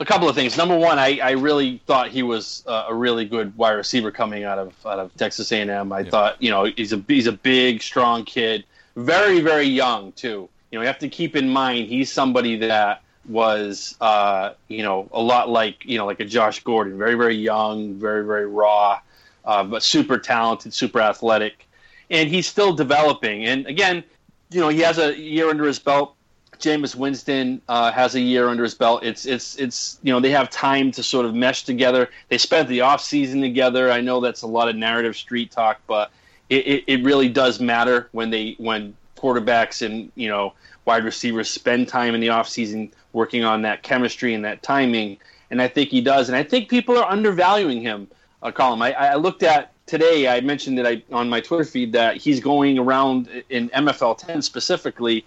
A 0.00 0.04
couple 0.04 0.28
of 0.28 0.34
things. 0.34 0.56
Number 0.56 0.76
one, 0.76 0.98
I, 0.98 1.20
I 1.22 1.30
really 1.32 1.80
thought 1.86 2.08
he 2.08 2.24
was 2.24 2.64
a 2.66 2.92
really 2.92 3.26
good 3.26 3.56
wide 3.56 3.72
receiver 3.72 4.10
coming 4.10 4.42
out 4.42 4.58
of 4.58 4.74
out 4.84 4.98
of 4.98 5.14
Texas 5.14 5.52
A&M. 5.52 5.92
I 5.92 6.00
yeah. 6.00 6.10
thought, 6.10 6.42
you 6.42 6.50
know, 6.50 6.64
he's 6.64 6.92
a 6.92 7.04
he's 7.06 7.28
a 7.28 7.32
big, 7.32 7.80
strong 7.80 8.24
kid, 8.24 8.64
very, 8.96 9.40
very 9.40 9.66
young 9.66 10.10
too. 10.12 10.48
You 10.72 10.78
know, 10.78 10.80
you 10.80 10.86
have 10.88 10.98
to 11.00 11.08
keep 11.08 11.36
in 11.36 11.48
mind 11.48 11.86
he's 11.86 12.10
somebody 12.10 12.56
that 12.56 13.02
was 13.28 13.96
uh, 14.00 14.54
you 14.68 14.82
know 14.82 15.08
a 15.12 15.20
lot 15.20 15.48
like 15.48 15.84
you 15.84 15.98
know 15.98 16.06
like 16.06 16.20
a 16.20 16.24
Josh 16.24 16.62
Gordon, 16.62 16.98
very 16.98 17.14
very 17.14 17.36
young, 17.36 17.94
very 17.94 18.24
very 18.24 18.46
raw, 18.46 19.00
uh, 19.44 19.64
but 19.64 19.82
super 19.82 20.18
talented, 20.18 20.72
super 20.74 21.00
athletic, 21.00 21.66
and 22.10 22.28
he's 22.28 22.46
still 22.46 22.72
developing. 22.72 23.44
And 23.44 23.66
again, 23.66 24.04
you 24.50 24.60
know 24.60 24.68
he 24.68 24.80
has 24.80 24.98
a 24.98 25.16
year 25.18 25.50
under 25.50 25.64
his 25.64 25.78
belt. 25.78 26.14
Jameis 26.58 26.94
Winston 26.94 27.62
uh, 27.68 27.90
has 27.90 28.14
a 28.14 28.20
year 28.20 28.48
under 28.48 28.62
his 28.62 28.74
belt. 28.74 29.02
It's 29.02 29.24
it's 29.26 29.56
it's 29.56 29.98
you 30.02 30.12
know 30.12 30.20
they 30.20 30.30
have 30.30 30.50
time 30.50 30.90
to 30.92 31.02
sort 31.02 31.26
of 31.26 31.34
mesh 31.34 31.64
together. 31.64 32.10
They 32.28 32.38
spent 32.38 32.68
the 32.68 32.82
off 32.82 33.00
season 33.00 33.40
together. 33.40 33.90
I 33.90 34.00
know 34.00 34.20
that's 34.20 34.42
a 34.42 34.46
lot 34.46 34.68
of 34.68 34.76
narrative 34.76 35.16
street 35.16 35.50
talk, 35.50 35.80
but 35.86 36.10
it, 36.50 36.66
it, 36.66 36.84
it 36.86 37.04
really 37.04 37.28
does 37.28 37.60
matter 37.60 38.08
when 38.12 38.30
they 38.30 38.56
when 38.58 38.94
quarterbacks 39.16 39.84
and 39.84 40.10
you 40.14 40.28
know 40.28 40.52
wide 40.84 41.04
receivers 41.04 41.48
spend 41.48 41.88
time 41.88 42.14
in 42.14 42.20
the 42.20 42.28
offseason 42.28 42.90
working 43.12 43.44
on 43.44 43.62
that 43.62 43.82
chemistry 43.82 44.34
and 44.34 44.44
that 44.44 44.62
timing. 44.62 45.18
And 45.50 45.60
I 45.60 45.68
think 45.68 45.90
he 45.90 46.00
does. 46.00 46.28
And 46.28 46.36
I 46.36 46.42
think 46.42 46.68
people 46.68 46.96
are 46.96 47.10
undervaluing 47.10 47.80
him, 47.80 48.08
uh, 48.42 48.52
Colin. 48.52 48.80
I, 48.82 48.92
I 48.92 49.14
looked 49.16 49.42
at 49.42 49.72
today, 49.86 50.28
I 50.28 50.40
mentioned 50.40 50.78
that 50.78 50.86
I 50.86 51.02
on 51.12 51.28
my 51.28 51.40
Twitter 51.40 51.64
feed 51.64 51.92
that 51.92 52.16
he's 52.16 52.40
going 52.40 52.78
around 52.78 53.28
in 53.48 53.68
MFL 53.70 54.16
10 54.18 54.42
specifically 54.42 55.24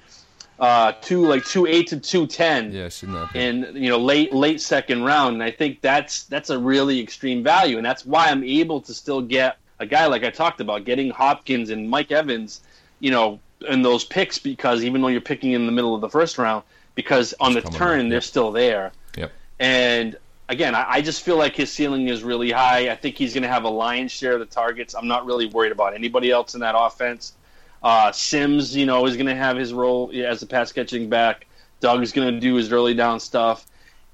uh, 0.59 0.93
to 1.01 1.25
like 1.25 1.43
two 1.45 1.65
eight 1.65 1.87
to 1.87 1.99
two 1.99 2.27
ten. 2.27 2.71
Yeah, 2.71 2.87
that. 2.87 3.29
In 3.33 3.75
you 3.75 3.89
know 3.89 3.97
late 3.97 4.33
late 4.33 4.61
second 4.61 5.03
round, 5.03 5.33
and 5.33 5.43
I 5.43 5.51
think 5.51 5.81
that's 5.81 6.23
that's 6.25 6.49
a 6.49 6.57
really 6.57 7.01
extreme 7.01 7.43
value, 7.43 7.77
and 7.77 7.85
that's 7.85 8.05
why 8.05 8.27
I'm 8.27 8.43
able 8.43 8.79
to 8.81 8.93
still 8.93 9.21
get 9.21 9.57
a 9.79 9.85
guy 9.85 10.05
like 10.05 10.23
I 10.23 10.29
talked 10.29 10.61
about, 10.61 10.85
getting 10.85 11.09
Hopkins 11.09 11.69
and 11.69 11.89
Mike 11.89 12.11
Evans, 12.11 12.61
you 12.99 13.11
know, 13.11 13.39
in 13.63 13.81
those 13.81 14.03
picks 14.03 14.39
because 14.39 14.83
even 14.83 15.01
though 15.01 15.07
you're 15.07 15.21
picking 15.21 15.51
in 15.51 15.65
the 15.65 15.71
middle 15.71 15.95
of 15.95 16.01
the 16.01 16.09
first 16.09 16.37
round, 16.37 16.63
because 16.95 17.33
on 17.39 17.57
it's 17.57 17.69
the 17.69 17.77
turn 17.77 18.09
they're 18.09 18.21
still 18.21 18.51
there. 18.51 18.91
Yep. 19.17 19.31
And 19.59 20.17
again, 20.49 20.75
I, 20.75 20.85
I, 20.89 21.01
just 21.01 21.23
feel 21.23 21.37
like 21.37 21.55
his 21.55 21.71
ceiling 21.71 22.07
is 22.07 22.23
really 22.23 22.51
high. 22.51 22.89
I 22.89 22.95
think 22.95 23.17
he's 23.17 23.33
going 23.33 23.43
to 23.43 23.49
have 23.49 23.63
a 23.63 23.69
lion's 23.69 24.11
share 24.11 24.33
of 24.33 24.39
the 24.39 24.45
targets. 24.45 24.93
I'm 24.93 25.07
not 25.07 25.25
really 25.25 25.47
worried 25.47 25.71
about 25.71 25.93
anybody 25.93 26.31
else 26.31 26.53
in 26.53 26.61
that 26.61 26.75
offense. 26.77 27.33
Uh, 27.81 28.11
Sims, 28.11 28.75
you 28.75 28.85
know, 28.85 29.05
is 29.05 29.15
going 29.15 29.27
to 29.27 29.35
have 29.35 29.57
his 29.57 29.73
role 29.73 30.11
as 30.13 30.41
a 30.41 30.47
pass 30.47 30.71
catching 30.71 31.09
back. 31.09 31.47
Doug's 31.79 32.13
going 32.13 32.33
to 32.33 32.39
do 32.39 32.55
his 32.55 32.71
early 32.71 32.93
down 32.93 33.19
stuff. 33.19 33.65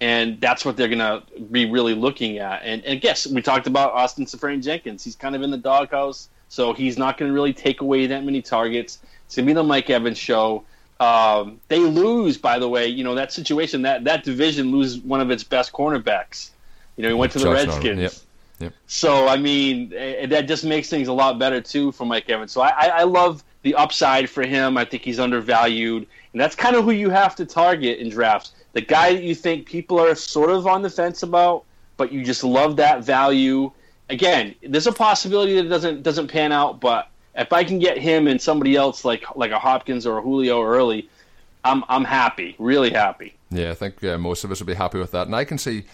And 0.02 0.40
that's 0.40 0.64
what 0.64 0.78
they're 0.78 0.88
going 0.88 1.00
to 1.00 1.24
be 1.52 1.70
really 1.70 1.94
looking 1.94 2.38
at. 2.38 2.62
And, 2.64 2.84
and 2.86 3.02
guess 3.02 3.28
we 3.28 3.42
talked 3.42 3.68
about 3.68 3.92
Austin 3.92 4.26
Seferian-Jenkins. 4.26 5.04
He's 5.04 5.16
kind 5.16 5.36
of 5.36 5.42
in 5.42 5.52
the 5.52 5.58
doghouse, 5.58 6.30
so 6.48 6.74
he's 6.74 6.98
not 6.98 7.18
going 7.18 7.30
to 7.30 7.34
really 7.34 7.52
take 7.52 7.82
away 7.82 8.08
that 8.08 8.24
many 8.24 8.42
targets. 8.42 9.00
It's 9.30 9.36
to 9.36 9.44
be 9.44 9.54
the 9.54 9.62
Mike 9.64 9.92
Evans 9.92 10.18
show. 10.18 10.64
Um, 11.00 11.62
they 11.68 11.78
lose, 11.78 12.36
by 12.36 12.58
the 12.58 12.68
way. 12.68 12.88
You 12.88 13.04
know 13.04 13.14
that 13.14 13.32
situation 13.32 13.84
that 13.84 14.04
that 14.06 14.24
division 14.24 14.72
loses 14.72 14.98
one 15.02 15.22
of 15.22 15.30
its 15.30 15.44
best 15.44 15.72
cornerbacks. 15.72 16.50
You 16.98 17.04
know, 17.04 17.10
he 17.10 17.14
went 17.14 17.34
to 17.34 17.38
the 17.38 17.46
Josh 17.46 17.68
Redskins. 17.68 18.00
Yep. 18.00 18.14
Yep. 18.58 18.74
So 18.88 19.28
I 19.28 19.38
mean, 19.38 19.94
eh, 19.96 20.26
that 20.26 20.48
just 20.48 20.66
makes 20.66 20.90
things 20.90 21.10
a 21.10 21.14
lot 21.14 21.38
better 21.38 21.62
too 21.62 21.92
for 21.92 22.06
Mike 22.06 22.28
Evans. 22.28 22.52
So 22.52 22.62
I, 22.62 22.88
I 22.88 23.04
love 23.04 23.44
the 23.62 23.76
upside 23.76 24.32
for 24.32 24.42
him. 24.42 24.78
I 24.78 24.84
think 24.84 25.04
he's 25.04 25.20
undervalued, 25.20 26.08
and 26.34 26.42
that's 26.42 26.56
kind 26.56 26.76
of 26.76 26.84
who 26.84 26.92
you 26.92 27.12
have 27.12 27.36
to 27.36 27.46
target 27.46 28.00
in 28.00 28.10
drafts. 28.10 28.54
The 28.74 28.82
guy 28.82 29.14
that 29.14 29.22
you 29.22 29.36
think 29.36 29.68
people 29.68 30.00
are 30.00 30.16
sort 30.16 30.50
of 30.50 30.66
on 30.66 30.82
the 30.82 30.90
fence 30.90 31.22
about, 31.22 31.66
but 31.98 32.12
you 32.12 32.26
just 32.26 32.44
love 32.44 32.78
that 32.78 33.04
value. 33.04 33.72
Again, 34.10 34.56
there's 34.64 34.88
a 34.88 34.92
possibility 34.92 35.54
that 35.54 35.68
it 35.68 35.70
doesn't 35.70 36.02
doesn't 36.02 36.30
pan 36.30 36.52
out, 36.52 36.82
but 36.82 37.12
if 37.40 37.54
I 37.54 37.64
can 37.64 37.80
get 37.80 37.98
him 37.98 38.28
and 38.28 38.42
somebody 38.42 38.76
else 38.76 39.06
like 39.06 39.24
like 39.36 39.52
a 39.52 39.60
Hopkins 39.60 40.06
or 40.06 40.18
a 40.18 40.22
Julio 40.22 40.62
early, 40.62 41.10
I'm 41.64 41.84
I'm 41.90 42.04
happy, 42.04 42.56
really 42.60 42.92
happy. 42.92 43.36
Yeah, 43.50 43.72
I 43.72 43.76
think 43.76 44.04
uh, 44.04 44.18
most 44.18 44.44
of 44.44 44.52
us 44.52 44.60
would 44.60 44.68
be 44.68 44.74
happy 44.76 45.00
with 45.00 45.12
that, 45.12 45.28
and 45.28 45.36
I 45.36 45.46
can 45.46 45.58
see. 45.58 45.86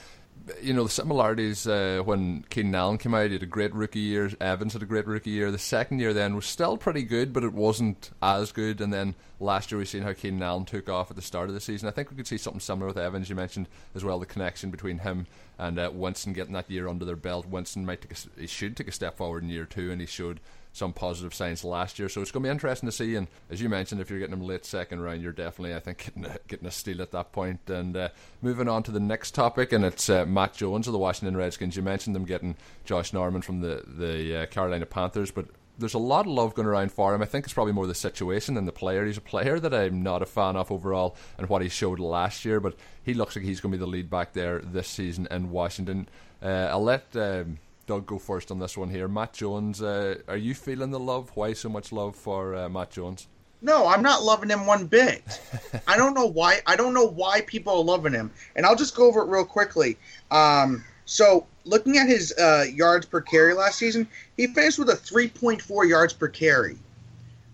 You 0.62 0.74
know 0.74 0.84
the 0.84 0.92
similarities 0.92 1.66
uh, 1.66 2.04
when 2.06 2.46
Keenan 2.52 2.76
Allen 2.76 2.98
came 3.00 3.16
out. 3.16 3.28
He 3.28 3.34
had 3.34 3.42
a 3.42 3.48
great 3.48 3.74
rookie 3.74 3.98
year. 3.98 4.32
Evans 4.40 4.74
had 4.74 4.84
a 4.84 4.86
great 4.86 5.08
rookie 5.08 5.32
year. 5.32 5.50
The 5.50 5.58
second 5.58 5.98
year 5.98 6.14
then 6.14 6.36
was 6.36 6.46
still 6.46 6.78
pretty 6.78 7.02
good, 7.02 7.34
but 7.34 7.44
it 7.44 7.52
wasn't 7.52 8.12
as 8.22 8.52
good. 8.52 8.80
And 8.80 8.94
then 8.94 9.16
last 9.40 9.72
year 9.72 9.80
we've 9.80 9.88
seen 9.88 10.04
how 10.04 10.14
Keenan 10.14 10.44
Allen 10.44 10.66
took 10.66 10.88
off 10.88 11.10
at 11.10 11.16
the 11.16 11.24
start 11.24 11.50
of 11.50 11.56
the 11.56 11.62
season. 11.62 11.88
I 11.88 11.92
think 11.92 12.12
we 12.12 12.16
could 12.16 12.28
see 12.28 12.38
something 12.38 12.60
similar 12.60 12.86
with 12.86 12.98
Evans. 12.98 13.28
You 13.28 13.36
mentioned 13.36 13.68
as 13.96 14.04
well 14.04 14.20
the 14.20 14.28
connection 14.28 14.70
between 14.70 15.00
him 15.00 15.26
and 15.58 15.80
uh, 15.80 15.90
Winston 15.92 16.34
getting 16.34 16.54
that 16.54 16.70
year 16.70 16.88
under 16.88 17.06
their 17.06 17.16
belt. 17.16 17.48
Winston 17.48 17.84
might 17.84 18.04
take 18.04 18.12
a, 18.12 18.40
he 18.40 18.46
should 18.46 18.78
take 18.78 18.88
a 18.88 18.92
step 18.92 19.18
forward 19.18 19.42
in 19.42 19.50
year 19.50 19.66
two, 19.66 19.92
and 19.92 20.00
he 20.00 20.06
showed 20.06 20.40
some 20.76 20.92
positive 20.92 21.34
signs 21.34 21.64
last 21.64 21.98
year. 21.98 22.10
So 22.10 22.22
it's 22.22 22.32
going 22.32 22.44
to 22.44 22.48
be 22.48 22.52
interesting 22.52 22.88
to 22.88 22.92
see. 22.92 23.16
And 23.16 23.28
as 23.50 23.62
you 23.62 23.70
mentioned, 23.70 24.02
if 24.02 24.10
you're 24.10 24.20
getting 24.20 24.38
them 24.38 24.46
late 24.46 24.66
second 24.66 25.00
round, 25.00 25.22
you're 25.22 25.32
definitely, 25.32 25.74
I 25.74 25.80
think, 25.80 25.98
getting 26.16 26.26
a, 26.26 26.38
getting 26.48 26.68
a 26.68 26.72
steal 26.72 27.02
at 27.02 27.12
that 27.12 27.32
point. 27.32 27.62
And 27.70 27.96
uh, 27.96 28.10
moving 28.42 28.68
on 28.68 28.84
to 28.84 28.92
the 28.92 29.00
next 29.00 29.32
topic, 29.32 29.72
and 29.72 29.86
it's 29.86 30.10
uh, 30.10 30.26
Matt 30.26 30.54
Jones 30.54 30.88
of 30.88 30.92
the 30.92 31.00
Washington 31.00 31.38
Redskins. 31.38 31.78
You 31.78 31.82
mentioned 31.82 32.16
them 32.16 32.26
getting 32.26 32.58
Josh 32.84 33.14
Norman 33.14 33.42
from 33.42 33.62
the 33.62 33.84
the 33.88 34.44
uh, 34.44 34.46
Carolina 34.48 34.86
Panthers, 34.86 35.32
but 35.32 35.48
there's 35.78 35.94
a 35.94 36.00
lot 36.00 36.26
of 36.26 36.32
love 36.32 36.54
going 36.54 36.68
around 36.68 36.92
for 36.92 37.14
him. 37.14 37.22
I 37.22 37.26
think 37.26 37.46
it's 37.46 37.54
probably 37.54 37.74
more 37.74 37.88
the 37.88 37.96
situation 37.96 38.56
than 38.56 38.66
the 38.66 38.72
player. 38.72 39.06
He's 39.06 39.18
a 39.18 39.22
player 39.22 39.60
that 39.60 39.74
I'm 39.74 40.04
not 40.04 40.22
a 40.22 40.26
fan 40.26 40.56
of 40.56 40.72
overall 40.72 41.16
and 41.38 41.50
what 41.50 41.62
he 41.62 41.70
showed 41.70 42.00
last 42.00 42.46
year, 42.46 42.60
but 42.60 42.76
he 43.04 43.14
looks 43.14 43.36
like 43.36 43.46
he's 43.46 43.60
going 43.60 43.72
to 43.72 43.78
be 43.78 43.84
the 43.84 43.90
lead 43.90 44.10
back 44.10 44.34
there 44.34 44.60
this 44.60 44.88
season 44.88 45.28
in 45.32 45.52
Washington. 45.52 46.08
Uh, 46.42 46.70
I'll 46.72 46.84
let 46.84 47.16
um, 47.16 47.60
Doug 47.88 48.06
go 48.06 48.18
first 48.18 48.52
on 48.52 48.60
this 48.60 48.78
one 48.78 48.90
here. 48.90 49.08
Matt 49.08 49.34
Jones, 49.34 49.82
uh, 49.82 50.16
are 50.28 50.38
you 50.38 50.56
feeling 50.56 50.92
the 50.92 51.00
love? 51.00 51.32
Why 51.36 51.54
so 51.54 51.70
much 51.70 51.92
love 51.92 52.16
for 52.16 52.56
uh, 52.56 52.70
Matt 52.70 52.92
Jones? 52.92 53.28
No, 53.62 53.88
I'm 53.88 54.02
not 54.02 54.24
loving 54.24 54.50
him 54.50 54.66
one 54.66 54.86
bit. 54.86 55.24
I 55.88 55.98
don't 55.98 56.14
know 56.14 56.26
why. 56.26 56.60
I 56.68 56.76
don't 56.76 56.94
know 56.94 57.06
why 57.08 57.42
people 57.42 57.74
are 57.78 57.84
loving 57.84 58.14
him. 58.14 58.32
And 58.56 58.66
I'll 58.66 58.76
just 58.76 58.96
go 58.96 59.08
over 59.08 59.22
it 59.22 59.28
real 59.28 59.46
quickly. 59.46 59.98
Um, 60.32 60.84
so, 61.06 61.46
looking 61.64 61.98
at 61.98 62.08
his 62.08 62.34
uh, 62.38 62.66
yards 62.74 63.06
per 63.06 63.22
carry 63.22 63.54
last 63.54 63.78
season, 63.78 64.08
he 64.38 64.48
finished 64.48 64.80
with 64.80 64.90
a 64.90 64.94
3.4 64.94 65.88
yards 65.88 66.14
per 66.14 66.28
carry. 66.28 66.78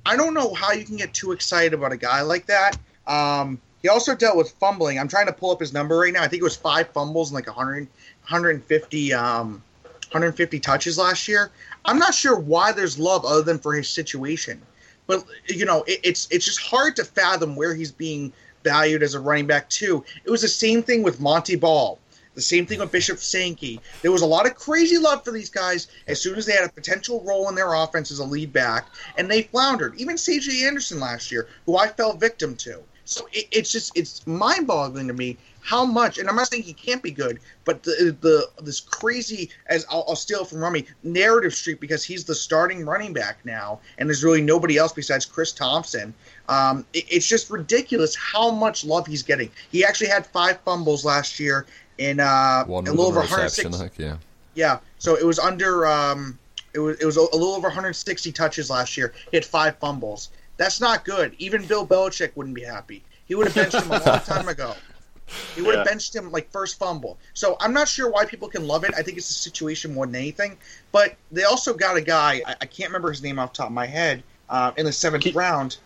I 0.05 0.15
don't 0.15 0.33
know 0.33 0.53
how 0.53 0.71
you 0.71 0.85
can 0.85 0.97
get 0.97 1.13
too 1.13 1.31
excited 1.31 1.73
about 1.73 1.91
a 1.91 1.97
guy 1.97 2.21
like 2.21 2.45
that. 2.47 2.77
Um, 3.05 3.61
he 3.81 3.89
also 3.89 4.15
dealt 4.15 4.37
with 4.37 4.51
fumbling. 4.51 4.99
I'm 4.99 5.07
trying 5.07 5.27
to 5.27 5.33
pull 5.33 5.51
up 5.51 5.59
his 5.59 5.73
number 5.73 5.97
right 5.97 6.13
now. 6.13 6.23
I 6.23 6.27
think 6.27 6.41
it 6.41 6.43
was 6.43 6.55
five 6.55 6.89
fumbles 6.89 7.29
and 7.29 7.35
like 7.35 7.47
100, 7.47 7.87
150, 7.87 9.13
um, 9.13 9.63
150 10.11 10.59
touches 10.59 10.97
last 10.97 11.27
year. 11.27 11.51
I'm 11.85 11.97
not 11.97 12.13
sure 12.13 12.37
why 12.37 12.73
there's 12.73 12.99
love 12.99 13.25
other 13.25 13.41
than 13.41 13.59
for 13.59 13.73
his 13.73 13.87
situation. 13.87 14.61
But 15.07 15.23
you 15.47 15.65
know, 15.65 15.83
it, 15.83 16.01
it's 16.03 16.27
it's 16.31 16.45
just 16.45 16.59
hard 16.59 16.95
to 16.97 17.05
fathom 17.05 17.55
where 17.55 17.73
he's 17.73 17.91
being 17.91 18.33
valued 18.63 19.03
as 19.03 19.13
a 19.13 19.19
running 19.19 19.47
back 19.47 19.69
too. 19.69 20.03
It 20.23 20.29
was 20.29 20.41
the 20.41 20.47
same 20.47 20.83
thing 20.83 21.01
with 21.01 21.19
Montee 21.19 21.55
Ball. 21.55 21.97
The 22.33 22.41
same 22.41 22.65
thing 22.65 22.79
with 22.79 22.91
Bishop 22.91 23.19
Sankey. 23.19 23.81
There 24.01 24.11
was 24.11 24.21
a 24.21 24.25
lot 24.25 24.45
of 24.45 24.55
crazy 24.55 24.97
love 24.97 25.25
for 25.25 25.31
these 25.31 25.49
guys 25.49 25.87
as 26.07 26.21
soon 26.21 26.37
as 26.37 26.45
they 26.45 26.53
had 26.53 26.63
a 26.63 26.71
potential 26.71 27.21
role 27.25 27.49
in 27.49 27.55
their 27.55 27.73
offense 27.73 28.09
as 28.09 28.19
a 28.19 28.23
lead 28.23 28.53
back, 28.53 28.87
and 29.17 29.29
they 29.29 29.43
floundered. 29.43 29.95
Even 29.97 30.17
C.J. 30.17 30.65
Anderson 30.65 30.99
last 31.01 31.29
year, 31.29 31.49
who 31.65 31.77
I 31.77 31.89
fell 31.89 32.13
victim 32.13 32.55
to. 32.57 32.81
So 33.11 33.27
it, 33.33 33.47
it's 33.51 33.71
just 33.71 33.97
it's 33.97 34.25
mind-boggling 34.25 35.07
to 35.07 35.13
me 35.13 35.37
how 35.59 35.85
much, 35.85 36.17
and 36.17 36.29
I'm 36.29 36.35
not 36.35 36.47
saying 36.47 36.63
he 36.63 36.73
can't 36.73 37.03
be 37.03 37.11
good, 37.11 37.39
but 37.65 37.83
the 37.83 38.15
the 38.21 38.49
this 38.63 38.79
crazy, 38.79 39.49
as 39.67 39.85
I'll, 39.89 40.05
I'll 40.07 40.15
steal 40.15 40.45
from 40.45 40.59
Rummy, 40.59 40.85
narrative 41.03 41.53
streak 41.53 41.81
because 41.81 42.05
he's 42.05 42.23
the 42.23 42.33
starting 42.33 42.85
running 42.85 43.11
back 43.11 43.39
now, 43.43 43.81
and 43.97 44.07
there's 44.07 44.23
really 44.23 44.41
nobody 44.41 44.77
else 44.77 44.93
besides 44.93 45.25
Chris 45.25 45.51
Thompson. 45.51 46.13
Um, 46.47 46.85
it, 46.93 47.03
it's 47.09 47.27
just 47.27 47.49
ridiculous 47.49 48.15
how 48.15 48.49
much 48.49 48.85
love 48.85 49.05
he's 49.05 49.23
getting. 49.23 49.51
He 49.71 49.83
actually 49.83 50.09
had 50.09 50.25
five 50.25 50.61
fumbles 50.61 51.03
last 51.03 51.37
year 51.37 51.65
in 51.97 52.21
uh, 52.21 52.63
One 52.63 52.87
a 52.87 52.91
little 52.91 53.07
over 53.07 53.19
reception, 53.19 53.71
160. 53.71 54.03
I 54.03 54.07
yeah. 54.07 54.17
Yeah, 54.55 54.79
so 54.99 55.15
it 55.15 55.25
was 55.25 55.37
under. 55.37 55.85
Um, 55.85 56.39
it 56.73 56.79
was 56.79 56.97
it 57.01 57.05
was 57.05 57.17
a, 57.17 57.21
a 57.21 57.35
little 57.35 57.55
over 57.55 57.67
160 57.67 58.31
touches 58.31 58.69
last 58.69 58.95
year. 58.95 59.13
He 59.29 59.37
had 59.37 59.45
five 59.45 59.77
fumbles. 59.79 60.29
That's 60.61 60.79
not 60.79 61.05
good. 61.05 61.33
Even 61.39 61.65
Bill 61.65 61.87
Belichick 61.87 62.35
wouldn't 62.35 62.53
be 62.53 62.61
happy. 62.63 63.03
He 63.25 63.33
would 63.33 63.47
have 63.47 63.55
benched 63.55 63.83
him 63.83 63.91
a 63.91 63.97
long 64.05 64.19
time 64.25 64.47
ago. 64.47 64.75
He 65.55 65.63
would 65.63 65.73
have 65.75 65.87
Yeah. 65.87 65.91
benched 65.91 66.15
him 66.15 66.31
like 66.31 66.51
first 66.51 66.77
fumble. 66.77 67.17
So 67.33 67.57
I'm 67.59 67.73
not 67.73 67.87
sure 67.87 68.11
why 68.11 68.25
people 68.25 68.47
can 68.47 68.67
love 68.67 68.83
it. 68.83 68.91
I 68.95 69.01
think 69.01 69.17
it's 69.17 69.27
the 69.27 69.33
situation 69.33 69.91
more 69.91 70.05
than 70.05 70.13
anything. 70.13 70.59
But 70.91 71.15
they 71.31 71.45
also 71.45 71.73
got 71.73 71.97
a 71.97 72.01
guy. 72.01 72.43
I, 72.45 72.55
I 72.61 72.65
can't 72.67 72.89
remember 72.89 73.09
his 73.09 73.23
name 73.23 73.39
off 73.39 73.53
the 73.53 73.57
top 73.57 73.67
of 73.67 73.73
my 73.73 73.87
head. 73.87 74.21
Uh, 74.49 74.71
in 74.77 74.85
the 74.85 74.91
seventh 74.93 75.23
Keith- 75.23 75.33
round, 75.35 75.77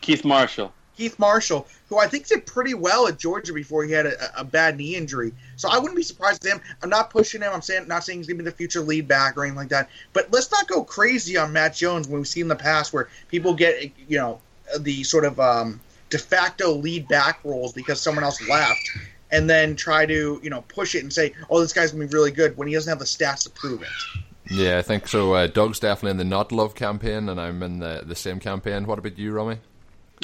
Keith 0.00 0.24
Marshall. 0.24 0.72
Keith 0.96 1.18
Marshall, 1.18 1.66
who 1.88 1.98
I 1.98 2.06
think 2.06 2.26
did 2.26 2.46
pretty 2.46 2.74
well 2.74 3.06
at 3.08 3.18
Georgia 3.18 3.52
before 3.52 3.84
he 3.84 3.92
had 3.92 4.06
a, 4.06 4.40
a 4.40 4.44
bad 4.44 4.76
knee 4.76 4.96
injury. 4.96 5.32
So 5.56 5.68
I 5.68 5.78
wouldn't 5.78 5.96
be 5.96 6.02
surprised 6.02 6.44
at 6.46 6.52
him. 6.52 6.60
I'm 6.82 6.88
not 6.88 7.10
pushing 7.10 7.42
him. 7.42 7.50
I'm 7.52 7.62
saying 7.62 7.88
not 7.88 8.04
saying 8.04 8.20
he's 8.20 8.26
gonna 8.26 8.38
be 8.38 8.44
the 8.44 8.52
future 8.52 8.80
lead 8.80 9.08
back 9.08 9.36
or 9.36 9.44
anything 9.44 9.56
like 9.56 9.68
that. 9.68 9.90
But 10.12 10.32
let's 10.32 10.50
not 10.50 10.68
go 10.68 10.84
crazy 10.84 11.36
on 11.36 11.52
Matt 11.52 11.74
Jones 11.74 12.08
when 12.08 12.18
we've 12.18 12.28
seen 12.28 12.42
in 12.42 12.48
the 12.48 12.56
past 12.56 12.92
where 12.92 13.08
people 13.28 13.54
get 13.54 13.90
you 14.08 14.18
know 14.18 14.40
the 14.78 15.04
sort 15.04 15.24
of 15.24 15.38
um, 15.40 15.80
de 16.10 16.18
facto 16.18 16.72
lead 16.72 17.08
back 17.08 17.40
roles 17.44 17.72
because 17.72 18.00
someone 18.00 18.24
else 18.24 18.46
left, 18.48 18.90
and 19.30 19.48
then 19.48 19.76
try 19.76 20.06
to 20.06 20.40
you 20.42 20.50
know 20.50 20.62
push 20.68 20.94
it 20.94 21.02
and 21.02 21.12
say, 21.12 21.32
oh, 21.50 21.60
this 21.60 21.72
guy's 21.72 21.92
gonna 21.92 22.06
be 22.06 22.14
really 22.14 22.30
good 22.30 22.56
when 22.56 22.68
he 22.68 22.74
doesn't 22.74 22.90
have 22.90 22.98
the 22.98 23.04
stats 23.04 23.44
to 23.44 23.50
prove 23.50 23.82
it. 23.82 24.22
Yeah, 24.50 24.78
I 24.78 24.82
think 24.82 25.08
so. 25.08 25.32
Uh, 25.32 25.46
Doug's 25.46 25.80
definitely 25.80 26.12
in 26.12 26.16
the 26.18 26.24
not 26.24 26.52
love 26.52 26.74
campaign, 26.74 27.28
and 27.30 27.40
I'm 27.40 27.62
in 27.62 27.78
the, 27.78 28.02
the 28.04 28.14
same 28.14 28.40
campaign. 28.40 28.86
What 28.86 28.98
about 28.98 29.18
you, 29.18 29.32
Romy? 29.32 29.58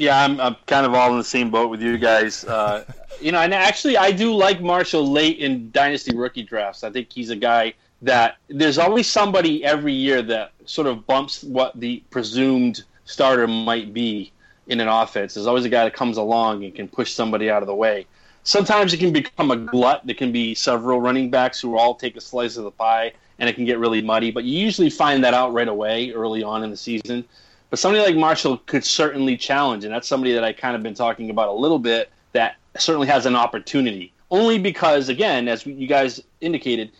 Yeah, 0.00 0.24
I'm, 0.24 0.40
I'm 0.40 0.56
kind 0.66 0.86
of 0.86 0.94
all 0.94 1.12
in 1.12 1.18
the 1.18 1.24
same 1.24 1.50
boat 1.50 1.68
with 1.68 1.82
you 1.82 1.98
guys. 1.98 2.44
Uh, 2.44 2.84
you 3.20 3.32
know, 3.32 3.40
and 3.40 3.52
actually, 3.52 3.98
I 3.98 4.10
do 4.10 4.34
like 4.34 4.62
Marshall 4.62 5.06
late 5.06 5.38
in 5.38 5.70
dynasty 5.72 6.16
rookie 6.16 6.42
drafts. 6.42 6.82
I 6.82 6.90
think 6.90 7.12
he's 7.12 7.28
a 7.28 7.36
guy 7.36 7.74
that 8.00 8.38
there's 8.48 8.78
always 8.78 9.06
somebody 9.06 9.62
every 9.62 9.92
year 9.92 10.22
that 10.22 10.52
sort 10.64 10.86
of 10.86 11.06
bumps 11.06 11.42
what 11.42 11.78
the 11.78 12.02
presumed 12.08 12.84
starter 13.04 13.46
might 13.46 13.92
be 13.92 14.32
in 14.68 14.80
an 14.80 14.88
offense. 14.88 15.34
There's 15.34 15.46
always 15.46 15.66
a 15.66 15.68
guy 15.68 15.84
that 15.84 15.92
comes 15.92 16.16
along 16.16 16.64
and 16.64 16.74
can 16.74 16.88
push 16.88 17.12
somebody 17.12 17.50
out 17.50 17.62
of 17.62 17.66
the 17.66 17.74
way. 17.74 18.06
Sometimes 18.42 18.94
it 18.94 18.98
can 18.98 19.12
become 19.12 19.50
a 19.50 19.56
glut. 19.56 20.06
There 20.06 20.14
can 20.14 20.32
be 20.32 20.54
several 20.54 20.98
running 20.98 21.28
backs 21.28 21.60
who 21.60 21.76
all 21.76 21.94
take 21.94 22.16
a 22.16 22.22
slice 22.22 22.56
of 22.56 22.64
the 22.64 22.70
pie, 22.70 23.12
and 23.38 23.50
it 23.50 23.52
can 23.54 23.66
get 23.66 23.78
really 23.78 24.00
muddy. 24.00 24.30
But 24.30 24.44
you 24.44 24.58
usually 24.58 24.88
find 24.88 25.22
that 25.24 25.34
out 25.34 25.52
right 25.52 25.68
away, 25.68 26.12
early 26.12 26.42
on 26.42 26.64
in 26.64 26.70
the 26.70 26.76
season. 26.76 27.26
But 27.70 27.78
somebody 27.78 28.04
like 28.04 28.16
Marshall 28.16 28.58
could 28.66 28.84
certainly 28.84 29.36
challenge, 29.36 29.84
and 29.84 29.94
that's 29.94 30.08
somebody 30.08 30.34
that 30.34 30.44
I 30.44 30.52
kind 30.52 30.74
of 30.74 30.82
been 30.82 30.94
talking 30.94 31.30
about 31.30 31.48
a 31.48 31.52
little 31.52 31.78
bit 31.78 32.10
that 32.32 32.56
certainly 32.76 33.06
has 33.06 33.26
an 33.26 33.36
opportunity. 33.36 34.12
Only 34.30 34.58
because, 34.58 35.08
again, 35.08 35.48
as 35.48 35.64
you 35.64 35.86
guys 35.86 36.20
indicated, 36.40 36.90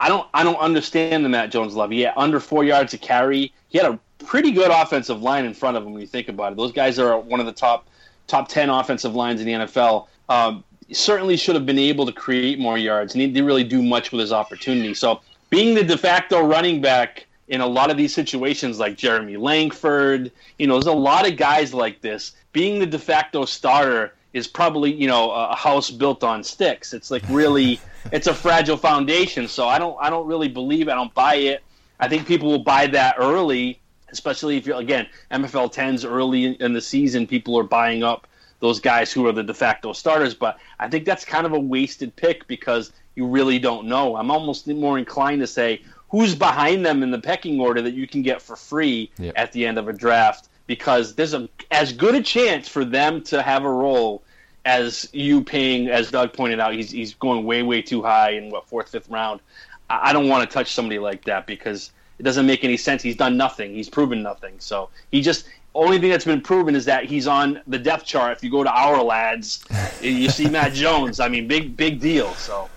I 0.00 0.08
don't 0.08 0.28
I 0.32 0.44
don't 0.44 0.56
understand 0.56 1.24
the 1.24 1.28
Matt 1.28 1.50
Jones 1.50 1.74
love. 1.74 1.90
He 1.90 2.02
had 2.02 2.14
under 2.16 2.40
four 2.40 2.64
yards 2.64 2.92
to 2.92 2.98
carry. 2.98 3.52
He 3.68 3.78
had 3.78 3.90
a 3.90 3.98
pretty 4.24 4.50
good 4.50 4.70
offensive 4.70 5.22
line 5.22 5.44
in 5.44 5.54
front 5.54 5.76
of 5.76 5.84
him 5.84 5.92
when 5.92 6.00
you 6.00 6.06
think 6.06 6.28
about 6.28 6.52
it. 6.52 6.56
Those 6.56 6.72
guys 6.72 6.98
are 6.98 7.18
one 7.18 7.40
of 7.40 7.46
the 7.46 7.52
top 7.52 7.88
top 8.26 8.48
ten 8.48 8.70
offensive 8.70 9.14
lines 9.14 9.40
in 9.40 9.46
the 9.46 9.52
NFL. 9.52 10.06
Um, 10.28 10.64
certainly 10.92 11.36
should 11.36 11.54
have 11.54 11.66
been 11.66 11.78
able 11.78 12.06
to 12.06 12.12
create 12.12 12.58
more 12.58 12.78
yards, 12.78 13.14
and 13.14 13.20
he 13.20 13.28
didn't 13.28 13.46
really 13.46 13.64
do 13.64 13.82
much 13.82 14.12
with 14.12 14.20
his 14.20 14.32
opportunity. 14.32 14.94
So 14.94 15.20
being 15.50 15.74
the 15.74 15.84
de 15.84 15.96
facto 15.96 16.44
running 16.44 16.80
back 16.80 17.26
in 17.48 17.60
a 17.60 17.66
lot 17.66 17.90
of 17.90 17.96
these 17.96 18.14
situations, 18.14 18.78
like 18.78 18.96
Jeremy 18.96 19.36
Langford, 19.36 20.30
you 20.58 20.66
know, 20.66 20.74
there's 20.74 20.86
a 20.86 20.92
lot 20.92 21.28
of 21.28 21.36
guys 21.36 21.72
like 21.72 22.00
this. 22.00 22.32
Being 22.52 22.78
the 22.78 22.86
de 22.86 22.98
facto 22.98 23.44
starter 23.44 24.14
is 24.32 24.46
probably 24.46 24.92
you 24.92 25.06
know 25.06 25.30
a 25.30 25.54
house 25.54 25.90
built 25.90 26.22
on 26.22 26.44
sticks. 26.44 26.92
It's 26.92 27.10
like 27.10 27.22
really, 27.28 27.80
it's 28.12 28.26
a 28.26 28.34
fragile 28.34 28.76
foundation. 28.76 29.48
So 29.48 29.66
I 29.66 29.78
don't 29.78 29.96
I 30.00 30.10
don't 30.10 30.26
really 30.26 30.48
believe 30.48 30.88
I 30.88 30.94
don't 30.94 31.14
buy 31.14 31.36
it. 31.36 31.62
I 32.00 32.08
think 32.08 32.26
people 32.26 32.48
will 32.50 32.62
buy 32.62 32.86
that 32.88 33.16
early, 33.18 33.80
especially 34.10 34.56
if 34.56 34.66
you're 34.66 34.78
again 34.78 35.06
MFL 35.30 35.72
tens 35.72 36.04
early 36.04 36.60
in 36.60 36.72
the 36.72 36.80
season. 36.80 37.26
People 37.26 37.58
are 37.58 37.64
buying 37.64 38.02
up 38.02 38.26
those 38.60 38.80
guys 38.80 39.12
who 39.12 39.26
are 39.26 39.32
the 39.32 39.42
de 39.42 39.54
facto 39.54 39.92
starters. 39.92 40.34
But 40.34 40.58
I 40.78 40.88
think 40.88 41.04
that's 41.04 41.24
kind 41.24 41.46
of 41.46 41.52
a 41.52 41.58
wasted 41.58 42.14
pick 42.16 42.46
because 42.46 42.92
you 43.14 43.26
really 43.26 43.58
don't 43.58 43.86
know. 43.86 44.16
I'm 44.16 44.30
almost 44.30 44.66
more 44.68 44.98
inclined 44.98 45.40
to 45.40 45.46
say 45.46 45.82
who's 46.10 46.34
behind 46.34 46.84
them 46.86 47.02
in 47.02 47.10
the 47.10 47.18
pecking 47.18 47.60
order 47.60 47.82
that 47.82 47.94
you 47.94 48.06
can 48.06 48.22
get 48.22 48.40
for 48.42 48.56
free 48.56 49.10
Yeah. 49.18 49.32
at 49.36 49.52
the 49.52 49.66
end 49.66 49.78
of 49.78 49.88
a 49.88 49.92
draft 49.92 50.48
because 50.66 51.14
there's 51.14 51.34
a 51.34 51.48
as 51.70 51.92
good 51.92 52.14
a 52.14 52.22
chance 52.22 52.68
for 52.68 52.84
them 52.84 53.22
to 53.24 53.42
have 53.42 53.64
a 53.64 53.70
role 53.70 54.22
as 54.64 55.08
you 55.12 55.42
paying 55.42 55.88
as 55.88 56.10
Doug 56.10 56.32
pointed 56.32 56.60
out 56.60 56.74
he's 56.74 56.90
he's 56.90 57.14
going 57.14 57.44
way 57.44 57.62
way 57.62 57.80
too 57.82 58.02
high 58.02 58.30
in 58.30 58.50
what 58.50 58.68
fourth 58.68 58.90
fifth 58.90 59.08
round. 59.08 59.40
I 59.88 60.10
I 60.10 60.12
don't 60.12 60.28
want 60.28 60.48
to 60.48 60.52
touch 60.52 60.72
somebody 60.72 60.98
like 60.98 61.24
that 61.24 61.46
because 61.46 61.90
it 62.18 62.22
doesn't 62.24 62.46
make 62.46 62.64
any 62.64 62.76
sense. 62.76 63.02
He's 63.02 63.16
done 63.16 63.36
nothing. 63.36 63.74
He's 63.74 63.88
proven 63.88 64.22
nothing. 64.22 64.54
So 64.58 64.90
he 65.10 65.22
just 65.22 65.46
only 65.74 65.98
thing 66.00 66.10
that's 66.10 66.24
been 66.24 66.40
proven 66.40 66.74
is 66.74 66.84
that 66.86 67.04
he's 67.04 67.26
on 67.28 67.60
the 67.68 67.78
depth 67.78 68.04
chart. 68.04 68.36
If 68.36 68.42
you 68.42 68.50
go 68.50 68.64
to 68.64 68.70
Ourlads 68.70 69.64
you 70.02 70.28
see 70.28 70.48
Matt 70.48 70.72
Jones. 70.82 71.20
I 71.20 71.28
mean 71.28 71.46
big 71.48 71.76
big 71.76 72.00
deal. 72.00 72.34
So 72.34 72.68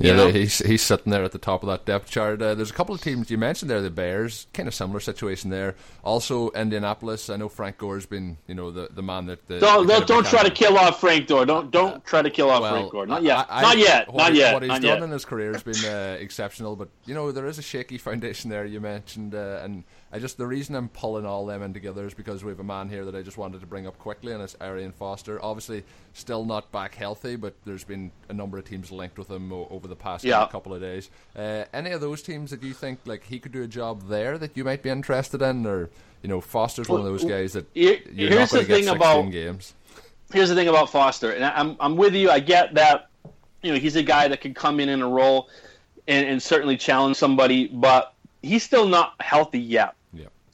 Yeah, 0.00 0.12
You 0.12 0.16
know? 0.16 0.28
he's 0.28 0.58
he's 0.60 0.80
sitting 0.82 1.10
there 1.12 1.22
at 1.24 1.32
the 1.32 1.38
top 1.38 1.62
of 1.62 1.68
that 1.68 1.84
depth 1.84 2.10
chart. 2.10 2.40
Uh, 2.40 2.54
there's 2.54 2.70
a 2.70 2.74
couple 2.74 2.94
of 2.94 3.02
teams 3.02 3.30
you 3.30 3.36
mentioned 3.36 3.70
there. 3.70 3.82
The 3.82 3.90
Bears, 3.90 4.46
kind 4.54 4.66
of 4.66 4.74
similar 4.74 4.98
situation 4.98 5.50
there. 5.50 5.74
Also, 6.02 6.48
Indianapolis. 6.50 7.28
I 7.28 7.36
know 7.36 7.48
Frank 7.50 7.76
Gore's 7.76 8.06
been, 8.06 8.38
you 8.46 8.54
know, 8.54 8.70
the, 8.70 8.88
the 8.90 9.02
man 9.02 9.26
that 9.26 9.46
the, 9.46 9.58
don't 9.60 9.86
the 9.86 9.92
don't, 9.92 10.06
don't 10.08 10.26
try 10.26 10.42
to 10.42 10.50
kill 10.50 10.78
off 10.78 11.00
Frank 11.00 11.28
Gore 11.28 11.44
don't 11.44 11.70
don't 11.70 12.02
try 12.04 12.22
to 12.22 12.30
kill 12.30 12.48
off 12.50 12.62
Well, 12.62 12.72
Frank 12.72 12.92
Gore 12.92 13.06
not 13.06 13.22
yet 13.22 13.46
I- 13.50 13.58
I- 13.58 13.62
not 13.62 13.78
yet 13.78 14.08
what 14.12 14.22
not 14.22 14.34
yet 14.34 14.54
What 14.54 14.62
he's 14.62 14.68
not 14.70 14.80
done 14.82 14.98
yet. 14.98 15.02
in 15.02 15.10
his 15.10 15.24
career 15.26 15.52
has 15.52 15.62
been 15.62 15.84
uh, 15.84 16.16
exceptional, 16.18 16.76
but 16.76 16.88
you 17.04 17.14
know 17.14 17.30
there 17.30 17.46
is 17.46 17.58
a 17.58 17.62
shaky 17.62 17.98
foundation 18.08 18.48
there. 18.50 18.64
You 18.64 18.80
mentioned, 18.80 19.34
uh, 19.34 19.60
and 19.62 19.84
I 20.12 20.18
just 20.18 20.38
the 20.38 20.46
reason 20.46 20.74
I'm 20.74 20.88
pulling 20.88 21.24
all 21.24 21.46
them 21.46 21.62
in 21.62 21.72
together 21.72 22.04
is 22.04 22.14
because 22.14 22.42
we 22.42 22.50
have 22.50 22.58
a 22.58 22.64
man 22.64 22.88
here 22.88 23.04
that 23.04 23.14
I 23.14 23.22
just 23.22 23.38
wanted 23.38 23.60
to 23.60 23.66
bring 23.66 23.86
up 23.86 23.96
quickly, 23.98 24.32
and 24.32 24.42
it's 24.42 24.56
Arian 24.60 24.90
Foster. 24.90 25.42
Obviously, 25.44 25.84
still 26.14 26.44
not 26.44 26.72
back 26.72 26.96
healthy, 26.96 27.36
but 27.36 27.54
there's 27.64 27.84
been 27.84 28.10
a 28.28 28.32
number 28.32 28.58
of 28.58 28.64
teams 28.64 28.90
linked 28.90 29.18
with 29.18 29.30
him 29.30 29.52
over 29.52 29.86
the 29.86 29.94
past 29.94 30.24
Yeah. 30.24 30.46
couple 30.50 30.74
of 30.74 30.80
days. 30.80 31.10
Uh, 31.36 31.64
any 31.72 31.92
of 31.92 32.00
those 32.00 32.22
teams 32.22 32.50
that 32.50 32.62
you 32.62 32.72
think 32.72 32.98
like 33.04 33.24
he 33.24 33.38
could 33.38 33.52
do 33.52 33.62
a 33.62 33.68
job 33.68 34.08
there 34.08 34.36
that 34.38 34.56
you 34.56 34.64
might 34.64 34.82
be 34.82 34.90
interested 34.90 35.42
in, 35.42 35.64
or 35.64 35.90
you 36.22 36.28
know, 36.28 36.40
Foster's 36.40 36.88
one 36.88 37.00
of 37.00 37.06
those 37.06 37.24
guys 37.24 37.52
that 37.52 37.66
you're 37.74 37.96
here's 38.14 38.30
not 38.30 38.48
going 38.48 38.48
the 38.48 38.60
to 38.60 38.64
get 38.66 38.76
16 38.76 38.84
thing 38.84 38.88
about- 38.88 39.30
games. 39.30 39.74
here's 40.32 40.48
the 40.48 40.54
thing 40.56 40.68
about 40.68 40.90
Foster, 40.90 41.30
and 41.32 41.44
I'm 41.44 41.76
I'm 41.78 41.96
with 41.96 42.14
you. 42.14 42.30
I 42.30 42.40
get 42.40 42.74
that. 42.74 43.08
You 43.62 43.72
know, 43.72 43.78
he's 43.78 43.94
a 43.94 44.02
guy 44.02 44.26
that 44.26 44.40
can 44.40 44.54
come 44.54 44.80
in 44.80 44.88
in 44.88 45.02
a 45.02 45.08
role 45.08 45.48
and, 46.08 46.26
and 46.26 46.42
certainly 46.42 46.76
challenge 46.78 47.16
somebody, 47.16 47.68
but 47.68 48.14
he's 48.42 48.62
still 48.62 48.88
not 48.88 49.12
healthy 49.20 49.60
yet. 49.60 49.94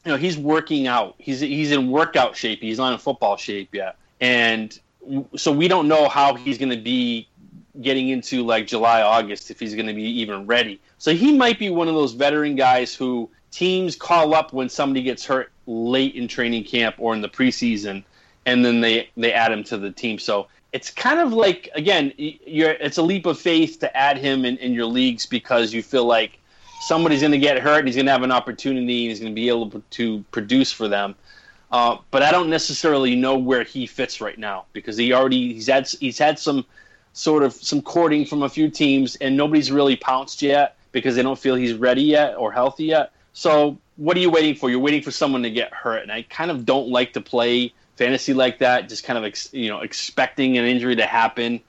You 0.07 0.13
know, 0.13 0.19
he's 0.19 0.39
working 0.39 0.87
out. 0.87 1.17
He's 1.19 1.41
he's 1.41 1.73
in 1.73 1.91
workout 1.91 2.37
shape. 2.37 2.61
He's 2.61 2.79
not 2.79 2.93
in 2.93 2.99
football 3.01 3.37
shape 3.37 3.75
yet, 3.75 3.97
and 4.21 4.79
so 5.35 5.51
we 5.51 5.67
don't 5.67 5.89
know 5.89 6.09
how 6.09 6.35
he's 6.35 6.59
going 6.59 6.71
to 6.71 6.77
be 6.77 7.29
getting 7.81 8.11
into 8.11 8.45
like 8.45 8.69
July, 8.69 9.03
August 9.03 9.51
if 9.51 9.59
he's 9.59 9.75
going 9.75 9.89
to 9.89 9.93
be 9.93 10.05
even 10.21 10.47
ready. 10.47 10.81
So 10.99 11.13
he 11.13 11.37
might 11.37 11.59
be 11.59 11.71
one 11.71 11.89
of 11.89 11.95
those 11.95 12.13
veteran 12.13 12.55
guys 12.55 12.95
who 12.95 13.29
teams 13.51 13.97
call 13.97 14.33
up 14.33 14.53
when 14.53 14.69
somebody 14.69 15.03
gets 15.03 15.27
hurt 15.27 15.51
late 15.67 16.15
in 16.15 16.29
training 16.29 16.63
camp 16.63 16.95
or 16.99 17.13
in 17.13 17.21
the 17.21 17.29
preseason, 17.29 18.05
and 18.47 18.65
then 18.65 18.81
they 18.81 19.11
they 19.17 19.33
add 19.33 19.51
him 19.51 19.65
to 19.65 19.77
the 19.77 19.91
team. 19.91 20.21
So 20.21 20.47
it's 20.73 20.89
kind 20.89 21.19
of 21.19 21.33
like 21.33 21.69
again, 21.75 22.13
you're 22.17 22.71
it's 22.71 22.99
a 22.99 23.03
leap 23.03 23.27
of 23.27 23.41
faith 23.41 23.81
to 23.81 23.97
add 23.97 24.19
him 24.19 24.45
in, 24.45 24.57
in 24.59 24.73
your 24.73 24.87
leagues 24.87 25.27
because 25.27 25.73
you 25.73 25.83
feel 25.83 26.05
like 26.05 26.39
somebody's 26.87 27.21
going 27.21 27.33
to 27.33 27.39
get 27.39 27.59
hurt 27.59 27.81
and 27.81 27.89
he's 27.89 27.97
going 27.97 28.07
to 28.07 28.13
have 28.13 28.23
an 28.23 28.31
opportunity 28.31 29.05
and 29.05 29.11
he's 29.11 29.19
going 29.19 29.33
to 29.33 29.35
be 29.35 29.49
able 29.49 29.83
to 29.91 30.25
produce 30.31 30.71
for 30.71 30.87
them. 30.87 31.17
Uh, 31.73 31.97
but 32.13 32.23
I 32.23 32.31
don't 32.31 32.49
necessarily 32.49 33.17
know 33.17 33.37
where 33.37 33.65
he 33.65 33.87
fits 33.87 34.21
right 34.21 34.39
now 34.39 34.67
because 34.73 34.97
he 34.97 35.13
already 35.13 35.55
he's 35.55 35.67
had 35.67 35.89
he's 35.89 36.17
had 36.17 36.39
some 36.39 36.65
sort 37.13 37.43
of 37.43 37.53
some 37.53 37.83
courting 37.83 38.25
from 38.25 38.45
a 38.45 38.49
few 38.49 38.71
teams 38.71 39.17
and 39.17 39.37
nobody's 39.37 39.73
really 39.73 39.97
pounced 39.97 40.43
yet 40.43 40.77
because 40.93 41.17
they 41.17 41.23
don't 41.23 41.39
feel 41.39 41.57
he's 41.57 41.75
ready 41.75 42.03
yet 42.03 42.37
or 42.37 42.53
healthy 42.53 42.85
yet. 42.85 43.11
So 43.33 43.79
what 43.97 44.17
are 44.17 44.21
you 44.21 44.31
waiting 44.31 44.55
for? 44.55 44.71
You're 44.71 44.79
waiting 44.79 45.03
for 45.03 45.11
someone 45.11 45.43
to 45.43 45.51
get 45.51 45.73
hurt, 45.73 46.03
and 46.03 46.13
I 46.13 46.23
kind 46.23 46.51
of 46.51 46.65
don't 46.65 46.89
like 46.89 47.13
to 47.15 47.21
play 47.21 47.73
fantasy 47.97 48.33
like 48.33 48.59
that. 48.61 48.89
Just 48.89 49.05
kind 49.05 49.19
of 49.19 49.25
ex, 49.25 49.53
you 49.53 49.69
know 49.69 49.81
expecting 49.81 50.57
an 50.57 50.65
injury 50.65 50.95
to 50.97 51.07
happen. 51.07 51.61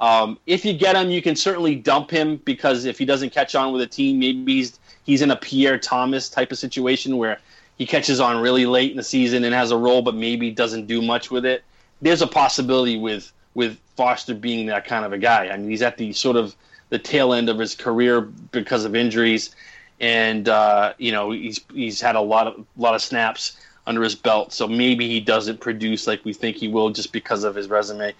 Um, 0.00 0.38
if 0.46 0.64
you 0.64 0.72
get 0.72 0.96
him, 0.96 1.10
you 1.10 1.22
can 1.22 1.36
certainly 1.36 1.76
dump 1.76 2.10
him 2.10 2.36
because 2.44 2.84
if 2.84 2.98
he 2.98 3.04
doesn't 3.04 3.30
catch 3.30 3.54
on 3.54 3.72
with 3.72 3.82
a 3.82 3.86
team, 3.86 4.18
maybe 4.18 4.56
he's 4.56 4.78
he's 5.04 5.22
in 5.22 5.30
a 5.30 5.36
Pierre 5.36 5.78
Thomas 5.78 6.28
type 6.28 6.50
of 6.52 6.58
situation 6.58 7.16
where 7.16 7.38
he 7.78 7.86
catches 7.86 8.20
on 8.20 8.40
really 8.40 8.66
late 8.66 8.90
in 8.90 8.96
the 8.96 9.02
season 9.02 9.44
and 9.44 9.54
has 9.54 9.70
a 9.70 9.76
role, 9.76 10.02
but 10.02 10.14
maybe 10.14 10.50
doesn't 10.50 10.86
do 10.86 11.02
much 11.02 11.30
with 11.30 11.44
it. 11.44 11.64
There's 12.02 12.22
a 12.22 12.26
possibility 12.26 12.98
with 12.98 13.32
with 13.54 13.78
Foster 13.96 14.34
being 14.34 14.66
that 14.66 14.84
kind 14.84 15.04
of 15.04 15.12
a 15.12 15.18
guy. 15.18 15.48
I 15.48 15.56
mean, 15.56 15.70
he's 15.70 15.82
at 15.82 15.96
the 15.96 16.12
sort 16.12 16.36
of 16.36 16.56
the 16.90 16.98
tail 16.98 17.32
end 17.32 17.48
of 17.48 17.58
his 17.58 17.74
career 17.74 18.20
because 18.20 18.84
of 18.84 18.94
injuries, 18.94 19.54
and 20.00 20.48
uh, 20.48 20.94
you 20.98 21.12
know 21.12 21.30
he's 21.30 21.60
he's 21.72 22.00
had 22.00 22.16
a 22.16 22.20
lot 22.20 22.46
of 22.46 22.66
lot 22.76 22.94
of 22.94 23.02
snaps 23.02 23.56
under 23.86 24.02
his 24.02 24.14
belt. 24.14 24.52
So 24.52 24.66
maybe 24.66 25.08
he 25.08 25.20
doesn't 25.20 25.60
produce 25.60 26.06
like 26.06 26.24
we 26.24 26.32
think 26.32 26.56
he 26.56 26.68
will 26.68 26.90
just 26.90 27.12
because 27.12 27.44
of 27.44 27.54
his 27.54 27.68
resume. 27.68 28.14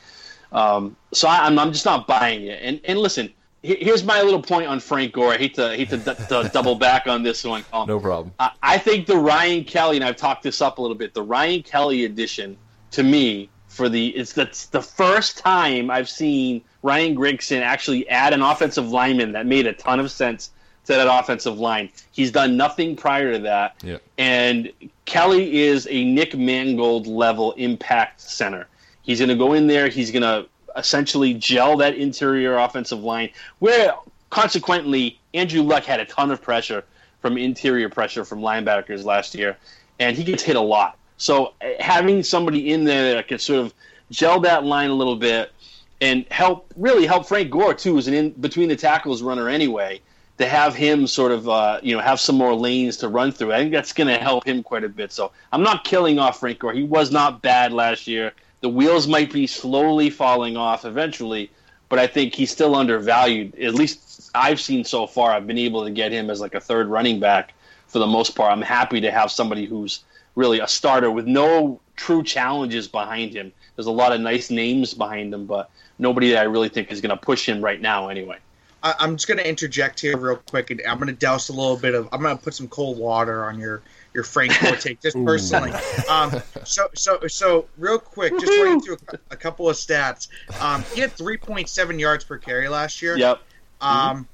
Um, 0.55 0.96
so 1.12 1.28
I, 1.28 1.46
am 1.46 1.59
I'm, 1.59 1.59
I'm 1.59 1.72
just 1.72 1.84
not 1.84 2.07
buying 2.07 2.44
it. 2.44 2.61
And 2.62 2.80
and 2.84 2.98
listen, 2.98 3.32
here's 3.62 4.05
my 4.05 4.22
little 4.22 4.40
point 4.40 4.66
on 4.66 4.78
Frank 4.78 5.12
Gore. 5.12 5.32
I 5.32 5.36
hate 5.36 5.55
to 5.55 5.74
hate 5.74 5.90
to, 5.90 5.96
d- 5.96 6.14
to 6.28 6.50
double 6.52 6.76
back 6.76 7.07
on 7.07 7.22
this 7.22 7.44
one. 7.44 7.64
Um, 7.72 7.88
no 7.88 7.98
problem. 7.98 8.32
I, 8.38 8.50
I, 8.62 8.78
think 8.78 9.07
the 9.07 9.16
Ryan 9.16 9.64
Kelly, 9.64 9.96
and 9.96 10.05
I've 10.05 10.16
talked 10.16 10.42
this 10.42 10.62
up 10.62 10.78
a 10.78 10.82
little 10.82 10.96
bit. 10.96 11.12
The 11.12 11.22
Ryan 11.22 11.62
Kelly 11.62 12.05
edition 12.05 12.57
to 12.92 13.02
me 13.02 13.50
for 13.66 13.88
the 13.88 14.09
it's 14.09 14.32
that's 14.32 14.66
the 14.66 14.82
first 14.82 15.38
time 15.38 15.90
I've 15.90 16.09
seen 16.09 16.62
Ryan 16.82 17.16
Grigson 17.16 17.61
actually 17.61 18.09
add 18.09 18.32
an 18.32 18.42
offensive 18.42 18.88
lineman 18.90 19.32
that 19.32 19.46
made 19.46 19.66
a 19.66 19.72
ton 19.72 19.98
of 19.98 20.11
sense 20.11 20.52
to 20.84 20.92
that 20.92 21.09
offensive 21.11 21.59
line. 21.59 21.90
He's 22.12 22.30
done 22.30 22.57
nothing 22.57 22.94
prior 22.94 23.32
to 23.32 23.38
that. 23.40 23.76
Yeah. 23.82 23.98
And 24.18 24.70
Kelly 25.07 25.62
is 25.62 25.88
a 25.90 26.05
Nick 26.05 26.36
Mangold 26.36 27.07
level 27.07 27.52
impact 27.52 28.20
center. 28.20 28.68
He's 29.05 29.18
going 29.20 29.28
to 29.28 29.36
go 29.36 29.52
in 29.52 29.66
there. 29.66 29.88
He's 29.88 30.11
going 30.11 30.22
to 30.22 30.48
essentially 30.76 31.34
gel 31.34 31.76
that 31.76 31.94
interior 31.94 32.57
offensive 32.57 33.00
line, 33.00 33.30
where 33.61 33.94
consequently 34.30 35.20
Andrew 35.34 35.62
Luck 35.62 35.84
had 35.84 36.00
a 36.00 36.05
ton 36.05 36.30
of 36.30 36.42
pressure 36.42 36.84
from 37.20 37.38
interior 37.38 37.88
pressure 37.88 38.24
from 38.24 38.40
linebackers 38.40 39.05
last 39.05 39.34
year, 39.34 39.57
and 40.00 40.16
he 40.16 40.24
gets 40.24 40.42
hit 40.42 40.57
a 40.57 40.61
lot. 40.61 40.98
So 41.16 41.55
uh, 41.62 41.68
having 41.78 42.22
somebody 42.22 42.72
in 42.72 42.84
there 42.84 43.14
that 43.14 43.28
can 43.28 43.38
sort 43.38 43.61
of 43.61 43.74
gel 44.11 44.40
that 44.40 44.64
line 44.64 44.90
a 44.90 44.94
little 44.94 45.16
bit 45.16 45.52
and 46.00 46.26
help 46.30 46.72
really 46.76 47.07
help 47.07 47.26
Frank 47.26 47.50
Gore 47.50 47.74
too 47.74 47.96
as 47.98 48.09
an 48.09 48.14
in 48.14 48.30
between 48.30 48.68
the 48.68 48.76
tackles 48.76 49.22
runner 49.22 49.48
anyway 49.48 50.00
to 50.38 50.46
have 50.46 50.74
him 50.74 51.07
sort 51.07 51.30
of 51.30 51.48
uh, 51.48 51.78
you 51.82 51.94
know 51.94 52.02
have 52.02 52.18
some 52.18 52.36
more 52.36 52.55
lanes 52.55 52.96
to 52.98 53.09
run 53.09 53.30
through. 53.30 53.52
I 53.52 53.59
think 53.59 53.72
that's 53.72 53.92
going 53.92 54.09
to 54.09 54.18
help 54.18 54.44
him 54.44 54.62
quite 54.62 54.84
a 54.84 54.88
bit. 54.88 55.12
So 55.12 55.30
I'm 55.52 55.62
not 55.62 55.84
killing 55.84 56.18
off 56.18 56.40
Frank 56.40 56.59
Gore. 56.59 56.72
He 56.72 56.82
was 56.82 57.12
not 57.12 57.42
bad 57.42 57.72
last 57.72 58.07
year 58.07 58.32
the 58.64 58.70
wheels 58.70 59.06
might 59.06 59.30
be 59.30 59.46
slowly 59.46 60.08
falling 60.08 60.56
off 60.56 60.86
eventually, 60.86 61.50
but 61.90 61.98
I 61.98 62.06
think 62.06 62.34
he's 62.34 62.50
still 62.50 62.74
undervalued. 62.74 63.54
At 63.56 63.74
least 63.74 64.30
I've 64.34 64.58
seen 64.58 64.84
so 64.84 65.06
far. 65.06 65.32
I've 65.32 65.46
been 65.46 65.58
able 65.58 65.84
to 65.84 65.90
get 65.90 66.12
him 66.12 66.30
as 66.30 66.40
like 66.40 66.54
a 66.54 66.60
third 66.60 66.86
running 66.86 67.20
back 67.20 67.52
for 67.88 67.98
the 67.98 68.06
most 68.06 68.34
part. 68.34 68.50
I'm 68.50 68.62
happy 68.62 69.02
to 69.02 69.10
have 69.10 69.30
somebody 69.30 69.66
who's 69.66 70.02
really 70.34 70.60
a 70.60 70.66
starter 70.66 71.10
with 71.10 71.26
no 71.26 71.78
true 71.96 72.22
challenges 72.22 72.88
behind 72.88 73.34
him. 73.34 73.52
There's 73.76 73.84
a 73.84 73.92
lot 73.92 74.14
of 74.14 74.22
nice 74.22 74.48
names 74.48 74.94
behind 74.94 75.34
him, 75.34 75.44
but 75.44 75.68
nobody 75.98 76.30
that 76.30 76.38
I 76.38 76.44
really 76.44 76.70
think 76.70 76.90
is 76.90 77.02
going 77.02 77.14
to 77.14 77.22
push 77.22 77.46
him 77.46 77.60
right 77.60 77.82
now 77.82 78.08
anyway. 78.08 78.38
I'm 78.85 79.16
just 79.16 79.26
going 79.26 79.39
to 79.39 79.49
interject 79.49 80.01
here 80.01 80.16
real 80.16 80.37
quick, 80.37 80.70
and 80.70 80.82
I'm 80.87 80.99
going 80.99 81.09
to 81.09 81.14
douse 81.14 81.49
a 81.49 81.53
little 81.53 81.76
bit 81.76 81.95
of. 81.95 82.07
I'm 82.12 82.20
going 82.20 82.37
to 82.37 82.43
put 82.43 82.55
some 82.55 82.68
cold 82.68 82.99
water 82.99 83.45
on 83.47 83.59
your 83.59 83.82
your 84.12 84.24
Frank 84.24 84.53
Gore 84.62 84.76
take, 84.76 85.01
just 85.01 85.16
personally. 85.24 85.72
Um, 86.09 86.43
so, 86.64 86.89
so, 86.95 87.26
so, 87.26 87.66
real 87.78 87.99
quick, 87.99 88.39
just 88.39 88.53
running 88.59 88.80
through 88.80 88.99
a, 89.09 89.18
a 89.30 89.37
couple 89.37 89.68
of 89.68 89.76
stats. 89.76 90.28
Um, 90.61 90.85
he 90.95 91.01
had 91.01 91.16
3.7 91.16 91.99
yards 91.99 92.24
per 92.24 92.37
carry 92.37 92.68
last 92.68 93.01
year. 93.01 93.16
Yep. 93.16 93.41
Um, 93.80 94.28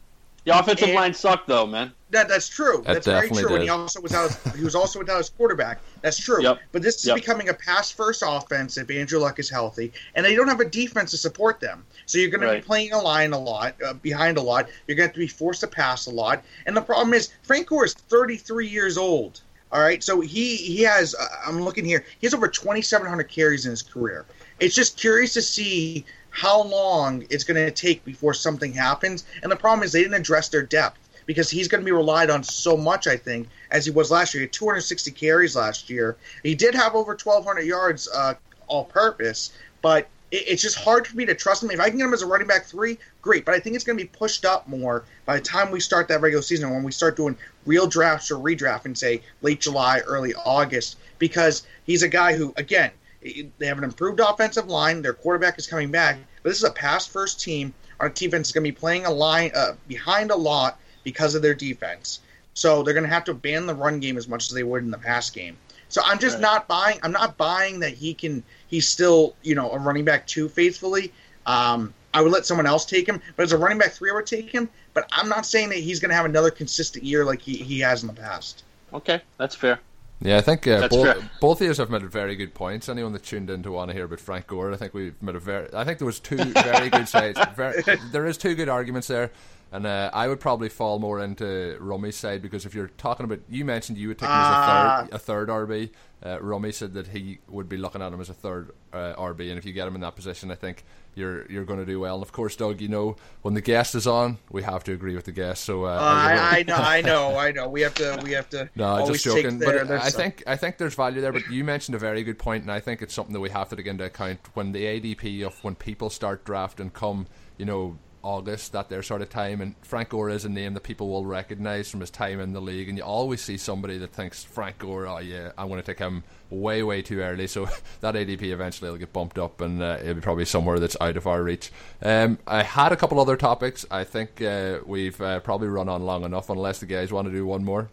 the 0.44 0.58
offensive 0.58 0.88
and, 0.88 0.96
line 0.96 1.14
sucked, 1.14 1.46
though, 1.46 1.66
man. 1.66 1.92
That, 2.10 2.28
that's 2.28 2.48
true. 2.48 2.82
That 2.84 2.94
that's 2.94 3.06
very 3.06 3.28
true. 3.28 3.48
Did. 3.48 3.52
And 3.52 3.62
he 3.62 3.68
also 3.68 4.00
was 4.00 4.12
out. 4.12 4.36
He 4.56 4.64
was 4.64 4.74
also 4.74 4.98
without 4.98 5.18
his 5.18 5.30
quarterback. 5.30 5.80
That's 6.02 6.18
true. 6.18 6.42
Yep. 6.42 6.58
But 6.72 6.82
this 6.82 6.96
is 6.96 7.06
yep. 7.06 7.16
becoming 7.16 7.48
a 7.48 7.54
pass-first 7.54 8.22
offense 8.26 8.76
if 8.76 8.90
Andrew 8.90 9.20
Luck 9.20 9.38
is 9.38 9.48
healthy, 9.48 9.92
and 10.14 10.26
they 10.26 10.34
don't 10.34 10.48
have 10.48 10.60
a 10.60 10.64
defense 10.64 11.12
to 11.12 11.16
support 11.16 11.60
them. 11.60 11.84
So 12.06 12.18
you're 12.18 12.30
going 12.30 12.42
right. 12.42 12.56
to 12.56 12.60
be 12.60 12.66
playing 12.66 12.92
a 12.92 12.98
line 12.98 13.32
a 13.32 13.38
lot, 13.38 13.76
uh, 13.84 13.94
behind 13.94 14.38
a 14.38 14.42
lot. 14.42 14.68
You're 14.86 14.96
going 14.96 15.04
to 15.04 15.08
have 15.08 15.14
to 15.14 15.20
be 15.20 15.28
forced 15.28 15.60
to 15.60 15.68
pass 15.68 16.06
a 16.06 16.10
lot. 16.10 16.42
And 16.66 16.76
the 16.76 16.82
problem 16.82 17.14
is, 17.14 17.30
Frank 17.42 17.68
Gore 17.68 17.84
is 17.84 17.94
33 17.94 18.66
years 18.66 18.98
old. 18.98 19.40
All 19.72 19.80
right, 19.80 20.02
so 20.02 20.20
he 20.20 20.56
he 20.56 20.82
has. 20.82 21.14
Uh, 21.14 21.26
I'm 21.46 21.62
looking 21.62 21.84
here. 21.84 22.04
He 22.18 22.26
has 22.26 22.34
over 22.34 22.48
2,700 22.48 23.24
carries 23.24 23.66
in 23.66 23.70
his 23.70 23.82
career. 23.82 24.26
It's 24.58 24.74
just 24.74 24.98
curious 24.98 25.32
to 25.34 25.42
see 25.42 26.04
how 26.30 26.62
long 26.62 27.24
it's 27.30 27.44
going 27.44 27.64
to 27.64 27.70
take 27.70 28.04
before 28.04 28.34
something 28.34 28.72
happens. 28.72 29.24
And 29.42 29.50
the 29.50 29.56
problem 29.56 29.84
is 29.84 29.92
they 29.92 30.02
didn't 30.02 30.14
address 30.14 30.48
their 30.48 30.62
depth 30.62 30.98
because 31.30 31.48
he's 31.48 31.68
going 31.68 31.80
to 31.80 31.84
be 31.84 31.92
relied 31.92 32.28
on 32.28 32.42
so 32.42 32.76
much. 32.76 33.06
I 33.06 33.16
think 33.16 33.46
as 33.70 33.84
he 33.84 33.92
was 33.92 34.10
last 34.10 34.34
year. 34.34 34.40
He 34.40 34.46
had 34.46 34.52
260 34.52 35.12
carries 35.12 35.54
last 35.54 35.88
year. 35.88 36.16
He 36.42 36.56
did 36.56 36.74
have 36.74 36.96
over 36.96 37.12
1,200 37.12 37.60
yards 37.60 38.08
uh, 38.12 38.34
all 38.66 38.86
purpose, 38.86 39.52
but 39.80 40.08
it's 40.32 40.60
just 40.60 40.76
hard 40.76 41.06
for 41.06 41.16
me 41.16 41.24
to 41.26 41.36
trust 41.36 41.62
him. 41.62 41.70
If 41.70 41.78
I 41.78 41.88
can 41.88 41.98
get 41.98 42.06
him 42.06 42.14
as 42.14 42.22
a 42.22 42.26
running 42.26 42.48
back 42.48 42.64
three, 42.64 42.98
great. 43.22 43.44
But 43.44 43.54
I 43.54 43.60
think 43.60 43.76
it's 43.76 43.84
going 43.84 43.96
to 43.96 44.02
be 44.02 44.08
pushed 44.08 44.44
up 44.44 44.66
more 44.66 45.04
by 45.24 45.36
the 45.36 45.42
time 45.42 45.70
we 45.70 45.78
start 45.78 46.08
that 46.08 46.20
regular 46.20 46.42
season, 46.42 46.68
when 46.70 46.82
we 46.82 46.90
start 46.90 47.14
doing 47.14 47.36
real 47.64 47.86
drafts 47.86 48.32
or 48.32 48.34
redraft 48.34 48.86
in 48.86 48.96
say 48.96 49.22
late 49.40 49.60
July, 49.60 50.00
early 50.00 50.34
August, 50.34 50.96
because 51.20 51.62
he's 51.84 52.02
a 52.02 52.08
guy 52.08 52.34
who, 52.34 52.52
again, 52.56 52.90
they 53.22 53.66
have 53.66 53.78
an 53.78 53.84
improved 53.84 54.18
offensive 54.18 54.66
line. 54.66 55.00
Their 55.00 55.14
quarterback 55.14 55.60
is 55.60 55.68
coming 55.68 55.92
back, 55.92 56.18
but 56.42 56.50
this 56.50 56.58
is 56.58 56.64
a 56.64 56.72
pass 56.72 57.06
first 57.06 57.40
team. 57.40 57.72
Our 58.00 58.08
defense 58.08 58.48
is 58.48 58.52
going 58.52 58.64
to 58.64 58.72
be 58.72 58.76
playing 58.76 59.06
a 59.06 59.10
line 59.12 59.52
uh, 59.54 59.74
behind 59.86 60.32
a 60.32 60.36
lot 60.36 60.80
because 61.04 61.34
of 61.34 61.42
their 61.42 61.54
defense. 61.54 62.20
So 62.54 62.82
they're 62.82 62.94
going 62.94 63.04
to 63.04 63.10
have 63.10 63.24
to 63.24 63.34
ban 63.34 63.66
the 63.66 63.74
run 63.74 64.00
game 64.00 64.16
as 64.16 64.28
much 64.28 64.46
as 64.46 64.54
they 64.54 64.62
would 64.62 64.82
in 64.82 64.90
the 64.90 64.98
pass 64.98 65.30
game. 65.30 65.56
So 65.88 66.02
I'm 66.04 66.18
just 66.18 66.34
right. 66.34 66.42
not 66.42 66.68
buying. 66.68 66.98
I'm 67.02 67.12
not 67.12 67.36
buying 67.36 67.80
that 67.80 67.94
he 67.94 68.14
can. 68.14 68.42
He's 68.68 68.88
still, 68.88 69.34
you 69.42 69.54
know, 69.54 69.70
a 69.72 69.78
running 69.78 70.04
back 70.04 70.26
two 70.26 70.48
faithfully. 70.48 71.12
Um, 71.46 71.92
I 72.14 72.22
would 72.22 72.32
let 72.32 72.46
someone 72.46 72.66
else 72.66 72.84
take 72.84 73.08
him, 73.08 73.20
but 73.36 73.42
as 73.42 73.52
a 73.52 73.58
running 73.58 73.78
back 73.78 73.92
three, 73.92 74.10
I 74.10 74.14
would 74.14 74.26
take 74.26 74.50
him. 74.50 74.68
But 74.94 75.08
I'm 75.12 75.28
not 75.28 75.46
saying 75.46 75.68
that 75.70 75.78
he's 75.78 76.00
going 76.00 76.10
to 76.10 76.14
have 76.14 76.24
another 76.24 76.50
consistent 76.50 77.04
year 77.04 77.24
like 77.24 77.40
he, 77.40 77.56
he 77.56 77.80
has 77.80 78.02
in 78.02 78.08
the 78.08 78.14
past. 78.14 78.64
Okay, 78.92 79.20
that's 79.36 79.54
fair. 79.54 79.78
Yeah, 80.22 80.36
I 80.36 80.42
think 80.42 80.66
uh, 80.66 80.86
both, 80.88 81.24
both 81.40 81.60
of 81.62 81.66
you 81.66 81.72
have 81.72 81.90
made 81.90 82.02
very 82.10 82.36
good 82.36 82.52
points. 82.52 82.88
Anyone 82.88 83.12
that 83.14 83.22
tuned 83.22 83.48
in 83.48 83.62
to 83.62 83.72
want 83.72 83.88
to 83.88 83.94
hear 83.94 84.04
about 84.04 84.20
Frank 84.20 84.48
Gore, 84.48 84.72
I 84.72 84.76
think 84.76 84.92
we've 84.92 85.20
made 85.22 85.34
a 85.34 85.40
very. 85.40 85.68
I 85.72 85.84
think 85.84 85.98
there 85.98 86.06
was 86.06 86.20
two 86.20 86.36
very 86.36 86.90
good 86.90 87.08
sides. 87.08 87.40
Very, 87.56 87.82
there 88.12 88.26
is 88.26 88.36
two 88.36 88.54
good 88.54 88.68
arguments 88.68 89.08
there. 89.08 89.30
And 89.72 89.86
uh, 89.86 90.10
I 90.12 90.26
would 90.26 90.40
probably 90.40 90.68
fall 90.68 90.98
more 90.98 91.20
into 91.20 91.76
Rummy's 91.80 92.16
side 92.16 92.42
because 92.42 92.66
if 92.66 92.74
you're 92.74 92.88
talking 92.88 93.24
about, 93.24 93.40
you 93.48 93.64
mentioned 93.64 93.98
you 93.98 94.08
would 94.08 94.18
take 94.18 94.28
him 94.28 94.34
as 94.34 94.46
a 94.46 94.66
third, 94.66 94.68
ah. 94.68 95.06
a 95.12 95.18
third 95.18 95.48
RB. 95.48 95.90
Uh, 96.22 96.38
Rummy 96.40 96.72
said 96.72 96.94
that 96.94 97.06
he 97.06 97.38
would 97.48 97.68
be 97.68 97.76
looking 97.76 98.02
at 98.02 98.12
him 98.12 98.20
as 98.20 98.28
a 98.28 98.34
third 98.34 98.72
uh, 98.92 99.14
RB, 99.16 99.48
and 99.48 99.58
if 99.58 99.64
you 99.64 99.72
get 99.72 99.88
him 99.88 99.94
in 99.94 100.02
that 100.02 100.16
position, 100.16 100.50
I 100.50 100.54
think 100.54 100.84
you're 101.14 101.50
you're 101.50 101.64
going 101.64 101.78
to 101.78 101.86
do 101.86 101.98
well. 101.98 102.16
And 102.16 102.22
of 102.22 102.30
course, 102.32 102.56
Doug, 102.56 102.80
you 102.80 102.88
know 102.88 103.16
when 103.40 103.54
the 103.54 103.62
guest 103.62 103.94
is 103.94 104.06
on, 104.06 104.36
we 104.50 104.62
have 104.62 104.84
to 104.84 104.92
agree 104.92 105.14
with 105.14 105.24
the 105.24 105.32
guest. 105.32 105.64
So 105.64 105.84
uh, 105.84 105.98
I, 105.98 106.58
I, 106.58 106.62
know, 106.64 106.74
I 106.74 107.00
know, 107.00 107.38
I 107.38 107.52
know. 107.52 107.68
We 107.68 107.80
have 107.82 107.94
to, 107.94 108.20
we 108.22 108.32
have 108.32 108.50
to. 108.50 108.68
no, 108.74 109.06
just 109.06 109.24
joking. 109.24 109.60
Their, 109.60 109.86
but 109.86 110.02
I 110.02 110.10
think 110.10 110.42
I 110.46 110.56
think 110.56 110.76
there's 110.76 110.94
value 110.94 111.22
there. 111.22 111.32
But 111.32 111.48
you 111.48 111.64
mentioned 111.64 111.94
a 111.94 111.98
very 111.98 112.22
good 112.22 112.38
point, 112.38 112.64
and 112.64 112.72
I 112.72 112.80
think 112.80 113.00
it's 113.00 113.14
something 113.14 113.32
that 113.32 113.40
we 113.40 113.50
have 113.50 113.70
to 113.70 113.76
take 113.76 113.86
into 113.86 114.04
account 114.04 114.40
when 114.54 114.72
the 114.72 114.84
ADP 114.84 115.46
of 115.46 115.62
when 115.64 115.74
people 115.74 116.10
start 116.10 116.44
drafting 116.44 116.90
come, 116.90 117.28
you 117.56 117.64
know 117.64 117.98
August, 118.22 118.72
that 118.72 118.88
their 118.88 119.02
sort 119.02 119.22
of 119.22 119.30
time. 119.30 119.60
And 119.60 119.74
Frank 119.82 120.10
Gore 120.10 120.30
is 120.30 120.44
a 120.44 120.48
name 120.48 120.74
that 120.74 120.82
people 120.82 121.08
will 121.08 121.24
recognise 121.24 121.90
from 121.90 122.00
his 122.00 122.10
time 122.10 122.40
in 122.40 122.52
the 122.52 122.60
league. 122.60 122.88
And 122.88 122.98
you 122.98 123.04
always 123.04 123.40
see 123.40 123.56
somebody 123.56 123.98
that 123.98 124.12
thinks 124.12 124.44
Frank 124.44 124.78
Gore, 124.78 125.06
oh 125.06 125.18
yeah, 125.18 125.52
I'm 125.56 125.68
going 125.68 125.80
to 125.80 125.86
take 125.86 125.98
him 125.98 126.24
way, 126.50 126.82
way 126.82 127.02
too 127.02 127.20
early. 127.20 127.46
So 127.46 127.68
that 128.00 128.14
ADP 128.14 128.42
eventually 128.42 128.90
will 128.90 128.98
get 128.98 129.12
bumped 129.12 129.38
up 129.38 129.60
and 129.60 129.82
uh, 129.82 129.98
it'll 130.00 130.14
be 130.14 130.20
probably 130.20 130.44
somewhere 130.44 130.78
that's 130.78 130.96
out 131.00 131.16
of 131.16 131.26
our 131.26 131.42
reach. 131.42 131.70
Um, 132.02 132.38
I 132.46 132.62
had 132.62 132.92
a 132.92 132.96
couple 132.96 133.20
other 133.20 133.36
topics. 133.36 133.86
I 133.90 134.04
think 134.04 134.42
uh, 134.42 134.80
we've 134.84 135.20
uh, 135.20 135.40
probably 135.40 135.68
run 135.68 135.88
on 135.88 136.02
long 136.02 136.24
enough, 136.24 136.50
unless 136.50 136.80
the 136.80 136.86
guys 136.86 137.12
want 137.12 137.26
to 137.26 137.32
do 137.32 137.46
one 137.46 137.64
more. 137.64 137.88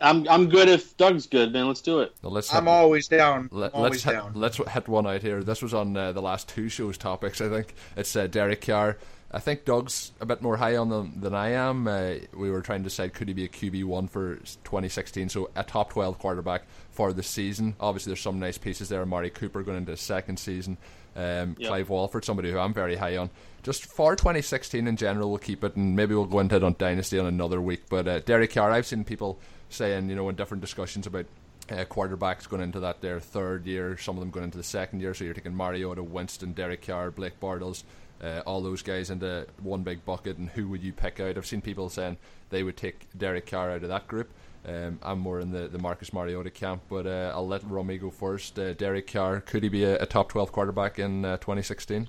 I'm 0.00 0.28
I'm 0.28 0.48
good 0.48 0.68
if 0.68 0.96
Doug's 0.96 1.26
good, 1.26 1.52
man. 1.52 1.68
Let's 1.68 1.80
do 1.80 2.00
it. 2.00 2.14
Well, 2.22 2.32
let's 2.32 2.52
I'm 2.52 2.68
always 2.68 3.08
down. 3.08 3.48
Let, 3.50 3.72
always 3.72 3.92
let's 3.92 4.04
hit, 4.04 4.12
down. 4.12 4.32
let's 4.34 4.56
hit 4.56 4.88
one 4.88 5.06
out 5.06 5.22
here. 5.22 5.42
This 5.42 5.62
was 5.62 5.72
on 5.72 5.96
uh, 5.96 6.12
the 6.12 6.20
last 6.20 6.48
two 6.48 6.68
shows 6.68 6.98
topics. 6.98 7.40
I 7.40 7.48
think 7.48 7.74
it's 7.96 8.14
uh, 8.14 8.26
Derek 8.26 8.60
Carr. 8.60 8.98
I 9.32 9.40
think 9.40 9.64
Doug's 9.64 10.12
a 10.20 10.26
bit 10.26 10.40
more 10.40 10.56
high 10.56 10.76
on 10.76 10.88
them 10.88 11.14
than 11.20 11.34
I 11.34 11.50
am. 11.50 11.88
Uh, 11.88 12.14
we 12.34 12.50
were 12.50 12.62
trying 12.62 12.80
to 12.80 12.84
decide 12.84 13.12
could 13.12 13.28
he 13.28 13.34
be 13.34 13.44
a 13.44 13.48
QB 13.48 13.84
one 13.84 14.06
for 14.08 14.36
2016, 14.36 15.28
so 15.28 15.50
a 15.56 15.64
top 15.64 15.90
12 15.90 16.18
quarterback 16.18 16.62
for 16.90 17.12
the 17.12 17.22
season. 17.22 17.74
Obviously, 17.80 18.10
there's 18.10 18.20
some 18.20 18.38
nice 18.38 18.56
pieces 18.56 18.88
there. 18.88 19.02
Amari 19.02 19.30
Cooper 19.30 19.62
going 19.62 19.78
into 19.78 19.90
his 19.90 20.00
second 20.00 20.38
season. 20.38 20.78
Um, 21.16 21.56
Yep. 21.58 21.68
Clive 21.68 21.88
Walford, 21.88 22.24
somebody 22.24 22.50
who 22.52 22.58
I'm 22.58 22.74
very 22.74 22.96
high 22.96 23.16
on. 23.16 23.30
Just 23.62 23.86
for 23.86 24.14
2016 24.14 24.86
in 24.86 24.96
general, 24.96 25.30
we'll 25.30 25.38
keep 25.38 25.64
it, 25.64 25.74
and 25.74 25.96
maybe 25.96 26.14
we'll 26.14 26.26
go 26.26 26.40
into 26.40 26.56
it 26.56 26.62
on 26.62 26.76
Dynasty 26.78 27.18
on 27.18 27.26
another 27.26 27.60
week. 27.60 27.84
But 27.88 28.06
uh, 28.06 28.20
Derek 28.20 28.52
Carr, 28.52 28.70
I've 28.70 28.86
seen 28.86 29.02
people 29.02 29.40
saying, 29.70 30.08
you 30.08 30.14
know, 30.14 30.28
in 30.28 30.36
different 30.36 30.60
discussions 30.60 31.06
about 31.06 31.24
uh, 31.70 31.84
quarterbacks 31.86 32.48
going 32.48 32.62
into 32.62 32.78
that 32.80 33.00
their 33.00 33.18
third 33.18 33.66
year, 33.66 33.96
some 33.96 34.16
of 34.16 34.20
them 34.20 34.30
going 34.30 34.44
into 34.44 34.58
the 34.58 34.62
second 34.62 35.00
year. 35.00 35.14
So 35.14 35.24
you're 35.24 35.34
taking 35.34 35.56
Mariota, 35.56 36.02
Winston, 36.02 36.52
Derek 36.52 36.86
Carr, 36.86 37.10
Blake 37.10 37.40
Bortles, 37.40 37.82
uh, 38.22 38.42
all 38.46 38.60
those 38.60 38.82
guys 38.82 39.10
into 39.10 39.46
one 39.62 39.82
big 39.82 40.04
bucket, 40.04 40.36
and 40.38 40.48
who 40.50 40.68
would 40.68 40.82
you 40.82 40.92
pick 40.92 41.20
out? 41.20 41.36
I've 41.36 41.46
seen 41.46 41.60
people 41.60 41.88
saying 41.88 42.16
they 42.50 42.62
would 42.62 42.76
take 42.76 43.06
Derek 43.16 43.46
Carr 43.46 43.70
out 43.70 43.82
of 43.82 43.88
that 43.88 44.06
group. 44.08 44.30
Um, 44.66 44.98
I'm 45.02 45.20
more 45.20 45.38
in 45.40 45.52
the, 45.52 45.68
the 45.68 45.78
Marcus 45.78 46.12
Mariota 46.12 46.50
camp, 46.50 46.82
but 46.88 47.06
uh, 47.06 47.30
I'll 47.34 47.46
let 47.46 47.62
Romy 47.64 47.98
go 47.98 48.10
first. 48.10 48.58
Uh, 48.58 48.72
Derek 48.72 49.06
Carr, 49.12 49.40
could 49.40 49.62
he 49.62 49.68
be 49.68 49.84
a, 49.84 50.02
a 50.02 50.06
top 50.06 50.28
12 50.28 50.50
quarterback 50.50 50.98
in 50.98 51.24
uh, 51.24 51.36
2016? 51.36 52.08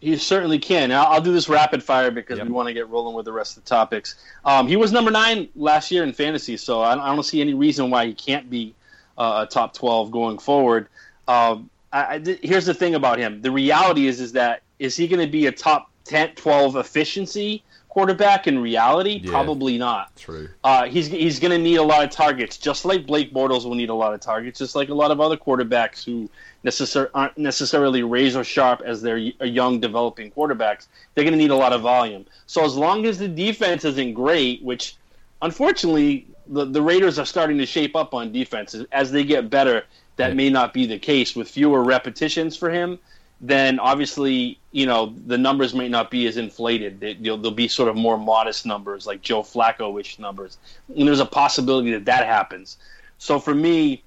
You 0.00 0.16
certainly 0.16 0.58
can. 0.58 0.90
I'll, 0.92 1.06
I'll 1.06 1.20
do 1.20 1.32
this 1.32 1.48
rapid 1.48 1.82
fire 1.82 2.10
because 2.10 2.38
Yep. 2.38 2.46
we 2.46 2.52
want 2.52 2.68
to 2.68 2.72
get 2.72 2.88
rolling 2.88 3.14
with 3.14 3.24
the 3.26 3.32
rest 3.32 3.56
of 3.58 3.64
the 3.64 3.68
topics. 3.68 4.14
Um, 4.44 4.68
he 4.68 4.76
was 4.76 4.92
number 4.92 5.10
nine 5.10 5.48
last 5.56 5.90
year 5.90 6.02
in 6.04 6.12
fantasy, 6.12 6.56
so 6.56 6.80
I, 6.80 6.92
I 6.92 7.14
don't 7.14 7.24
see 7.24 7.40
any 7.40 7.52
reason 7.52 7.90
why 7.90 8.06
he 8.06 8.14
can't 8.14 8.48
be 8.48 8.74
uh, 9.18 9.44
a 9.46 9.50
top 9.52 9.74
twelve 9.74 10.10
going 10.12 10.38
forward. 10.38 10.86
Um, 11.26 11.68
I, 11.92 12.14
I 12.24 12.38
here's 12.42 12.64
the 12.64 12.74
thing 12.74 12.94
about 12.94 13.18
him: 13.18 13.42
the 13.42 13.50
reality 13.50 14.06
is, 14.06 14.20
is 14.20 14.32
that 14.32 14.62
is 14.78 14.96
he 14.96 15.06
going 15.08 15.24
to 15.24 15.30
be 15.30 15.46
a 15.46 15.52
top 15.52 15.90
10, 16.04 16.34
12 16.34 16.76
efficiency 16.76 17.62
quarterback? 17.88 18.46
In 18.46 18.58
reality, 18.60 19.20
Yeah. 19.24 19.30
probably 19.30 19.78
not. 19.78 20.14
True. 20.16 20.48
Uh, 20.64 20.84
he's 20.86 21.06
he's 21.08 21.38
going 21.40 21.50
to 21.52 21.58
need 21.58 21.76
a 21.76 21.82
lot 21.82 22.04
of 22.04 22.10
targets, 22.10 22.56
just 22.56 22.84
like 22.84 23.06
Blake 23.06 23.32
Bortles 23.32 23.64
will 23.64 23.74
need 23.74 23.88
a 23.90 23.94
lot 23.94 24.14
of 24.14 24.20
targets, 24.20 24.58
just 24.58 24.74
like 24.76 24.88
a 24.88 24.94
lot 24.94 25.10
of 25.10 25.20
other 25.20 25.36
quarterbacks 25.36 26.04
who 26.04 26.28
necessar- 26.64 27.10
aren't 27.14 27.36
necessarily 27.38 28.02
razor 28.02 28.44
sharp 28.44 28.82
as 28.84 29.00
they're 29.02 29.16
young 29.18 29.80
developing 29.80 30.30
quarterbacks. 30.30 30.86
They're 31.14 31.24
going 31.24 31.32
to 31.32 31.38
need 31.38 31.50
a 31.50 31.56
lot 31.56 31.72
of 31.72 31.82
volume. 31.82 32.26
So 32.46 32.64
as 32.64 32.76
long 32.76 33.06
as 33.06 33.18
the 33.18 33.28
defense 33.28 33.84
isn't 33.84 34.14
great, 34.14 34.62
which 34.62 34.96
unfortunately 35.42 36.26
the 36.46 36.64
the 36.64 36.82
Raiders 36.82 37.18
are 37.18 37.26
starting 37.26 37.58
to 37.58 37.66
shape 37.66 37.94
up 37.96 38.14
on 38.14 38.32
defense 38.32 38.74
as 38.92 39.10
they 39.12 39.24
get 39.24 39.50
better. 39.50 39.84
That 40.16 40.28
Yeah. 40.30 40.34
may 40.34 40.50
not 40.50 40.74
be 40.74 40.84
the 40.86 40.98
case 40.98 41.36
with 41.36 41.48
fewer 41.48 41.84
repetitions 41.84 42.56
for 42.56 42.70
him. 42.70 42.98
Then 43.40 43.78
obviously, 43.78 44.58
you 44.72 44.86
know, 44.86 45.14
the 45.26 45.38
numbers 45.38 45.72
may 45.72 45.88
not 45.88 46.10
be 46.10 46.26
as 46.26 46.36
inflated. 46.36 46.98
They, 46.98 47.14
they'll, 47.14 47.38
they'll 47.38 47.52
be 47.52 47.68
sort 47.68 47.88
of 47.88 47.96
more 47.96 48.18
modest 48.18 48.66
numbers, 48.66 49.06
like 49.06 49.22
Joe 49.22 49.42
Flacco-ish 49.42 50.18
numbers. 50.18 50.58
And 50.96 51.06
there's 51.06 51.20
a 51.20 51.26
possibility 51.26 51.92
that 51.92 52.04
that 52.06 52.26
happens. 52.26 52.78
So 53.18 53.38
for 53.38 53.54
me, 53.54 54.02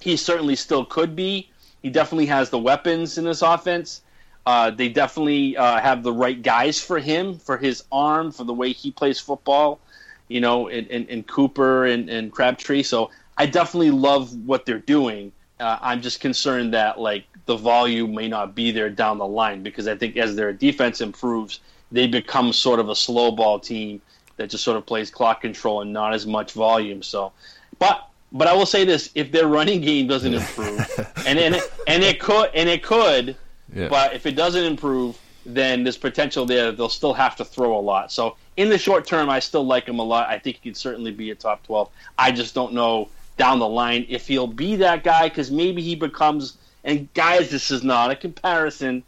he 0.00 0.16
certainly 0.16 0.56
still 0.56 0.84
could 0.84 1.16
be. 1.16 1.48
He 1.82 1.90
definitely 1.90 2.26
has 2.26 2.50
the 2.50 2.58
weapons 2.58 3.18
in 3.18 3.24
this 3.24 3.42
offense. 3.42 4.02
Uh, 4.46 4.70
they 4.70 4.88
definitely 4.88 5.56
uh, 5.56 5.80
have 5.80 6.02
the 6.02 6.12
right 6.12 6.40
guys 6.42 6.80
for 6.80 6.98
him, 6.98 7.38
for 7.38 7.56
his 7.56 7.84
arm, 7.90 8.32
for 8.32 8.44
the 8.44 8.52
way 8.52 8.72
he 8.72 8.90
plays 8.90 9.18
football, 9.18 9.80
you 10.28 10.40
know, 10.40 10.68
in, 10.68 10.86
in, 10.86 11.06
in 11.06 11.22
Cooper 11.24 11.86
and, 11.86 12.08
and 12.08 12.32
Crabtree. 12.32 12.82
So 12.82 13.10
I 13.38 13.46
definitely 13.46 13.92
love 13.92 14.34
what 14.46 14.66
they're 14.66 14.78
doing. 14.78 15.32
Uh, 15.62 15.78
I'm 15.80 16.02
just 16.02 16.20
concerned 16.20 16.74
that 16.74 16.98
like 17.00 17.24
the 17.46 17.56
volume 17.56 18.14
may 18.14 18.26
not 18.28 18.54
be 18.54 18.72
there 18.72 18.90
down 18.90 19.18
the 19.18 19.26
line 19.26 19.62
because 19.62 19.86
I 19.86 19.96
think 19.96 20.16
as 20.16 20.34
their 20.34 20.52
defense 20.52 21.00
improves, 21.00 21.60
they 21.92 22.06
become 22.08 22.52
sort 22.52 22.80
of 22.80 22.88
a 22.88 22.96
slow 22.96 23.30
ball 23.30 23.60
team 23.60 24.02
that 24.36 24.50
just 24.50 24.64
sort 24.64 24.76
of 24.76 24.84
plays 24.84 25.10
clock 25.10 25.40
control 25.40 25.82
and 25.82 25.92
not 25.92 26.14
as 26.14 26.26
much 26.26 26.52
volume. 26.52 27.02
So, 27.02 27.32
but 27.78 28.08
but 28.32 28.48
I 28.48 28.54
will 28.54 28.66
say 28.66 28.84
this: 28.84 29.10
if 29.14 29.30
their 29.30 29.46
running 29.46 29.80
game 29.80 30.08
doesn't 30.08 30.34
improve, 30.34 30.78
and 31.26 31.38
and 31.38 31.54
it, 31.54 31.62
and 31.86 32.02
it 32.02 32.18
could 32.18 32.50
and 32.54 32.68
it 32.68 32.82
could, 32.82 33.36
Yeah. 33.72 33.88
but 33.88 34.14
if 34.14 34.26
it 34.26 34.32
doesn't 34.32 34.64
improve, 34.64 35.16
then 35.46 35.84
there's 35.84 35.98
potential 35.98 36.44
there. 36.44 36.66
that 36.66 36.76
They'll 36.76 36.88
still 36.88 37.14
have 37.14 37.36
to 37.36 37.44
throw 37.44 37.78
a 37.78 37.80
lot. 37.80 38.10
So 38.10 38.36
in 38.56 38.68
the 38.68 38.78
short 38.78 39.06
term, 39.06 39.30
I 39.30 39.38
still 39.38 39.64
like 39.64 39.86
him 39.86 39.98
a 40.00 40.02
lot. 40.04 40.28
I 40.28 40.38
think 40.38 40.58
he 40.60 40.70
could 40.70 40.76
certainly 40.76 41.12
be 41.12 41.30
a 41.30 41.34
top 41.36 41.62
twelve. 41.64 41.88
I 42.18 42.32
just 42.32 42.52
don't 42.54 42.72
know 42.72 43.08
down 43.36 43.58
the 43.58 43.68
line 43.68 44.06
if 44.08 44.28
he'll 44.28 44.46
be 44.46 44.76
that 44.76 45.04
guy 45.04 45.28
because 45.28 45.50
maybe 45.50 45.82
he 45.82 45.94
becomes. 45.94 46.56
And 46.84 47.12
guys, 47.14 47.50
this 47.50 47.70
is 47.70 47.84
not 47.84 48.10
a 48.10 48.16
comparison. 48.16 49.04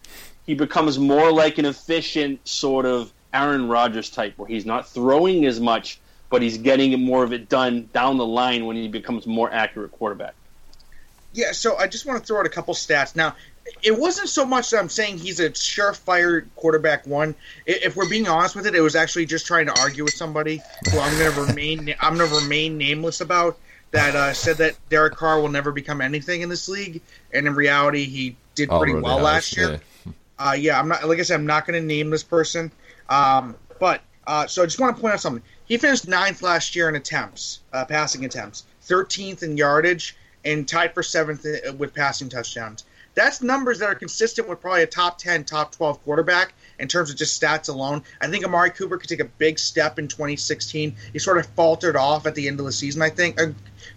He 0.46 0.54
becomes 0.54 0.98
more 0.98 1.32
like 1.32 1.58
an 1.58 1.64
efficient 1.64 2.46
sort 2.46 2.86
of 2.86 3.12
Aaron 3.32 3.68
Rodgers 3.68 4.10
type, 4.10 4.34
where 4.36 4.48
he's 4.48 4.64
not 4.64 4.88
throwing 4.88 5.44
as 5.44 5.58
much, 5.58 5.98
but 6.30 6.40
he's 6.40 6.58
getting 6.58 6.98
more 7.00 7.24
of 7.24 7.32
it 7.32 7.48
done 7.48 7.88
down 7.92 8.16
the 8.16 8.26
line 8.26 8.66
when 8.66 8.76
he 8.76 8.86
becomes 8.86 9.26
more 9.26 9.52
accurate 9.52 9.90
quarterback. 9.92 10.34
Yeah, 11.32 11.50
so 11.50 11.76
I 11.76 11.88
just 11.88 12.06
want 12.06 12.20
to 12.20 12.24
throw 12.24 12.38
out 12.38 12.46
a 12.46 12.50
couple 12.50 12.74
stats. 12.74 13.16
Now, 13.16 13.34
it 13.82 13.98
wasn't 13.98 14.28
so 14.28 14.44
much 14.44 14.70
that 14.70 14.78
I'm 14.78 14.88
saying 14.88 15.18
he's 15.18 15.40
a 15.40 15.50
surefire 15.50 16.46
quarterback 16.54 17.06
one. 17.06 17.34
If 17.66 17.96
we're 17.96 18.08
being 18.08 18.28
honest 18.28 18.54
with 18.54 18.66
it, 18.66 18.74
it 18.74 18.80
was 18.80 18.94
actually 18.94 19.26
just 19.26 19.46
trying 19.46 19.66
to 19.66 19.80
argue 19.80 20.04
with 20.04 20.14
somebody 20.14 20.62
who 20.90 21.00
I'm 21.00 21.18
going 21.18 21.32
to 21.32 21.40
remain 21.42 21.94
I'm 22.00 22.16
going 22.16 22.30
to 22.30 22.36
remain 22.36 22.78
nameless 22.78 23.20
about 23.20 23.58
that 23.94 24.16
uh, 24.16 24.32
said 24.32 24.56
that 24.56 24.76
Derek 24.88 25.14
Carr 25.14 25.40
will 25.40 25.48
never 25.48 25.70
become 25.70 26.00
anything 26.00 26.42
in 26.42 26.48
this 26.48 26.68
league, 26.68 27.00
and 27.32 27.46
in 27.46 27.54
reality, 27.54 28.04
he 28.04 28.36
did 28.56 28.68
pretty 28.68 28.92
Already 28.92 28.94
well 28.94 29.18
has, 29.18 29.24
last 29.24 29.56
year. 29.56 29.70
yeah. 29.70 30.12
Uh, 30.36 30.52
yeah, 30.58 30.76
I'm 30.80 30.88
not 30.88 31.08
like 31.08 31.20
I 31.20 31.22
said, 31.22 31.36
I'm 31.36 31.46
not 31.46 31.64
going 31.64 31.80
to 31.80 31.86
name 31.86 32.10
this 32.10 32.24
person. 32.24 32.72
Um, 33.08 33.54
but 33.78 34.00
uh, 34.26 34.48
so 34.48 34.64
I 34.64 34.66
just 34.66 34.80
want 34.80 34.96
to 34.96 35.00
point 35.00 35.14
out 35.14 35.20
something. 35.20 35.44
He 35.64 35.78
finished 35.78 36.08
ninth 36.08 36.42
last 36.42 36.74
year 36.74 36.88
in 36.88 36.96
attempts, 36.96 37.60
uh, 37.72 37.84
passing 37.84 38.24
attempts, 38.24 38.64
13th 38.88 39.44
in 39.44 39.56
yardage, 39.56 40.16
and 40.44 40.66
tied 40.66 40.92
for 40.92 41.04
seventh 41.04 41.46
uh, 41.46 41.72
with 41.74 41.94
passing 41.94 42.28
touchdowns. 42.28 42.82
That's 43.14 43.42
numbers 43.42 43.78
that 43.78 43.86
are 43.86 43.94
consistent 43.94 44.48
with 44.48 44.60
probably 44.60 44.82
a 44.82 44.86
top 44.86 45.18
10, 45.18 45.44
top 45.44 45.72
12 45.76 46.02
quarterback 46.02 46.52
in 46.78 46.88
terms 46.88 47.10
of 47.10 47.16
just 47.16 47.40
stats 47.40 47.68
alone. 47.68 48.02
I 48.20 48.26
think 48.28 48.44
Amari 48.44 48.70
Cooper 48.70 48.98
could 48.98 49.08
take 49.08 49.20
a 49.20 49.24
big 49.24 49.58
step 49.60 50.00
in 50.00 50.08
2016. 50.08 50.96
He 51.12 51.18
sort 51.20 51.38
of 51.38 51.46
faltered 51.46 51.96
off 51.96 52.26
at 52.26 52.34
the 52.34 52.48
end 52.48 52.58
of 52.58 52.66
the 52.66 52.72
season, 52.72 53.02
I 53.02 53.10
think, 53.10 53.40
uh, 53.40 53.46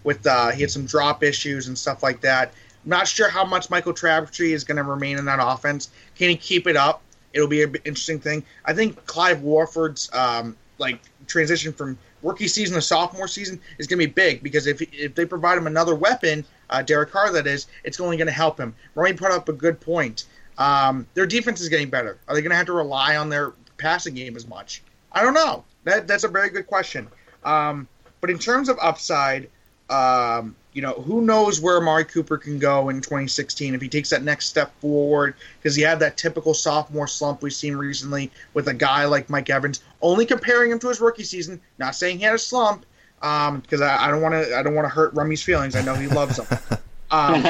with 0.08 0.26
uh, 0.26 0.52
he 0.52 0.62
had 0.62 0.72
some 0.72 0.86
drop 0.86 1.22
issues 1.22 1.68
and 1.68 1.78
stuff 1.78 2.02
like 2.02 2.22
that. 2.22 2.54
I'm 2.86 2.90
not 2.90 3.10
sure 3.10 3.30
how 3.30 3.44
much 3.44 3.70
Michael 3.70 3.94
Crabtree 3.94 4.54
is 4.54 4.64
going 4.64 4.78
to 4.78 4.84
remain 4.84 5.18
in 5.18 5.26
that 5.26 5.40
offense. 5.42 5.90
Can 6.16 6.30
he 6.30 6.38
keep 6.38 6.66
it 6.66 6.78
up? 6.78 7.02
It'll 7.34 7.50
be 7.50 7.62
an 7.62 7.76
interesting 7.84 8.18
thing. 8.18 8.46
I 8.64 8.74
think 8.74 9.06
Clive 9.06 9.42
Walford's 9.42 10.10
um, 10.14 10.56
like 10.78 11.02
transition 11.28 11.74
from 11.74 11.98
rookie 12.24 12.48
season 12.48 12.76
to 12.76 12.82
sophomore 12.82 13.28
season 13.28 13.60
is 13.80 13.86
going 13.86 14.00
to 14.00 14.08
be 14.08 14.12
big 14.12 14.42
because 14.42 14.66
if 14.66 14.82
if 14.94 15.14
they 15.14 15.26
provide 15.26 15.58
him 15.58 15.68
another 15.68 15.94
weapon, 15.94 16.46
uh, 16.70 16.82
Derek 16.82 17.12
Carr 17.12 17.34
that 17.34 17.46
is, 17.46 17.68
it's 17.84 18.00
only 18.00 18.16
going 18.16 18.28
to 18.28 18.34
help 18.34 18.58
him. 18.58 18.74
Rory 18.96 19.12
put 19.12 19.32
up 19.32 19.50
a 19.50 19.54
good 19.54 19.78
point. 19.82 20.24
Um, 20.58 21.06
their 21.16 21.26
defense 21.26 21.60
is 21.60 21.68
getting 21.68 21.90
better. 21.90 22.18
Are 22.30 22.34
they 22.34 22.42
going 22.42 22.52
to 22.52 22.56
have 22.56 22.68
to 22.68 22.74
rely 22.74 23.18
on 23.18 23.28
their 23.28 23.52
passing 23.78 24.14
game 24.14 24.38
as 24.38 24.48
much? 24.48 24.82
I 25.12 25.22
don't 25.22 25.34
know. 25.34 25.66
That 25.84 26.08
that's 26.08 26.24
a 26.24 26.30
very 26.30 26.50
good 26.50 26.66
question. 26.66 27.10
Um, 27.44 27.90
but 28.22 28.30
in 28.30 28.40
terms 28.40 28.70
of 28.70 28.78
upside, 28.82 29.50
um, 29.90 30.56
you 30.74 30.82
know, 30.82 30.94
who 30.94 31.22
knows 31.22 31.60
where 31.60 31.78
Amari 31.78 32.06
Cooper 32.06 32.38
can 32.38 32.60
go 32.60 32.90
in 32.90 32.98
2016 32.98 33.74
if 33.74 33.82
he 33.82 33.90
takes 33.90 34.10
that 34.12 34.24
next 34.24 34.48
step 34.48 34.72
forward? 34.80 35.36
Because 35.58 35.76
he 35.76 35.82
had 35.82 36.00
that 36.00 36.18
typical 36.18 36.54
sophomore 36.54 37.08
slump 37.08 37.42
we've 37.42 37.54
seen 37.54 37.76
recently 37.76 38.32
with 38.54 38.68
a 38.68 38.74
guy 38.74 39.06
like 39.06 39.30
Mike 39.30 39.50
Evans. 39.50 39.82
Only 40.02 40.26
comparing 40.26 40.72
him 40.72 40.80
to 40.80 40.90
his 40.90 41.02
rookie 41.02 41.24
season. 41.24 41.60
Not 41.80 41.96
saying 41.96 42.20
he 42.20 42.26
had 42.26 42.36
a 42.36 42.40
slump, 42.40 42.86
because 43.20 43.82
I, 43.82 44.06
I 44.06 44.12
don't 44.12 44.22
want 44.22 44.34
to. 44.36 44.56
I 44.56 44.62
don't 44.62 44.76
want 44.76 44.86
to 44.86 44.90
hurt 44.90 45.14
Rummy's 45.14 45.42
feelings. 45.42 45.76
I 45.76 45.82
know 45.82 45.96
he 45.96 46.08
loves 46.08 46.38
him. 46.40 46.46
Um, 47.10 47.42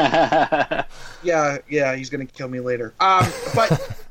yeah, 1.23 1.57
yeah, 1.67 1.95
he's 1.95 2.11
gonna 2.11 2.27
kill 2.27 2.47
me 2.47 2.59
later. 2.59 2.93
Um, 2.99 3.25
but 3.55 4.05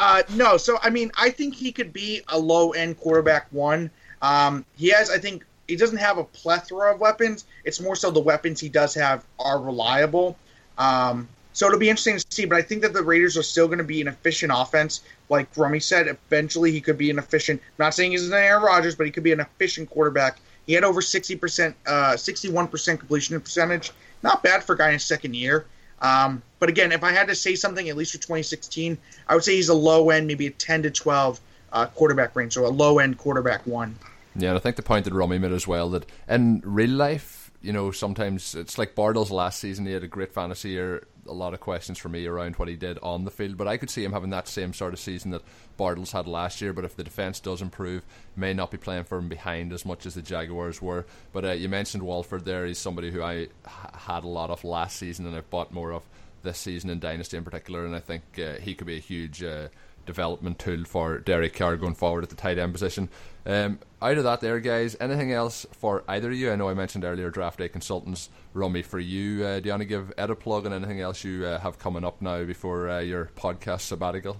uh, 0.00 0.22
no, 0.30 0.56
so 0.56 0.78
I 0.82 0.90
mean, 0.90 1.12
I 1.16 1.30
think 1.30 1.54
he 1.54 1.70
could 1.70 1.92
be 1.92 2.22
a 2.28 2.38
low 2.38 2.72
end 2.72 2.98
quarterback 2.98 3.46
one. 3.52 3.90
Um, 4.22 4.64
he 4.76 4.88
has, 4.88 5.10
I 5.10 5.18
think, 5.18 5.44
he 5.70 5.76
doesn't 5.76 5.98
have 5.98 6.18
a 6.18 6.24
plethora 6.24 6.92
of 6.92 7.00
weapons. 7.00 7.44
It's 7.64 7.80
more 7.80 7.96
so 7.96 8.10
the 8.10 8.20
weapons 8.20 8.60
he 8.60 8.68
does 8.68 8.94
have 8.94 9.24
are 9.38 9.60
reliable. 9.60 10.36
Um, 10.76 11.28
so 11.52 11.66
it'll 11.66 11.78
be 11.78 11.88
interesting 11.88 12.18
to 12.18 12.24
see. 12.30 12.44
But 12.44 12.58
I 12.58 12.62
think 12.62 12.82
that 12.82 12.92
the 12.92 13.02
Raiders 13.02 13.36
are 13.36 13.42
still 13.42 13.66
going 13.66 13.78
to 13.78 13.84
be 13.84 14.00
an 14.00 14.08
efficient 14.08 14.52
offense. 14.54 15.02
Like 15.28 15.48
Rummy 15.56 15.80
said, 15.80 16.08
eventually 16.08 16.72
he 16.72 16.80
could 16.80 16.98
be 16.98 17.10
an 17.10 17.18
efficient. 17.18 17.62
Not 17.78 17.94
saying 17.94 18.10
he's 18.12 18.26
an 18.26 18.34
Aaron 18.34 18.62
Rodgers, 18.62 18.94
but 18.94 19.06
he 19.06 19.12
could 19.12 19.22
be 19.22 19.32
an 19.32 19.40
efficient 19.40 19.90
quarterback. 19.90 20.38
He 20.66 20.74
had 20.74 20.84
over 20.84 21.00
sixty 21.00 21.36
percent, 21.36 21.74
uh, 21.86 22.16
sixty-one 22.16 22.68
percent 22.68 22.98
completion 22.98 23.40
percentage. 23.40 23.92
Not 24.22 24.42
bad 24.42 24.62
for 24.62 24.74
a 24.74 24.78
guy 24.78 24.88
in 24.88 24.94
his 24.94 25.04
second 25.04 25.34
year. 25.34 25.66
Um, 26.02 26.42
but 26.58 26.68
again, 26.68 26.92
if 26.92 27.04
I 27.04 27.12
had 27.12 27.28
to 27.28 27.34
say 27.34 27.54
something, 27.54 27.88
at 27.88 27.96
least 27.96 28.12
for 28.12 28.18
2016, 28.18 28.96
I 29.28 29.34
would 29.34 29.44
say 29.44 29.56
he's 29.56 29.68
a 29.68 29.74
low 29.74 30.10
end, 30.10 30.26
maybe 30.26 30.46
a 30.46 30.50
10 30.50 30.82
to 30.84 30.90
12 30.90 31.40
uh, 31.72 31.86
quarterback 31.86 32.34
range, 32.34 32.54
so 32.54 32.66
a 32.66 32.68
low 32.68 32.98
end 32.98 33.18
quarterback 33.18 33.66
one. 33.66 33.96
Yeah, 34.34 34.50
and 34.50 34.58
I 34.58 34.60
think 34.60 34.76
the 34.76 34.82
point 34.82 35.04
that 35.06 35.14
Rummy 35.14 35.38
made 35.38 35.52
as 35.52 35.66
well 35.66 35.90
that 35.90 36.06
in 36.28 36.62
real 36.64 36.90
life, 36.90 37.50
you 37.62 37.72
know, 37.72 37.90
sometimes 37.90 38.54
it's 38.54 38.78
like 38.78 38.94
Bortles' 38.94 39.30
last 39.30 39.60
season. 39.60 39.86
He 39.86 39.92
had 39.92 40.04
a 40.04 40.08
great 40.08 40.32
fantasy 40.32 40.70
year. 40.70 41.06
A 41.28 41.32
lot 41.32 41.52
of 41.52 41.60
questions 41.60 41.98
for 41.98 42.08
me 42.08 42.26
around 42.26 42.56
what 42.56 42.68
he 42.68 42.76
did 42.76 42.98
on 43.02 43.24
the 43.24 43.30
field, 43.30 43.58
but 43.58 43.68
I 43.68 43.76
could 43.76 43.90
see 43.90 44.02
him 44.02 44.12
having 44.12 44.30
that 44.30 44.48
same 44.48 44.72
sort 44.72 44.94
of 44.94 45.00
season 45.00 45.32
that 45.32 45.42
Bortles 45.78 46.12
had 46.12 46.26
last 46.26 46.62
year. 46.62 46.72
But 46.72 46.86
if 46.86 46.96
the 46.96 47.04
defense 47.04 47.38
does 47.38 47.60
improve, 47.60 48.04
may 48.34 48.54
not 48.54 48.70
be 48.70 48.78
playing 48.78 49.04
from 49.04 49.28
behind 49.28 49.72
as 49.72 49.84
much 49.84 50.06
as 50.06 50.14
the 50.14 50.22
Jaguars 50.22 50.80
were. 50.80 51.04
But 51.32 51.44
uh, 51.44 51.52
you 51.52 51.68
mentioned 51.68 52.02
Walford 52.02 52.46
there. 52.46 52.64
He's 52.64 52.78
somebody 52.78 53.10
who 53.10 53.22
I 53.22 53.48
had 53.66 54.24
a 54.24 54.28
lot 54.28 54.50
of 54.50 54.64
last 54.64 54.96
season, 54.96 55.26
and 55.26 55.36
I've 55.36 55.50
bought 55.50 55.72
more 55.72 55.92
of 55.92 56.02
this 56.42 56.56
season 56.56 56.88
in 56.88 56.98
Dynasty 56.98 57.36
in 57.36 57.44
particular. 57.44 57.84
And 57.84 57.94
I 57.94 58.00
think 58.00 58.22
uh, 58.38 58.54
he 58.54 58.74
could 58.74 58.86
be 58.86 58.96
a 58.96 59.00
huge. 59.00 59.42
Uh, 59.42 59.68
development 60.06 60.58
tool 60.58 60.84
for 60.84 61.18
Derek 61.18 61.54
Carr 61.54 61.76
going 61.76 61.94
forward 61.94 62.24
at 62.24 62.30
the 62.30 62.36
tight 62.36 62.58
end 62.58 62.72
position. 62.72 63.08
Um, 63.46 63.78
out 64.02 64.18
of 64.18 64.24
that, 64.24 64.40
there, 64.40 64.60
guys, 64.60 64.96
anything 65.00 65.32
else 65.32 65.66
for 65.72 66.04
either 66.08 66.30
of 66.30 66.36
you? 66.36 66.52
I 66.52 66.56
know 66.56 66.68
I 66.68 66.74
mentioned 66.74 67.04
earlier 67.04 67.30
draft 67.30 67.58
day 67.58 67.68
consultants. 67.68 68.28
Rummy, 68.52 68.82
for 68.82 68.98
you, 68.98 69.44
uh, 69.44 69.60
do 69.60 69.68
you 69.68 69.72
want 69.72 69.82
to 69.82 69.86
give 69.86 70.12
Ed 70.18 70.30
a 70.30 70.36
plug 70.36 70.66
and 70.66 70.74
anything 70.74 71.00
else 71.00 71.24
you 71.24 71.46
uh, 71.46 71.58
have 71.60 71.78
coming 71.78 72.04
up 72.04 72.20
now 72.20 72.44
before 72.44 72.88
uh, 72.90 73.00
your 73.00 73.30
podcast 73.36 73.82
sabbatical? 73.82 74.36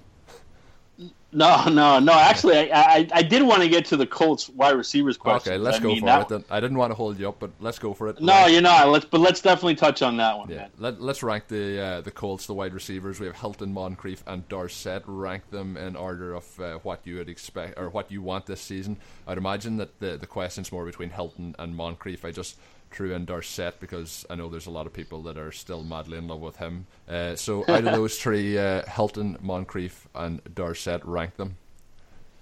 No, 1.33 1.69
no, 1.69 2.01
no. 2.01 2.13
Actually, 2.13 2.73
I, 2.73 2.81
I, 2.81 3.09
I 3.15 3.23
did 3.23 3.43
want 3.45 3.63
to 3.63 3.69
get 3.69 3.85
to 3.87 3.97
the 3.97 4.07
Colts 4.07 4.49
wide 4.49 4.75
receivers 4.77 5.17
question. 5.17 5.53
Okay, 5.53 5.59
let's 5.63 5.77
I 5.79 5.81
go 5.81 5.89
mean, 5.89 6.01
for 6.01 6.07
that, 6.07 6.23
it. 6.23 6.29
Then. 6.29 6.45
I 6.51 6.59
didn't 6.59 6.77
want 6.77 6.91
to 6.91 6.97
hold 6.97 7.21
you 7.21 7.29
up, 7.29 7.37
but 7.39 7.53
let's 7.61 7.79
go 7.79 7.95
for 7.95 8.09
it. 8.09 8.21
No, 8.21 8.33
Right. 8.33 8.53
you're 8.53 8.61
not. 8.63 8.89
Let's 8.89 9.05
but 9.05 9.21
let's 9.21 9.41
definitely 9.41 9.77
touch 9.77 10.03
on 10.03 10.17
that 10.17 10.37
one. 10.37 10.49
Yeah, 10.51 10.57
man. 10.57 10.71
Let, 10.79 11.01
let's 11.01 11.23
rank 11.23 11.47
the 11.47 11.81
uh, 11.81 12.01
the 12.01 12.11
Colts, 12.11 12.47
the 12.47 12.55
wide 12.55 12.75
receivers. 12.75 13.21
We 13.21 13.27
have 13.27 13.37
Hilton, 13.37 13.73
Moncrief, 13.73 14.25
and 14.27 14.49
Dorsett. 14.49 15.05
Rank 15.07 15.49
them 15.51 15.77
in 15.77 15.95
order 15.95 16.35
of 16.35 16.61
uh, 16.61 16.79
what 16.83 17.01
you 17.05 17.19
would 17.19 17.29
expect 17.29 17.79
or 17.79 17.91
what 17.91 18.11
you 18.11 18.23
want 18.23 18.47
this 18.47 18.61
season. 18.61 18.97
I'd 19.29 19.39
imagine 19.39 19.77
that 19.77 20.01
the 20.01 20.17
the 20.17 20.27
question's 20.27 20.73
more 20.73 20.85
between 20.85 21.11
Hilton 21.11 21.55
and 21.61 21.77
Moncrief. 21.77 22.25
I 22.25 22.33
just 22.33 22.57
threw 22.91 23.14
in 23.14 23.24
Dorsett 23.24 23.80
because 23.80 24.26
I 24.28 24.34
know 24.34 24.49
there's 24.49 24.66
a 24.66 24.70
lot 24.70 24.86
of 24.86 24.93
people 24.93 25.22
that 25.22 25.38
are 25.38 25.53
still 25.53 25.82
madly 25.82 26.18
in 26.18 26.28
love 26.28 26.41
with 26.41 26.57
him. 26.57 26.86
Uh, 27.09 27.36
so 27.36 27.62
out 27.68 27.78
of 27.86 27.95
those 27.95 28.18
three, 28.18 28.59
uh, 28.59 28.82
Hilton, 28.88 29.36
Moncrief, 29.41 30.07
and 30.14 30.41
Dorsett, 30.55 31.05
rank 31.05 31.36
them. 31.36 31.57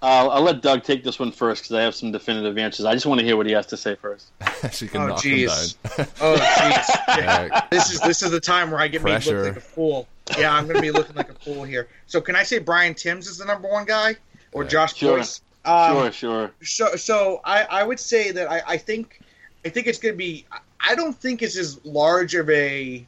Uh, 0.00 0.28
I'll 0.28 0.42
let 0.42 0.62
Doug 0.62 0.84
take 0.84 1.02
this 1.02 1.18
one 1.18 1.32
first 1.32 1.64
because 1.64 1.74
I 1.74 1.82
have 1.82 1.92
some 1.94 2.12
definitive 2.12 2.56
answers. 2.56 2.86
I 2.86 2.94
just 2.94 3.04
want 3.06 3.18
to 3.18 3.26
hear 3.26 3.36
what 3.36 3.46
he 3.46 3.52
has 3.52 3.66
to 3.66 3.76
say 3.76 3.96
first. 3.96 4.28
so 4.70 4.84
you 4.84 4.88
can 4.90 5.02
Oh, 5.02 5.06
knock 5.08 5.18
jeez. 5.22 5.76
them 5.82 6.06
down. 6.06 6.06
Oh 6.20 6.36
jeez. 6.40 7.50
Uh, 7.50 7.60
this 7.70 7.90
is 7.92 8.00
this 8.00 8.22
is 8.22 8.30
the 8.30 8.38
time 8.40 8.70
where 8.70 8.80
I 8.80 8.86
get 8.86 9.02
made 9.02 9.20
to 9.22 9.32
look 9.34 9.46
like 9.48 9.56
a 9.56 9.60
fool. 9.60 10.06
Yeah, 10.38 10.54
I'm 10.54 10.68
gonna 10.68 10.80
be 10.80 10.92
looking 10.92 11.16
like 11.16 11.30
a 11.30 11.34
fool 11.34 11.64
here. 11.64 11.88
So 12.06 12.20
can 12.20 12.36
I 12.36 12.44
say 12.44 12.60
Brian 12.60 12.94
Tyms 12.94 13.26
is 13.26 13.38
the 13.38 13.44
number 13.44 13.68
one 13.68 13.86
guy 13.86 14.14
or 14.52 14.62
Yeah. 14.62 14.68
Josh 14.68 14.94
Sure. 14.94 15.16
Boyce? 15.18 15.40
Um, 15.64 15.94
sure, 15.94 16.12
sure. 16.12 16.50
So 16.62 16.94
so 16.94 17.40
I, 17.44 17.64
I 17.64 17.82
would 17.82 17.98
say 17.98 18.30
that 18.30 18.48
I, 18.48 18.62
I 18.68 18.76
think 18.76 19.20
I 19.64 19.68
think 19.68 19.86
it's 19.86 19.98
gonna 19.98 20.14
be 20.14 20.46
I 20.80 20.94
don't 20.94 21.16
think 21.16 21.42
it's 21.42 21.56
as 21.56 21.84
large 21.84 22.34
of 22.34 22.48
a 22.50 23.04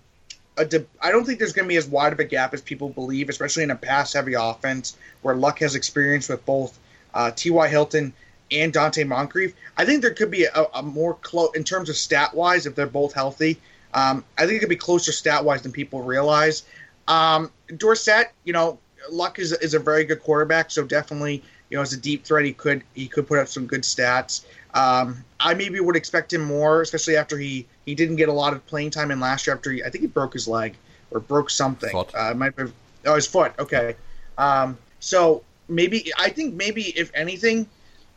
a 0.57 0.65
de- 0.65 0.87
I 1.01 1.11
don't 1.11 1.25
think 1.25 1.39
there's 1.39 1.53
gonna 1.53 1.69
be 1.69 1.77
as 1.77 1.87
wide 1.87 2.13
of 2.13 2.21
a 2.21 2.25
gap 2.25 2.55
as 2.55 2.61
people 2.61 2.89
believe, 2.89 3.29
especially 3.29 3.63
in 3.63 3.71
a 3.71 3.77
pass 3.77 4.13
heavy 4.13 4.35
offense 4.35 4.97
where 5.23 5.35
Luck 5.35 5.61
has 5.61 5.75
experience 5.75 6.29
with 6.29 6.45
both 6.45 6.79
uh, 7.15 7.31
T.Y. 7.31 7.69
Hilton 7.69 8.13
and 8.51 8.73
Donte 8.73 9.07
Moncrief. 9.07 9.55
I 9.77 9.85
think 9.85 10.03
there 10.03 10.13
could 10.13 10.31
be 10.31 10.45
a, 10.45 10.67
a 10.75 10.83
more 10.83 11.15
close 11.15 11.55
in 11.55 11.65
terms 11.65 11.89
of 11.89 11.97
stat 11.97 12.35
wise 12.35 12.67
if 12.67 12.75
they're 12.75 12.87
both 12.87 13.15
healthy. 13.15 13.59
Um, 13.95 14.25
I 14.39 14.43
think 14.47 14.57
it 14.57 14.61
could 14.61 14.69
be 14.69 14.77
closer 14.77 15.13
stat 15.13 15.45
wise 15.45 15.63
than 15.63 15.73
people 15.73 16.03
realize. 16.03 16.65
Um, 17.09 17.51
Dorsett, 17.77 18.33
you 18.45 18.53
know, 18.53 18.79
Luck 19.11 19.39
is 19.39 19.53
is 19.53 19.75
a 19.75 19.79
very 19.79 20.05
good 20.05 20.21
quarterback, 20.21 20.71
so 20.71 20.85
definitely, 20.85 21.43
you 21.71 21.77
know, 21.77 21.83
as 21.83 21.93
a 21.93 21.97
deep 21.97 22.25
threat, 22.25 22.45
he 22.45 22.53
could 22.53 22.83
he 22.95 23.07
could 23.07 23.27
put 23.27 23.39
up 23.39 23.49
some 23.49 23.66
good 23.66 23.83
stats. 23.83 24.45
Um, 24.75 25.25
I 25.39 25.55
maybe 25.55 25.81
would 25.81 25.97
expect 25.97 26.33
him 26.33 26.45
more, 26.45 26.83
especially 26.83 27.16
after 27.16 27.39
he 27.39 27.66
he 27.87 27.95
didn't 27.95 28.16
get 28.16 28.29
a 28.29 28.33
lot 28.33 28.53
of 28.53 28.66
playing 28.66 28.91
time 28.91 29.11
in 29.11 29.21
last 29.21 29.47
year. 29.47 29.55
After 29.57 29.71
he, 29.71 29.83
I 29.83 29.91
think 29.91 30.03
he 30.03 30.09
broke 30.09 30.33
his 30.33 30.49
leg 30.49 30.77
or 31.11 31.21
broke 31.21 31.49
something. 31.49 31.91
Foot. 31.91 32.14
Uh, 32.14 32.35
might 32.35 32.57
be 32.57 32.64
oh 33.07 33.14
his 33.14 33.27
foot. 33.27 33.53
Okay, 33.59 33.95
um, 34.37 34.77
so 34.99 35.43
maybe 35.68 36.12
I 36.18 36.29
think 36.29 36.55
maybe 36.55 36.83
if 36.99 37.11
anything, 37.14 37.68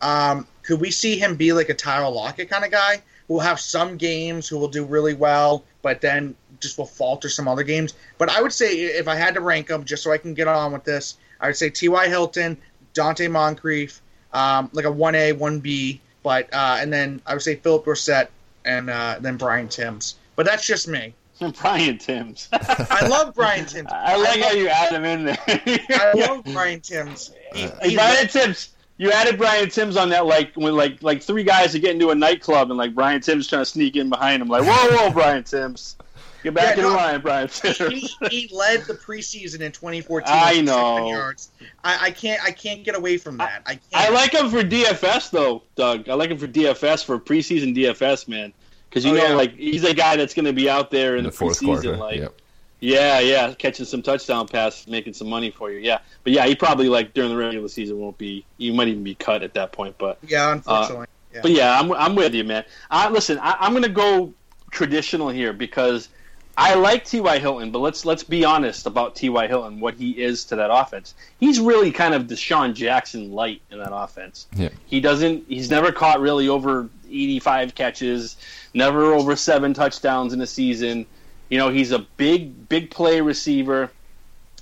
um, 0.01 0.47
could 0.64 0.82
we 0.82 0.91
see 0.91 1.18
him 1.18 1.36
be 1.36 1.54
like 1.54 1.70
a 1.70 1.76
Tyler 1.76 2.14
Lockett 2.14 2.49
kind 2.49 2.66
of 2.66 2.72
guy 2.72 3.01
who 3.28 3.36
will 3.36 3.41
have 3.41 3.60
some 3.60 3.97
games 3.97 4.47
who 4.47 4.58
will 4.58 4.68
do 4.68 4.84
really 4.84 5.14
well, 5.14 5.64
but 5.82 6.01
then 6.01 6.36
just 6.60 6.78
will 6.78 6.86
falter 6.86 7.30
some 7.30 7.47
other 7.47 7.64
games. 7.64 7.93
But 8.18 8.30
I 8.30 8.41
would 8.41 8.54
say 8.54 8.74
if 8.74 9.08
I 9.08 9.16
had 9.16 9.36
to 9.36 9.41
rank 9.41 9.68
them, 9.68 9.86
just 9.86 10.04
so 10.04 10.12
I 10.12 10.18
can 10.18 10.34
get 10.34 10.47
on 10.47 10.72
with 10.74 10.84
this, 10.84 11.18
I 11.39 11.47
would 11.47 11.58
say 11.58 11.70
T.Y. 11.70 12.08
Hilton, 12.08 12.58
Donte 12.94 13.30
Moncrief, 13.30 14.02
um, 14.34 14.70
like 14.74 14.86
a 14.86 14.91
one 14.91 15.16
A, 15.16 15.32
one 15.34 15.60
B, 15.60 16.00
but 16.24 16.54
uh, 16.54 16.78
and 16.80 16.91
then 16.91 17.22
I 17.26 17.34
would 17.34 17.41
say 17.41 17.56
Phillip 17.56 17.86
Dorsett 17.86 18.30
and 18.66 18.89
uh, 18.89 19.18
then 19.20 19.38
Brian 19.38 19.68
Tyms. 19.68 20.16
But 20.36 20.46
that's 20.46 20.66
just 20.66 20.88
me. 20.88 21.14
Brian 21.39 21.98
Tyms. 21.98 22.48
I 22.52 23.08
love 23.08 23.34
Brian 23.34 23.66
Tyms. 23.66 23.88
I 23.91 24.16
like 24.16 24.39
love, 24.39 24.50
how 24.50 24.56
you 24.56 24.68
add 24.68 24.94
him 24.94 25.06
in 25.06 25.26
there. 25.26 25.38
I 25.48 26.12
love 26.16 26.44
Brian 26.46 26.80
Tyms. 26.80 27.34
He, 27.54 27.68
Hey, 27.82 27.96
Brian 27.96 28.28
Tyms. 28.28 28.70
You 28.98 29.12
added 29.12 29.38
Brian 29.38 29.66
Tyms 29.66 30.00
on 30.00 30.10
that 30.10 30.26
like 30.26 30.54
when 30.54 30.76
like 30.76 31.02
like 31.02 31.22
three 31.22 31.44
guys 31.44 31.74
are 31.76 31.80
getting 31.80 32.00
to 32.00 32.12
a 32.12 32.16
nightclub 32.16 32.70
and 32.70 32.78
like 32.78 32.94
Brian 32.94 33.20
Tyms 33.22 33.50
trying 33.50 33.62
to 33.62 33.66
sneak 33.66 33.96
in 33.96 34.10
behind 34.10 34.41
him 34.41 34.48
like 34.48 34.64
whoa 34.64 34.98
whoa 34.98 35.10
Brian 35.10 35.44
Tyms 35.44 35.96
get 36.44 36.54
back 36.54 36.78
Yeah, 36.78 36.84
in 36.84 36.89
no, 36.89 36.96
line 36.96 37.22
Brian 37.22 37.48
he, 37.50 38.08
he 38.30 38.50
led 38.54 38.84
the 38.86 38.94
preseason 38.94 39.62
in 39.62 39.72
2014. 39.72 40.24
I 40.32 40.62
know. 40.62 41.10
Yards. 41.10 41.50
I, 41.84 42.08
I 42.08 42.12
can't. 42.12 42.44
I 42.44 42.52
can't 42.52 42.84
get 42.84 42.96
away 42.96 43.18
from 43.18 43.38
that. 43.38 43.64
I 43.66 43.76
can't. 43.76 43.84
I 43.94 44.10
like 44.10 44.34
him 44.34 44.50
for 44.50 44.62
DFS 44.64 45.32
though, 45.32 45.64
Doug. 45.76 46.10
I 46.10 46.14
like 46.14 46.30
him 46.30 46.38
for 46.38 46.48
DFS 46.48 47.04
for 47.06 47.20
preseason 47.20 47.76
DFS 47.76 48.28
man 48.28 48.54
because 48.89 49.06
you 49.06 49.12
Oh, 49.12 49.16
know 49.16 49.28
yeah. 49.30 49.34
like 49.36 49.56
he's 49.56 49.84
a 49.84 49.94
guy 49.94 50.16
that's 50.18 50.34
going 50.34 50.46
to 50.46 50.54
be 50.54 50.70
out 50.70 50.91
there 50.91 51.14
in, 51.14 51.20
in 51.20 51.24
the, 51.26 51.30
the 51.32 51.36
fourth 51.36 51.60
preseason 51.60 51.66
quarter. 51.84 51.98
like 51.98 52.20
Yep. 52.20 52.41
yeah 52.80 53.20
yeah 53.20 53.54
catching 53.54 53.86
some 53.86 54.02
touchdown 54.02 54.48
passes 54.48 54.88
making 54.88 55.14
some 55.14 55.30
money 55.30 55.50
for 55.50 55.72
you 55.72 55.80
yeah 55.80 56.00
but 56.24 56.34
yeah 56.34 56.46
he 56.46 56.54
probably 56.56 56.89
like 56.89 57.14
during 57.14 57.30
the 57.32 57.38
regular 57.38 57.68
season 57.70 57.98
won't 57.98 58.18
be 58.18 58.46
you 58.58 58.74
might 58.74 58.89
even 58.89 59.04
be 59.04 59.16
cut 59.16 59.41
at 59.41 59.54
that 59.56 59.72
point 59.72 59.98
but 59.98 60.20
Yeah, 60.28 60.48
uh, 60.50 60.52
unfortunately. 60.54 61.08
yeah. 61.34 61.39
But 61.41 61.52
yeah, 61.52 61.80
I'm, 61.80 61.91
I'm 61.94 62.14
with 62.16 62.36
you, 62.36 62.44
man. 62.44 62.64
I, 62.91 63.10
listen, 63.10 63.39
I, 63.39 63.56
I'm 63.60 63.72
going 63.72 63.82
to 63.84 63.89
go 63.89 64.34
traditional 64.70 65.30
here 65.30 65.52
because 65.54 66.10
I 66.56 66.76
like 66.76 67.06
T.Y. 67.06 67.39
Hilton, 67.39 67.72
but 67.72 67.80
let's 67.80 68.06
let's 68.06 68.24
be 68.24 68.45
honest 68.45 68.86
about 68.86 69.16
T.Y. 69.16 69.47
Hilton, 69.47 69.80
what 69.80 69.95
he 69.95 70.12
is 70.12 70.45
to 70.45 70.56
that 70.58 70.72
offense. 70.72 71.16
He's 71.39 71.60
really 71.60 71.91
kind 71.91 72.14
of 72.14 72.24
DeSean 72.24 72.76
Jackson 72.76 73.32
light 73.32 73.62
in 73.72 73.80
that 73.80 73.93
offense. 73.93 74.45
Yeah. 74.56 74.70
He 74.86 74.99
doesn't. 74.99 75.45
He's 75.47 75.72
never 75.72 75.91
caught 75.91 76.20
really 76.20 76.47
over 76.47 76.89
85 77.10 77.74
catches, 77.74 78.38
never 78.74 79.14
over 79.14 79.36
seven 79.36 79.74
touchdowns 79.74 80.32
in 80.34 80.41
a 80.41 80.47
season. 80.47 81.08
You 81.49 81.58
know, 81.58 81.70
he's 81.70 81.91
a 81.91 81.99
big 82.18 82.70
big 82.70 82.91
play 82.91 83.20
receiver, 83.20 83.89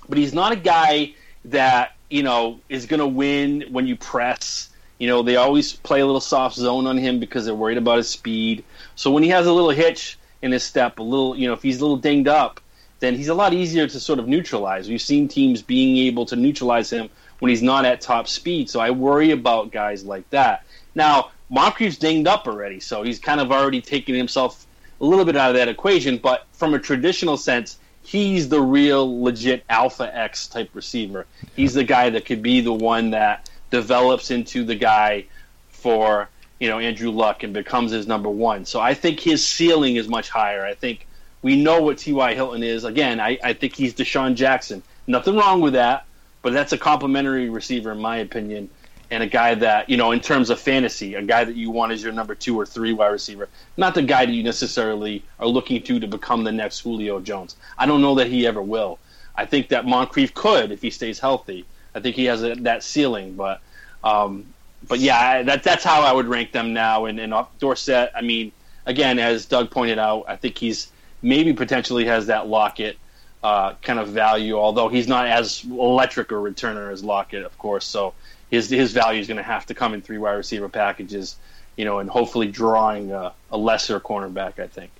but 0.08 0.16
he's 0.16 0.32
not 0.32 0.52
a 0.52 0.56
guy 0.56 1.14
that 1.46 1.94
you 2.08 2.22
know 2.22 2.58
is 2.70 2.86
going 2.86 3.00
to 3.00 3.06
win 3.06 3.66
when 3.70 3.86
you 3.86 3.96
press. 3.96 4.70
You 4.96 5.08
know, 5.08 5.22
they 5.22 5.36
always 5.36 5.74
play 5.74 6.00
a 6.00 6.06
little 6.06 6.20
soft 6.20 6.54
zone 6.54 6.86
on 6.86 6.96
him 6.96 7.18
because 7.18 7.44
they're 7.44 7.54
worried 7.54 7.78
about 7.78 7.98
his 7.98 8.08
speed. 8.08 8.64
So 8.94 9.10
when 9.10 9.22
he 9.22 9.28
has 9.30 9.46
a 9.46 9.52
little 9.52 9.70
hitch 9.70 10.16
in 10.42 10.52
his 10.52 10.62
step, 10.62 10.98
a 10.98 11.02
little, 11.02 11.36
you 11.36 11.46
know, 11.46 11.54
if 11.54 11.62
he's 11.62 11.80
a 11.80 11.84
little 11.84 11.96
dinged 11.96 12.28
up, 12.28 12.60
then 13.00 13.16
he's 13.16 13.28
a 13.28 13.34
lot 13.34 13.52
easier 13.52 13.86
to 13.86 13.98
sort 13.98 14.18
of 14.18 14.28
neutralize. 14.28 14.88
We've 14.88 15.00
seen 15.00 15.26
teams 15.28 15.62
being 15.62 15.96
able 16.06 16.26
to 16.26 16.36
neutralize 16.36 16.92
him 16.92 17.08
when 17.38 17.50
he's 17.50 17.62
not 17.62 17.84
at 17.84 18.00
top 18.00 18.28
speed. 18.28 18.70
So 18.70 18.78
I 18.80 18.90
worry 18.90 19.30
about 19.30 19.72
guys 19.72 20.04
like 20.04 20.28
that. 20.30 20.64
Now, 20.94 21.30
Moncrief's 21.50 21.98
dinged 21.98 22.28
up 22.28 22.46
already, 22.46 22.80
so 22.80 23.02
he's 23.02 23.18
kind 23.18 23.40
of 23.40 23.50
already 23.50 23.80
taken 23.80 24.14
himself 24.14 24.66
a 25.00 25.04
little 25.04 25.24
bit 25.24 25.36
out 25.36 25.50
of 25.50 25.56
that 25.56 25.68
equation. 25.68 26.18
But 26.18 26.46
from 26.52 26.74
a 26.74 26.78
traditional 26.78 27.36
sense, 27.36 27.78
he's 28.02 28.48
the 28.48 28.60
real 28.60 29.22
legit 29.22 29.64
alpha 29.68 30.16
X 30.16 30.46
type 30.46 30.70
receiver. 30.72 31.26
He's 31.56 31.74
the 31.74 31.84
guy 31.84 32.10
that 32.10 32.24
could 32.24 32.42
be 32.42 32.60
the 32.60 32.72
one 32.72 33.10
that 33.10 33.50
develops 33.70 34.30
into 34.30 34.64
the 34.64 34.74
guy 34.74 35.26
for 35.70 36.28
you 36.62 36.68
know 36.68 36.78
Andrew 36.78 37.10
Luck 37.10 37.42
and 37.42 37.52
becomes 37.52 37.90
his 37.90 38.06
number 38.06 38.30
one. 38.30 38.64
So 38.64 38.78
I 38.78 38.94
think 38.94 39.18
his 39.18 39.44
ceiling 39.44 39.96
is 39.96 40.06
much 40.06 40.30
higher. 40.30 40.64
I 40.64 40.74
think 40.74 41.08
we 41.42 41.60
know 41.60 41.82
what 41.82 41.98
T.Y. 41.98 42.34
Hilton 42.34 42.62
is. 42.62 42.84
Again, 42.84 43.18
I, 43.18 43.36
I 43.42 43.52
think 43.52 43.74
he's 43.74 43.92
DeSean 43.92 44.36
Jackson. 44.36 44.80
Nothing 45.08 45.36
wrong 45.36 45.60
with 45.60 45.72
that, 45.72 46.06
but 46.40 46.52
that's 46.52 46.72
a 46.72 46.78
complimentary 46.78 47.50
receiver 47.50 47.90
in 47.90 47.98
my 47.98 48.18
opinion, 48.18 48.70
and 49.10 49.24
a 49.24 49.26
guy 49.26 49.56
that 49.56 49.90
you 49.90 49.96
know 49.96 50.12
in 50.12 50.20
terms 50.20 50.50
of 50.50 50.60
fantasy, 50.60 51.16
a 51.16 51.22
guy 51.22 51.42
that 51.42 51.56
you 51.56 51.72
want 51.72 51.90
as 51.90 52.00
your 52.00 52.12
number 52.12 52.36
two 52.36 52.56
or 52.56 52.64
three 52.64 52.92
wide 52.92 53.08
receiver, 53.08 53.48
not 53.76 53.96
the 53.96 54.02
guy 54.02 54.24
that 54.24 54.32
you 54.32 54.44
necessarily 54.44 55.24
are 55.40 55.48
looking 55.48 55.82
to 55.82 55.98
to 55.98 56.06
become 56.06 56.44
the 56.44 56.52
next 56.52 56.78
Julio 56.78 57.18
Jones. 57.18 57.56
I 57.76 57.86
don't 57.86 58.00
know 58.00 58.14
that 58.14 58.28
he 58.28 58.46
ever 58.46 58.62
will. 58.62 59.00
I 59.34 59.46
think 59.46 59.70
that 59.70 59.84
Moncrief 59.84 60.32
could 60.32 60.70
if 60.70 60.80
he 60.80 60.90
stays 60.90 61.18
healthy. 61.18 61.64
I 61.92 61.98
think 61.98 62.14
he 62.14 62.26
has 62.26 62.44
a, 62.44 62.54
that 62.54 62.84
ceiling, 62.84 63.34
but 63.34 63.60
um, 64.04 64.46
but 64.88 64.98
yeah, 64.98 65.42
that 65.42 65.62
that's 65.62 65.84
how 65.84 66.02
I 66.02 66.12
would 66.12 66.26
rank 66.26 66.52
them 66.52 66.72
now. 66.72 67.06
And, 67.06 67.18
and 67.20 67.32
off 67.32 67.58
Dorsett, 67.58 68.10
I 68.14 68.22
mean, 68.22 68.52
again, 68.86 69.18
as 69.18 69.46
Doug 69.46 69.70
pointed 69.70 69.98
out, 69.98 70.24
I 70.28 70.36
think 70.36 70.58
he's 70.58 70.90
maybe 71.22 71.52
potentially 71.52 72.06
has 72.06 72.26
that 72.26 72.48
Lockett 72.48 72.98
uh, 73.42 73.74
kind 73.82 73.98
of 73.98 74.08
value, 74.08 74.56
although 74.56 74.88
he's 74.88 75.08
not 75.08 75.26
as 75.26 75.64
electric 75.64 76.30
a 76.30 76.34
returner 76.34 76.92
as 76.92 77.02
Lockett, 77.02 77.44
of 77.44 77.56
course. 77.58 77.84
So 77.84 78.14
his 78.50 78.68
his 78.70 78.92
value 78.92 79.20
is 79.20 79.26
going 79.26 79.38
to 79.38 79.42
have 79.42 79.66
to 79.66 79.74
come 79.74 79.94
in 79.94 80.02
three 80.02 80.18
wide 80.18 80.32
receiver 80.34 80.68
packages, 80.68 81.36
you 81.76 81.84
know, 81.84 81.98
and 81.98 82.08
hopefully 82.08 82.48
drawing 82.48 83.12
a, 83.12 83.32
a 83.50 83.56
lesser 83.56 83.98
cornerback. 84.00 84.58
I 84.58 84.66
think. 84.66 84.90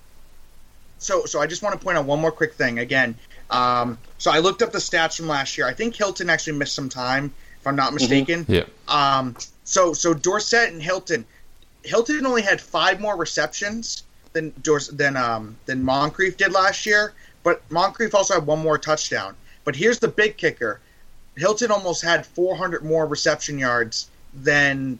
So, 0.99 1.25
so 1.25 1.41
I 1.41 1.47
just 1.47 1.61
want 1.61 1.77
to 1.77 1.83
point 1.83 1.97
out 1.97 2.05
one 2.05 2.21
more 2.21 2.31
quick 2.31 2.53
thing. 2.53 2.79
Again, 2.79 3.15
um, 3.49 3.97
so 4.17 4.31
I 4.31 4.39
looked 4.39 4.61
up 4.61 4.71
the 4.71 4.79
stats 4.79 5.17
from 5.17 5.27
last 5.27 5.57
year. 5.57 5.67
I 5.67 5.73
think 5.73 5.95
Hilton 5.95 6.29
actually 6.29 6.57
missed 6.57 6.73
some 6.73 6.89
time, 6.89 7.33
if 7.63 7.67
I'm 7.67 7.77
not 7.77 7.93
Mm-hmm. 7.93 7.95
mistaken. 7.95 8.45
Yeah. 8.49 8.65
Um, 8.89 9.37
so, 9.63 9.93
so 9.93 10.13
Dorsett 10.13 10.73
and 10.73 10.81
Hilton, 10.81 11.25
Hilton 11.83 12.25
only 12.25 12.41
had 12.41 12.59
five 12.59 12.99
more 12.99 13.15
receptions 13.15 14.03
than 14.33 14.53
Dors- 14.61 14.89
than 14.89 15.15
um, 15.15 15.55
than 15.65 15.81
Moncrief 15.81 16.35
did 16.35 16.51
last 16.51 16.85
year, 16.85 17.13
but 17.41 17.61
Moncrief 17.71 18.13
also 18.13 18.33
had 18.33 18.45
one 18.45 18.59
more 18.59 18.77
touchdown. 18.77 19.33
But 19.63 19.77
here's 19.77 19.99
the 19.99 20.09
big 20.09 20.35
kicker: 20.35 20.81
Hilton 21.37 21.71
almost 21.71 22.03
had 22.03 22.25
400 22.25 22.83
more 22.83 23.05
reception 23.05 23.57
yards 23.57 24.09
than 24.33 24.99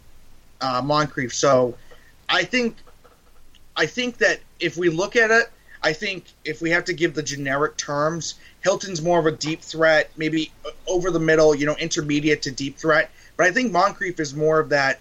uh, 0.62 0.82
Moncrief. 0.82 1.34
So, 1.34 1.76
I 2.30 2.46
think, 2.46 2.78
I 3.76 3.88
think 3.88 4.20
that 4.20 4.40
if 4.62 4.78
we 4.78 4.88
look 4.88 5.18
at 5.18 5.32
it, 5.32 5.52
I 5.84 5.94
think 5.94 6.26
if 6.46 6.62
we 6.62 6.70
have 6.72 6.86
to 6.86 6.94
give 6.94 7.14
the 7.14 7.24
generic 7.24 7.76
terms, 7.76 8.36
Hilton's 8.62 9.02
more 9.02 9.20
of 9.20 9.26
a 9.26 9.32
deep 9.32 9.62
threat, 9.62 10.10
maybe 10.16 10.52
over 10.88 11.12
the 11.12 11.20
middle, 11.20 11.54
you 11.54 11.66
know, 11.66 11.76
intermediate 11.76 12.44
to 12.44 12.52
deep 12.52 12.78
threat. 12.78 13.12
But 13.36 13.48
I 13.48 13.52
think 13.52 13.72
Moncrief 13.72 14.20
is 14.20 14.34
more 14.34 14.60
of 14.60 14.70
that, 14.70 15.00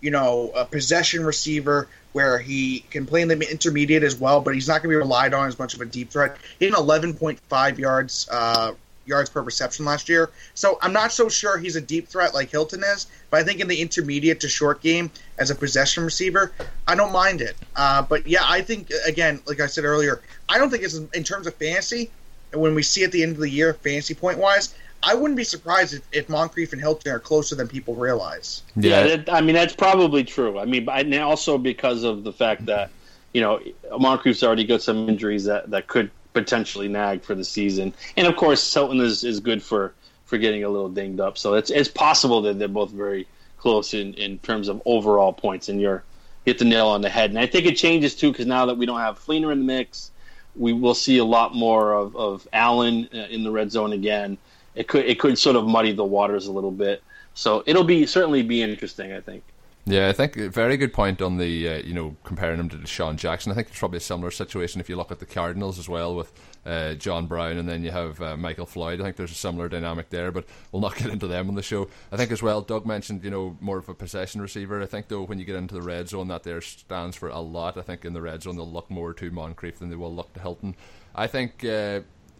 you 0.00 0.10
know, 0.10 0.50
a 0.54 0.64
possession 0.64 1.24
receiver 1.24 1.88
where 2.12 2.38
he 2.38 2.80
can 2.90 3.06
play 3.06 3.22
in 3.22 3.28
the 3.28 3.50
intermediate 3.50 4.02
as 4.02 4.16
well, 4.16 4.40
but 4.40 4.54
he's 4.54 4.68
not 4.68 4.82
going 4.82 4.84
to 4.84 4.88
be 4.88 4.96
relied 4.96 5.34
on 5.34 5.48
as 5.48 5.58
much 5.58 5.74
of 5.74 5.80
a 5.80 5.84
deep 5.84 6.10
threat. 6.10 6.36
He 6.58 6.64
had 6.64 6.74
11.5 6.74 7.78
yards 7.78 8.28
uh, 8.30 8.72
yards 9.06 9.30
per 9.30 9.42
reception 9.42 9.84
last 9.84 10.08
year, 10.08 10.30
so 10.54 10.78
I'm 10.82 10.92
not 10.92 11.12
so 11.12 11.28
sure 11.28 11.58
he's 11.58 11.76
a 11.76 11.80
deep 11.80 12.08
threat 12.08 12.34
like 12.34 12.50
Hilton 12.50 12.82
is. 12.84 13.06
But 13.30 13.40
I 13.40 13.44
think 13.44 13.60
in 13.60 13.68
the 13.68 13.80
intermediate 13.80 14.40
to 14.40 14.48
short 14.48 14.80
game 14.80 15.10
as 15.38 15.50
a 15.50 15.54
possession 15.54 16.04
receiver, 16.04 16.52
I 16.86 16.94
don't 16.94 17.12
mind 17.12 17.40
it. 17.40 17.56
Uh, 17.74 18.02
but 18.02 18.26
yeah, 18.26 18.42
I 18.44 18.62
think 18.62 18.90
again, 19.06 19.40
like 19.46 19.60
I 19.60 19.66
said 19.66 19.84
earlier, 19.84 20.22
I 20.48 20.58
don't 20.58 20.70
think 20.70 20.82
it's 20.82 20.94
in 20.94 21.24
terms 21.24 21.46
of 21.46 21.54
fantasy. 21.54 22.10
And 22.52 22.60
when 22.62 22.74
we 22.74 22.82
see 22.82 23.02
at 23.02 23.10
the 23.10 23.22
end 23.22 23.32
of 23.32 23.40
the 23.40 23.50
year, 23.50 23.74
fantasy 23.74 24.14
point 24.14 24.38
wise, 24.38 24.74
I 25.02 25.14
wouldn't 25.14 25.36
be 25.36 25.44
surprised 25.44 25.94
if, 25.94 26.02
if 26.12 26.28
Moncrief 26.28 26.72
and 26.72 26.80
Hilton 26.80 27.12
are 27.12 27.18
closer 27.18 27.54
than 27.54 27.68
people 27.68 27.94
realize. 27.94 28.62
Yeah, 28.76 29.16
that, 29.16 29.32
I 29.32 29.40
mean 29.40 29.54
that's 29.54 29.74
probably 29.74 30.24
true. 30.24 30.58
I 30.58 30.64
mean, 30.64 30.88
and 30.88 31.14
also 31.16 31.58
because 31.58 32.04
of 32.04 32.24
the 32.24 32.32
fact 32.32 32.66
that 32.66 32.90
you 33.32 33.40
know 33.40 33.60
Moncrief's 33.98 34.42
already 34.42 34.64
got 34.64 34.82
some 34.82 35.08
injuries 35.08 35.44
that, 35.44 35.70
that 35.70 35.88
could 35.88 36.10
potentially 36.34 36.88
nag 36.88 37.22
for 37.22 37.34
the 37.34 37.44
season, 37.44 37.94
and 38.16 38.26
of 38.26 38.36
course 38.36 38.74
Hilton 38.74 39.00
is, 39.00 39.24
is 39.24 39.40
good 39.40 39.62
for, 39.62 39.94
for 40.26 40.36
getting 40.36 40.64
a 40.64 40.68
little 40.68 40.90
dinged 40.90 41.20
up. 41.20 41.38
So 41.38 41.54
it's 41.54 41.70
it's 41.70 41.88
possible 41.88 42.42
that 42.42 42.58
they're 42.58 42.68
both 42.68 42.90
very 42.90 43.26
close 43.56 43.94
in, 43.94 44.12
in 44.14 44.38
terms 44.40 44.68
of 44.68 44.82
overall 44.84 45.32
points, 45.32 45.70
and 45.70 45.80
you're 45.80 46.04
hit 46.44 46.58
the 46.58 46.64
nail 46.64 46.88
on 46.88 47.00
the 47.00 47.08
head. 47.08 47.30
And 47.30 47.38
I 47.38 47.46
think 47.46 47.66
it 47.66 47.76
changes 47.76 48.14
too 48.14 48.30
because 48.30 48.46
now 48.46 48.66
that 48.66 48.76
we 48.76 48.86
don't 48.86 49.00
have 49.00 49.18
Fleener 49.18 49.50
in 49.50 49.60
the 49.60 49.64
mix, 49.64 50.10
we 50.56 50.72
will 50.72 50.94
see 50.94 51.18
a 51.18 51.24
lot 51.24 51.54
more 51.54 51.94
of, 51.94 52.14
of 52.16 52.46
Allen 52.52 53.08
uh, 53.14 53.18
in 53.30 53.42
the 53.42 53.50
red 53.50 53.72
zone 53.72 53.92
again. 53.92 54.36
It 54.74 54.88
could 54.88 55.06
it 55.06 55.18
could 55.18 55.38
sort 55.38 55.56
of 55.56 55.66
muddy 55.66 55.92
the 55.92 56.04
waters 56.04 56.46
a 56.46 56.52
little 56.52 56.70
bit. 56.70 57.02
So 57.34 57.62
it'll 57.66 57.84
be 57.84 58.06
certainly 58.06 58.42
be 58.42 58.62
interesting. 58.62 59.12
I 59.12 59.20
think. 59.20 59.42
Yeah, 59.86 60.08
I 60.08 60.12
think 60.12 60.38
a 60.38 60.48
very 60.48 60.78
good 60.78 60.94
point 60.94 61.20
on 61.20 61.36
the 61.36 61.68
uh, 61.68 61.76
you 61.76 61.92
know 61.92 62.16
comparing 62.24 62.58
him 62.58 62.70
to 62.70 62.76
DeSean 62.76 63.16
Jackson. 63.16 63.52
I 63.52 63.54
think 63.54 63.68
it's 63.68 63.78
probably 63.78 63.98
a 63.98 64.00
similar 64.00 64.30
situation 64.30 64.80
if 64.80 64.88
you 64.88 64.96
look 64.96 65.12
at 65.12 65.18
the 65.18 65.26
Cardinals 65.26 65.78
as 65.78 65.90
well 65.90 66.14
with 66.14 66.32
uh, 66.64 66.94
John 66.94 67.26
Brown 67.26 67.58
and 67.58 67.68
then 67.68 67.82
you 67.82 67.90
have 67.90 68.18
uh, 68.22 68.34
Michael 68.38 68.64
Floyd. 68.64 68.98
I 68.98 69.04
think 69.04 69.16
there's 69.16 69.32
a 69.32 69.34
similar 69.34 69.68
dynamic 69.68 70.08
there, 70.08 70.32
but 70.32 70.46
we'll 70.72 70.80
not 70.80 70.96
get 70.96 71.08
into 71.08 71.26
them 71.26 71.50
on 71.50 71.54
the 71.54 71.62
show. 71.62 71.90
I 72.10 72.16
think 72.16 72.32
as 72.32 72.42
well, 72.42 72.62
Doug 72.62 72.86
mentioned 72.86 73.24
you 73.24 73.30
know 73.30 73.58
more 73.60 73.76
of 73.76 73.90
a 73.90 73.94
possession 73.94 74.40
receiver. 74.40 74.80
I 74.80 74.86
think 74.86 75.08
though 75.08 75.24
when 75.24 75.38
you 75.38 75.44
get 75.44 75.56
into 75.56 75.74
the 75.74 75.82
red 75.82 76.08
zone, 76.08 76.28
that 76.28 76.44
there 76.44 76.62
stands 76.62 77.14
for 77.14 77.28
a 77.28 77.40
lot. 77.40 77.76
I 77.76 77.82
think 77.82 78.06
in 78.06 78.14
the 78.14 78.22
red 78.22 78.42
zone 78.42 78.56
they'll 78.56 78.70
look 78.70 78.90
more 78.90 79.12
to 79.12 79.30
Moncrief 79.30 79.80
than 79.80 79.90
they 79.90 79.96
will 79.96 80.14
look 80.14 80.32
to 80.32 80.40
Hilton. 80.40 80.76
I 81.14 81.26
think. 81.26 81.62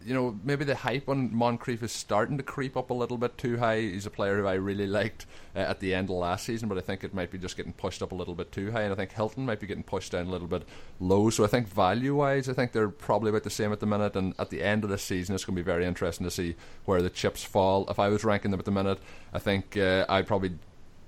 You 0.05 0.13
know, 0.13 0.39
maybe 0.43 0.65
the 0.65 0.75
hype 0.75 1.09
on 1.09 1.35
Moncrief 1.35 1.81
is 1.81 1.91
starting 1.91 2.37
to 2.37 2.43
creep 2.43 2.77
up 2.77 2.91
a 2.91 2.93
little 2.93 3.17
bit 3.17 3.39
too 3.39 3.57
high. 3.57 3.81
He's 3.81 4.05
a 4.05 4.11
player 4.11 4.37
who 4.37 4.45
I 4.45 4.53
really 4.53 4.85
liked 4.85 5.25
uh, 5.55 5.59
at 5.59 5.79
the 5.79 5.95
end 5.95 6.11
of 6.11 6.17
last 6.17 6.45
season, 6.45 6.69
but 6.69 6.77
I 6.77 6.81
think 6.81 7.03
it 7.03 7.13
might 7.13 7.31
be 7.31 7.39
just 7.39 7.57
getting 7.57 7.73
pushed 7.73 8.03
up 8.03 8.11
a 8.11 8.15
little 8.15 8.35
bit 8.35 8.51
too 8.51 8.71
high. 8.71 8.83
And 8.83 8.93
I 8.93 8.95
think 8.95 9.11
Hilton 9.13 9.47
might 9.47 9.59
be 9.59 9.65
getting 9.65 9.83
pushed 9.83 10.11
down 10.11 10.27
a 10.27 10.29
little 10.29 10.47
bit 10.47 10.63
low. 10.99 11.31
So 11.31 11.43
I 11.43 11.47
think 11.47 11.67
value 11.67 12.15
wise, 12.15 12.47
I 12.47 12.53
think 12.53 12.71
they're 12.71 12.89
probably 12.89 13.29
about 13.29 13.43
the 13.43 13.49
same 13.49 13.71
at 13.71 13.79
the 13.79 13.87
minute. 13.87 14.15
And 14.15 14.35
at 14.37 14.51
the 14.51 14.61
end 14.61 14.83
of 14.83 14.91
this 14.91 15.01
season, 15.01 15.33
it's 15.33 15.43
going 15.43 15.55
to 15.55 15.63
be 15.63 15.65
very 15.65 15.85
interesting 15.85 16.25
to 16.25 16.31
see 16.31 16.55
where 16.85 17.01
the 17.01 17.09
chips 17.09 17.43
fall. 17.43 17.89
If 17.89 17.97
I 17.97 18.09
was 18.09 18.23
ranking 18.23 18.51
them 18.51 18.59
at 18.59 18.65
the 18.65 18.71
minute, 18.71 18.99
I 19.33 19.39
think 19.39 19.75
uh, 19.75 20.05
I'd 20.07 20.27
probably 20.27 20.51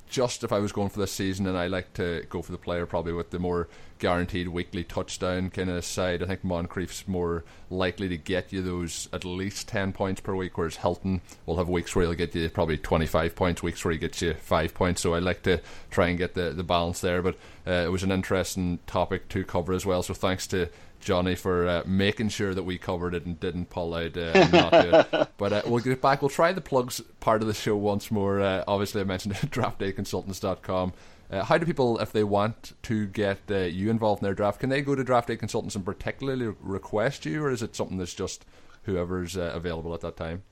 just 0.10 0.43
if 0.43 0.51
I 0.51 0.60
was 0.60 0.72
going 0.72 0.89
for 0.89 0.99
this 0.99 1.12
season, 1.12 1.47
and 1.47 1.58
I 1.58 1.68
like 1.68 1.93
to 1.93 2.26
go 2.30 2.41
for 2.41 2.51
the 2.51 2.58
player 2.58 2.86
probably 2.86 3.14
with 3.14 3.32
the 3.32 3.39
more 3.39 3.68
guaranteed 3.99 4.47
weekly 4.49 4.84
touchdown 4.84 5.49
kind 5.49 5.70
of 5.70 5.84
side. 5.84 6.22
I 6.22 6.28
think 6.28 6.43
Moncrief's 6.43 7.08
more 7.08 7.43
likely 7.70 8.08
to 8.10 8.18
get 8.18 8.53
you 8.53 8.62
those 8.62 9.10
at 9.12 9.26
least 9.26 9.68
10 9.68 9.93
points 9.93 10.22
per 10.22 10.36
week, 10.36 10.58
whereas 10.58 10.78
Hilton 10.78 11.22
will 11.45 11.58
have 11.58 11.70
weeks 11.70 11.95
where 11.95 12.05
he'll 12.05 12.14
get 12.14 12.36
you 12.36 12.49
probably 12.49 12.78
25 12.78 13.36
points, 13.36 13.64
weeks 13.64 13.84
where 13.84 13.91
he 13.91 13.97
gets 13.97 14.22
you 14.22 14.34
5 14.34 14.74
points. 14.74 15.01
So 15.01 15.14
I 15.14 15.20
like 15.20 15.43
to 15.43 15.62
try 15.89 16.08
and 16.08 16.18
get 16.18 16.34
the, 16.34 16.51
the 16.51 16.64
balance 16.64 17.01
there. 17.01 17.22
But 17.22 17.36
uh, 17.66 17.72
it 17.72 17.91
was 17.91 18.03
an 18.03 18.12
interesting 18.12 18.80
topic 18.88 19.30
to 19.30 19.43
cover 19.43 19.74
as 19.74 19.86
well. 19.86 20.03
So 20.03 20.14
thanks 20.14 20.47
to 20.47 20.70
Johnny 21.00 21.36
for 21.36 21.68
uh, 21.68 21.84
making 21.86 22.30
sure 22.30 22.54
that 22.54 22.64
we 22.64 22.78
covered 22.78 23.14
it 23.14 23.26
and 23.26 23.39
didn't 23.39 23.70
pull 23.70 23.93
out 23.93 24.18
uh, 24.18 24.32
and 24.34 24.52
not 24.52 24.72
do 24.72 24.91
it. 24.93 25.30
But 25.38 25.54
uh, 25.54 25.62
we'll 25.68 25.84
get 25.84 26.02
back. 26.02 26.22
We'll 26.22 26.30
try 26.30 26.52
the 26.52 26.62
plugs 26.62 27.00
part 27.20 27.41
of 27.41 27.48
the 27.48 27.54
show 27.54 27.76
once 27.76 28.10
more. 28.10 28.41
Uh, 28.41 28.64
obviously, 28.68 29.02
I 29.02 29.04
mentioned 29.04 29.36
draftdayconsultants.com. 29.36 30.93
Uh, 31.30 31.43
how 31.43 31.58
do 31.58 31.66
people, 31.66 32.00
if 32.00 32.12
they 32.12 32.24
want 32.24 32.74
to 32.84 33.06
get 33.08 33.39
uh, 33.50 33.58
you 33.58 33.89
involved 33.89 34.22
in 34.22 34.26
their 34.26 34.34
draft, 34.34 34.60
can 34.60 34.70
they 34.70 34.82
go 34.82 34.95
to 34.95 35.04
Draft 35.04 35.28
Day 35.28 35.36
Consultants 35.36 35.76
and 35.76 35.84
particularly 35.84 36.56
request 36.62 37.26
you, 37.26 37.43
or 37.43 37.52
is 37.52 37.62
it 37.62 37.76
something 37.76 37.98
that's 37.98 38.14
just 38.14 38.45
whoever's 38.84 39.36
uh, 39.36 39.52
available 39.54 39.93
at 39.93 40.02
that 40.02 40.16
time? 40.16 40.43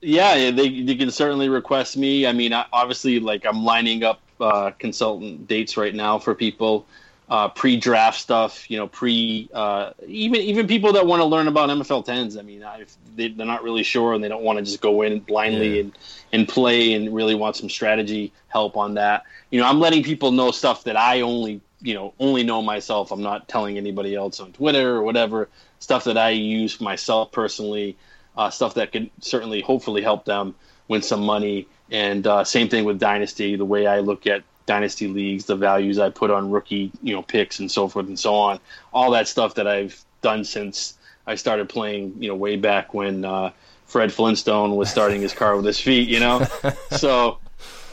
Yeah, 0.00 0.50
they 0.52 0.82
they 0.82 0.94
can 0.94 1.10
certainly 1.10 1.48
request 1.48 1.96
me. 1.96 2.26
I 2.26 2.32
mean, 2.32 2.52
obviously, 2.52 3.18
like 3.18 3.44
I'm 3.44 3.64
lining 3.64 4.04
up 4.04 4.20
uh, 4.40 4.70
consultant 4.78 5.48
dates 5.48 5.76
right 5.76 5.94
now 5.94 6.18
for 6.18 6.34
people, 6.36 6.86
uh, 7.30 7.48
pre-draft 7.48 8.18
stuff. 8.18 8.70
You 8.70 8.78
know, 8.78 8.86
pre 8.86 9.48
uh, 9.52 9.92
even 10.06 10.40
even 10.40 10.66
people 10.66 10.92
that 10.94 11.06
want 11.06 11.20
to 11.20 11.24
learn 11.26 11.48
about 11.48 11.68
MFL 11.70 12.04
tens. 12.04 12.36
I 12.36 12.42
mean, 12.42 12.64
I, 12.64 12.84
they, 13.16 13.28
they're 13.28 13.46
not 13.46 13.62
really 13.62 13.82
sure 13.82 14.14
and 14.14 14.22
they 14.22 14.28
don't 14.28 14.42
want 14.42 14.58
to 14.58 14.64
just 14.64 14.80
go 14.80 15.02
in 15.02 15.20
blindly 15.20 15.76
Yeah. 15.76 15.80
and 15.82 15.98
and 16.32 16.48
play 16.48 16.92
and 16.94 17.14
really 17.14 17.34
want 17.34 17.56
some 17.56 17.70
strategy 17.70 18.32
help 18.48 18.76
on 18.76 18.94
that. 18.94 19.24
You 19.50 19.60
know, 19.60 19.66
I'm 19.66 19.80
letting 19.80 20.02
people 20.02 20.30
know 20.30 20.50
stuff 20.50 20.84
that 20.84 20.96
I 20.96 21.20
only 21.22 21.60
you 21.80 21.94
know 21.94 22.14
only 22.18 22.42
know 22.42 22.62
myself. 22.62 23.12
I'm 23.12 23.22
not 23.22 23.48
telling 23.48 23.76
anybody 23.76 24.14
else 24.14 24.40
on 24.40 24.52
Twitter 24.52 24.96
or 24.96 25.02
whatever 25.02 25.48
stuff 25.80 26.04
that 26.04 26.18
I 26.18 26.30
use 26.30 26.80
myself 26.80 27.30
personally 27.32 27.96
uh, 28.36 28.50
stuff 28.50 28.74
that 28.74 28.92
could 28.92 29.10
certainly, 29.20 29.60
hopefully, 29.60 30.00
help 30.00 30.24
them 30.24 30.54
win 30.86 31.02
some 31.02 31.22
money. 31.22 31.66
And 31.90 32.26
uh, 32.26 32.44
same 32.44 32.68
thing 32.68 32.84
with 32.84 32.98
Dynasty, 33.00 33.56
the 33.56 33.64
way 33.64 33.86
I 33.86 33.98
look 34.00 34.26
at 34.26 34.44
Dynasty 34.68 35.08
leagues, 35.08 35.46
the 35.46 35.56
values 35.56 35.98
I 35.98 36.10
put 36.10 36.30
on 36.30 36.50
rookie, 36.50 36.92
you 37.02 37.14
know, 37.14 37.22
picks 37.22 37.58
and 37.58 37.70
so 37.70 37.88
forth 37.88 38.06
and 38.06 38.18
so 38.18 38.34
on. 38.34 38.60
All 38.92 39.12
that 39.12 39.26
stuff 39.26 39.54
that 39.54 39.66
I've 39.66 39.98
done 40.20 40.44
since 40.44 40.96
I 41.26 41.36
started 41.36 41.70
playing, 41.70 42.22
you 42.22 42.28
know, 42.28 42.36
way 42.36 42.56
back 42.56 42.92
when 42.92 43.24
uh, 43.24 43.52
Fred 43.86 44.12
Flintstone 44.12 44.76
was 44.76 44.90
starting 44.90 45.22
his 45.22 45.32
car 45.32 45.56
with 45.56 45.64
his 45.64 45.80
feet, 45.80 46.08
you 46.08 46.20
know. 46.20 46.46
so, 46.90 47.38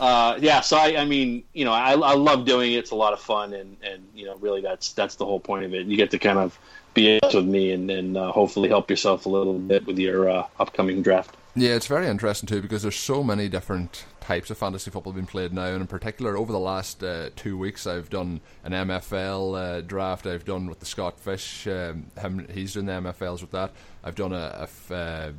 uh, 0.01 0.37
yeah, 0.41 0.59
so 0.59 0.75
I, 0.75 0.97
I 0.97 1.05
mean, 1.05 1.43
you 1.53 1.63
know, 1.63 1.71
I, 1.71 1.93
I 1.93 2.15
love 2.15 2.45
doing 2.45 2.73
it. 2.73 2.77
It's 2.77 2.91
a 2.91 2.95
lot 2.95 3.13
of 3.13 3.21
fun, 3.21 3.53
and 3.53 3.77
and 3.81 4.05
you 4.13 4.25
know, 4.25 4.35
really, 4.35 4.61
that's 4.61 4.91
that's 4.91 5.15
the 5.15 5.25
whole 5.25 5.39
point 5.39 5.63
of 5.63 5.73
it. 5.73 5.87
You 5.87 5.95
get 5.95 6.11
to 6.11 6.19
kind 6.19 6.37
of 6.37 6.59
be 6.93 7.19
with 7.21 7.45
me 7.45 7.71
and, 7.71 7.89
and 7.89 8.17
uh, 8.17 8.31
hopefully 8.31 8.69
help 8.69 8.89
yourself 8.89 9.25
a 9.25 9.29
little 9.29 9.59
bit 9.59 9.85
with 9.85 9.99
your 9.99 10.29
uh, 10.29 10.47
upcoming 10.59 11.01
draft. 11.01 11.35
Yeah, 11.57 11.75
it's 11.75 11.87
very 11.87 12.07
interesting 12.07 12.47
too 12.47 12.61
because 12.61 12.81
there's 12.81 12.97
so 12.97 13.23
many 13.23 13.47
different 13.47 14.05
types 14.19 14.49
of 14.49 14.57
fantasy 14.57 14.91
football 14.91 15.13
being 15.13 15.25
played 15.25 15.53
now, 15.53 15.67
and 15.67 15.79
in 15.79 15.87
particular 15.87 16.35
over 16.37 16.51
the 16.51 16.59
last 16.59 17.01
uh, 17.01 17.29
two 17.37 17.57
weeks, 17.57 17.87
I've 17.87 18.09
done 18.09 18.41
an 18.65 18.73
MFL 18.73 19.57
uh, 19.57 19.81
draft. 19.81 20.27
I've 20.27 20.43
done 20.43 20.67
with 20.67 20.81
the 20.81 20.85
Scott 20.85 21.17
Fish. 21.17 21.65
Um, 21.65 22.07
him, 22.19 22.45
he's 22.51 22.73
doing 22.73 22.87
the 22.87 22.91
MFLs 22.91 23.39
with 23.39 23.51
that. 23.51 23.71
I've 24.03 24.15
done 24.15 24.33
a, 24.33 24.67
uh, 24.91 25.31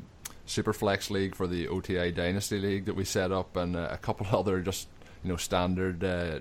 Superflex 0.46 1.10
league 1.10 1.34
for 1.34 1.46
the 1.46 1.68
OTI 1.68 2.12
Dynasty 2.12 2.60
League 2.60 2.86
that 2.86 2.94
we 2.94 3.04
set 3.04 3.30
up, 3.30 3.54
and 3.56 3.76
a 3.76 3.98
couple 3.98 4.26
other 4.38 4.62
just 4.62 4.88
you 5.22 5.28
know 5.28 5.36
standard 5.36 6.02
uh, 6.02 6.40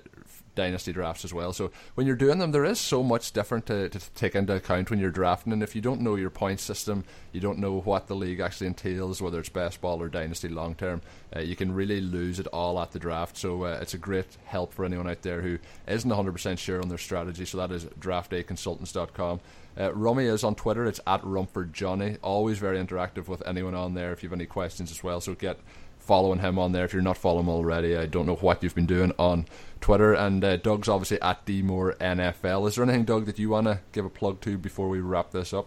dynasty 0.56 0.92
drafts 0.92 1.24
as 1.24 1.32
well. 1.32 1.52
So 1.52 1.70
when 1.94 2.06
you're 2.06 2.16
doing 2.16 2.38
them, 2.38 2.50
there 2.50 2.64
is 2.64 2.80
so 2.80 3.04
much 3.04 3.32
different 3.32 3.66
to, 3.66 3.88
to 3.88 4.10
take 4.14 4.34
into 4.34 4.56
account 4.56 4.90
when 4.90 4.98
you're 4.98 5.10
drafting. 5.10 5.52
And 5.52 5.62
if 5.62 5.76
you 5.76 5.80
don't 5.80 6.00
know 6.00 6.16
your 6.16 6.30
point 6.30 6.58
system, 6.58 7.04
you 7.30 7.40
don't 7.40 7.58
know 7.58 7.80
what 7.80 8.08
the 8.08 8.16
league 8.16 8.40
actually 8.40 8.66
entails, 8.66 9.22
whether 9.22 9.38
it's 9.38 9.48
best 9.48 9.80
ball 9.80 10.02
or 10.02 10.08
dynasty 10.08 10.48
long 10.48 10.74
term, 10.74 11.02
uh, 11.34 11.40
you 11.40 11.54
can 11.54 11.72
really 11.72 12.00
lose 12.00 12.40
it 12.40 12.48
all 12.48 12.80
at 12.80 12.90
the 12.90 12.98
draft. 12.98 13.36
So 13.36 13.64
uh, 13.64 13.78
it's 13.80 13.94
a 13.94 13.98
great 13.98 14.36
help 14.46 14.72
for 14.72 14.84
anyone 14.84 15.08
out 15.08 15.22
there 15.22 15.40
who 15.40 15.58
isn't 15.86 16.10
100% 16.10 16.58
sure 16.58 16.82
on 16.82 16.88
their 16.88 16.98
strategy. 16.98 17.44
So 17.44 17.58
that 17.58 17.70
is 17.70 17.84
draftdayconsultants.com. 17.84 19.40
Uh, 19.78 19.92
Rummy 19.92 20.24
is 20.24 20.42
on 20.42 20.54
Twitter. 20.54 20.86
It's 20.86 21.00
at 21.06 21.22
Rumford 21.22 21.74
Johnny. 21.74 22.16
Always 22.22 22.58
very 22.58 22.82
interactive 22.82 23.28
with 23.28 23.46
anyone 23.46 23.74
on 23.74 23.94
there 23.94 24.12
if 24.12 24.22
you 24.22 24.28
have 24.30 24.38
any 24.38 24.46
questions 24.46 24.90
as 24.90 25.04
well. 25.04 25.20
So 25.20 25.34
get 25.34 25.58
following 26.06 26.38
him 26.38 26.58
on 26.58 26.72
there 26.72 26.84
if 26.84 26.92
you're 26.92 27.02
not 27.02 27.18
following 27.18 27.44
him 27.44 27.50
already. 27.50 27.96
I 27.96 28.06
don't 28.06 28.26
know 28.26 28.36
what 28.36 28.62
you've 28.62 28.74
been 28.74 28.86
doing 28.86 29.12
on 29.18 29.46
Twitter. 29.80 30.14
And 30.14 30.42
uh, 30.44 30.56
Doug's 30.56 30.88
obviously 30.88 31.20
at 31.20 31.44
DMore 31.44 31.96
NFL. 31.96 32.68
Is 32.68 32.76
there 32.76 32.84
anything, 32.84 33.04
Doug, 33.04 33.26
that 33.26 33.38
you 33.38 33.50
want 33.50 33.66
to 33.66 33.80
give 33.92 34.04
a 34.04 34.10
plug 34.10 34.40
to 34.42 34.56
before 34.56 34.88
we 34.88 35.00
wrap 35.00 35.32
this 35.32 35.52
up? 35.52 35.66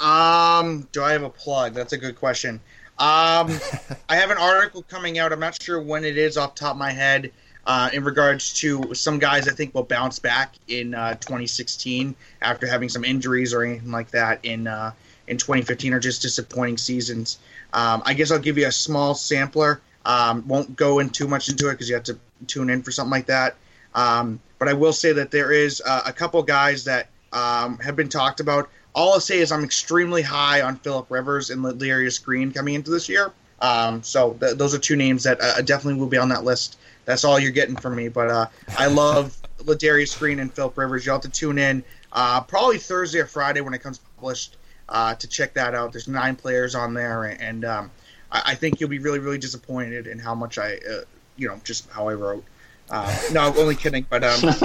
Um, 0.00 0.88
do 0.92 1.02
I 1.02 1.12
have 1.12 1.22
a 1.22 1.30
plug? 1.30 1.74
That's 1.74 1.92
a 1.92 1.98
good 1.98 2.16
question. 2.16 2.60
Um, 2.98 3.58
I 4.08 4.16
have 4.16 4.30
an 4.30 4.38
article 4.38 4.82
coming 4.82 5.18
out. 5.18 5.32
I'm 5.32 5.40
not 5.40 5.60
sure 5.62 5.80
when 5.80 6.04
it 6.04 6.18
is 6.18 6.36
off 6.36 6.54
top 6.54 6.72
of 6.72 6.78
my 6.78 6.90
head. 6.90 7.32
Uh, 7.66 7.90
in 7.92 8.02
regards 8.02 8.54
to 8.54 8.94
some 8.94 9.18
guys 9.18 9.46
I 9.46 9.52
think 9.52 9.74
will 9.74 9.82
bounce 9.82 10.18
back 10.18 10.54
in 10.68 10.94
uh, 10.94 11.12
2016 11.16 12.16
after 12.40 12.66
having 12.66 12.88
some 12.88 13.04
injuries 13.04 13.52
or 13.52 13.62
anything 13.62 13.90
like 13.90 14.10
that 14.12 14.42
in 14.42 14.66
in 15.28 15.36
2015 15.36 15.94
are 15.94 16.00
just 16.00 16.22
disappointing 16.22 16.78
seasons. 16.78 17.38
Um, 17.72 18.02
I 18.04 18.14
guess 18.14 18.30
I'll 18.30 18.38
give 18.38 18.58
you 18.58 18.66
a 18.66 18.72
small 18.72 19.14
sampler. 19.14 19.80
Um, 20.04 20.46
won't 20.48 20.74
go 20.74 21.00
in 21.00 21.10
too 21.10 21.28
much 21.28 21.48
into 21.48 21.68
it 21.68 21.72
because 21.72 21.88
you 21.88 21.94
have 21.94 22.04
to 22.04 22.18
tune 22.46 22.70
in 22.70 22.82
for 22.82 22.90
something 22.90 23.10
like 23.10 23.26
that. 23.26 23.56
Um, 23.94 24.40
but 24.58 24.68
I 24.68 24.72
will 24.72 24.92
say 24.92 25.12
that 25.12 25.30
there 25.30 25.52
is 25.52 25.82
uh, 25.84 26.02
a 26.06 26.12
couple 26.12 26.42
guys 26.42 26.84
that 26.84 27.08
um, 27.32 27.78
have 27.78 27.96
been 27.96 28.08
talked 28.08 28.40
about. 28.40 28.70
All 28.94 29.12
I'll 29.12 29.20
say 29.20 29.38
is 29.38 29.52
I'm 29.52 29.64
extremely 29.64 30.22
high 30.22 30.62
on 30.62 30.76
Philip 30.76 31.10
Rivers 31.10 31.50
and 31.50 31.62
Ladarius 31.62 32.22
Green 32.22 32.52
coming 32.52 32.74
into 32.74 32.90
this 32.90 33.08
year. 33.08 33.32
Um, 33.60 34.02
so 34.02 34.34
th- 34.34 34.56
those 34.56 34.74
are 34.74 34.78
two 34.78 34.96
names 34.96 35.24
that 35.24 35.40
uh, 35.40 35.60
definitely 35.62 36.00
will 36.00 36.08
be 36.08 36.16
on 36.16 36.28
that 36.30 36.44
list. 36.44 36.78
That's 37.04 37.24
all 37.24 37.38
you're 37.38 37.50
getting 37.50 37.76
from 37.76 37.96
me. 37.96 38.08
But 38.08 38.30
uh, 38.30 38.46
I 38.76 38.86
love 38.86 39.36
Ladarius 39.58 40.18
Green 40.18 40.40
and 40.40 40.52
Philip 40.52 40.76
Rivers. 40.78 41.04
You'll 41.04 41.16
have 41.16 41.22
to 41.22 41.28
tune 41.28 41.58
in 41.58 41.84
uh, 42.12 42.40
probably 42.42 42.78
Thursday 42.78 43.18
or 43.18 43.26
Friday 43.26 43.60
when 43.60 43.74
it 43.74 43.82
comes 43.82 43.98
published 44.16 44.56
uh, 44.88 45.14
to 45.14 45.26
check 45.28 45.54
that 45.54 45.74
out. 45.74 45.92
There's 45.92 46.08
nine 46.08 46.36
players 46.36 46.74
on 46.74 46.94
there, 46.94 47.24
and 47.24 47.64
um, 47.64 47.90
I, 48.30 48.42
I, 48.46 48.54
think 48.54 48.80
you'll 48.80 48.88
be 48.88 48.98
really, 48.98 49.18
really 49.18 49.38
disappointed 49.38 50.06
in 50.06 50.18
how 50.18 50.34
much 50.34 50.58
I, 50.58 50.76
uh, 50.76 51.00
you 51.36 51.48
know, 51.48 51.60
just 51.64 51.90
how 51.90 52.08
I 52.08 52.14
wrote. 52.14 52.44
Uh, 52.90 53.14
no, 53.32 53.54
only 53.56 53.74
kidding, 53.74 54.06
but 54.08 54.24
um, 54.24 54.40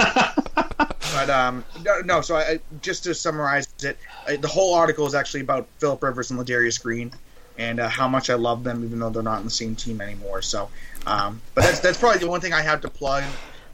but 0.56 1.30
um, 1.30 1.64
no, 1.82 2.00
no. 2.00 2.20
So 2.22 2.36
I, 2.36 2.60
just 2.80 3.04
to 3.04 3.14
summarize 3.14 3.68
it, 3.82 3.98
I, 4.26 4.36
the 4.36 4.48
whole 4.48 4.74
article 4.74 5.06
is 5.06 5.14
actually 5.14 5.42
about 5.42 5.68
Philip 5.78 6.02
Rivers 6.02 6.30
and 6.30 6.40
Ladarius 6.40 6.82
Green, 6.82 7.12
and 7.58 7.80
uh, 7.80 7.88
how 7.88 8.08
much 8.08 8.30
I 8.30 8.34
love 8.34 8.64
them, 8.64 8.82
even 8.84 8.98
though 8.98 9.10
they're 9.10 9.22
not 9.22 9.40
in 9.40 9.44
the 9.44 9.50
same 9.50 9.76
team 9.76 10.00
anymore. 10.00 10.40
So, 10.40 10.70
um, 11.06 11.42
but 11.54 11.64
that's 11.64 11.80
that's 11.80 11.98
probably 11.98 12.20
the 12.20 12.28
one 12.28 12.40
thing 12.40 12.54
I 12.54 12.62
have 12.62 12.80
to 12.80 12.88
plug. 12.88 13.24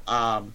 Um, 0.09 0.53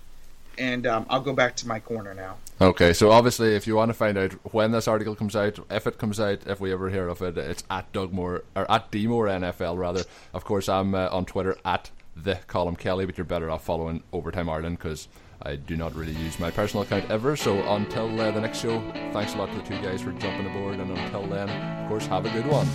and 0.57 0.85
um, 0.87 1.05
I'll 1.09 1.21
go 1.21 1.33
back 1.33 1.55
to 1.57 1.67
my 1.67 1.79
corner 1.79 2.13
now. 2.13 2.35
Okay, 2.61 2.93
so 2.93 3.11
obviously, 3.11 3.53
if 3.53 3.67
you 3.67 3.75
want 3.75 3.89
to 3.89 3.93
find 3.93 4.17
out 4.17 4.31
when 4.53 4.71
this 4.71 4.87
article 4.87 5.13
comes 5.13 5.35
out, 5.35 5.59
if 5.69 5.85
it 5.87 5.97
comes 5.97 6.21
out, 6.21 6.47
if 6.47 6.61
we 6.61 6.71
ever 6.71 6.89
hear 6.89 7.09
of 7.09 7.21
it, 7.21 7.37
it's 7.37 7.65
at 7.69 7.91
Doug 7.91 8.13
Moore 8.13 8.43
or 8.55 8.69
at 8.71 8.91
Dmore 8.91 9.29
NFL 9.29 9.77
rather. 9.77 10.03
Of 10.33 10.45
course, 10.45 10.69
I'm 10.69 10.95
uh, 10.95 11.09
on 11.11 11.25
Twitter 11.25 11.57
at 11.65 11.91
the 12.15 12.35
Colm 12.47 12.77
Kelly, 12.77 13.05
but 13.05 13.17
you're 13.17 13.25
better 13.25 13.51
off 13.51 13.65
following 13.65 14.03
Overtime 14.13 14.49
Ireland 14.49 14.77
because 14.77 15.09
I 15.41 15.57
do 15.57 15.75
not 15.75 15.93
really 15.95 16.13
use 16.13 16.39
my 16.39 16.49
personal 16.49 16.83
account 16.83 17.11
ever. 17.11 17.35
So 17.35 17.61
until 17.73 18.19
uh, 18.21 18.31
the 18.31 18.39
next 18.39 18.59
show, 18.59 18.79
thanks 19.11 19.33
a 19.33 19.37
lot 19.37 19.49
to 19.51 19.57
the 19.57 19.63
two 19.63 19.81
guys 19.81 20.01
for 20.01 20.13
jumping 20.13 20.47
aboard, 20.47 20.79
and 20.79 20.97
until 20.97 21.27
then, 21.27 21.49
of 21.49 21.89
course, 21.89 22.05
have 22.07 22.25
a 22.25 22.29
good 22.29 22.47
one. 22.47 22.67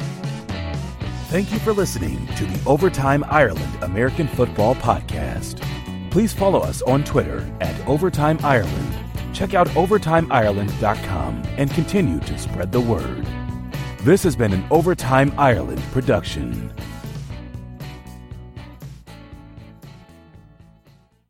Thank 1.31 1.53
you 1.53 1.59
for 1.59 1.72
listening 1.72 2.26
to 2.37 2.45
the 2.45 2.68
Overtime 2.68 3.24
Ireland 3.28 3.83
American 3.83 4.28
Football 4.28 4.74
Podcast. 4.74 5.64
Please 6.11 6.33
follow 6.33 6.59
us 6.59 6.83
on 6.83 7.05
Twitter 7.05 7.49
at 7.61 7.87
Overtime 7.87 8.39
Ireland. 8.43 8.95
Check 9.33 9.55
out 9.55 9.69
OvertimeIreland.com 9.69 11.43
and 11.57 11.71
continue 11.71 12.19
to 12.21 12.39
spread 12.39 12.73
the 12.73 12.81
word. 12.81 13.25
This 14.03 14.25
has 14.25 14.35
been 14.35 14.53
an 14.53 14.65
Overtime 14.71 15.33
Ireland 15.39 15.83
production. 15.93 16.73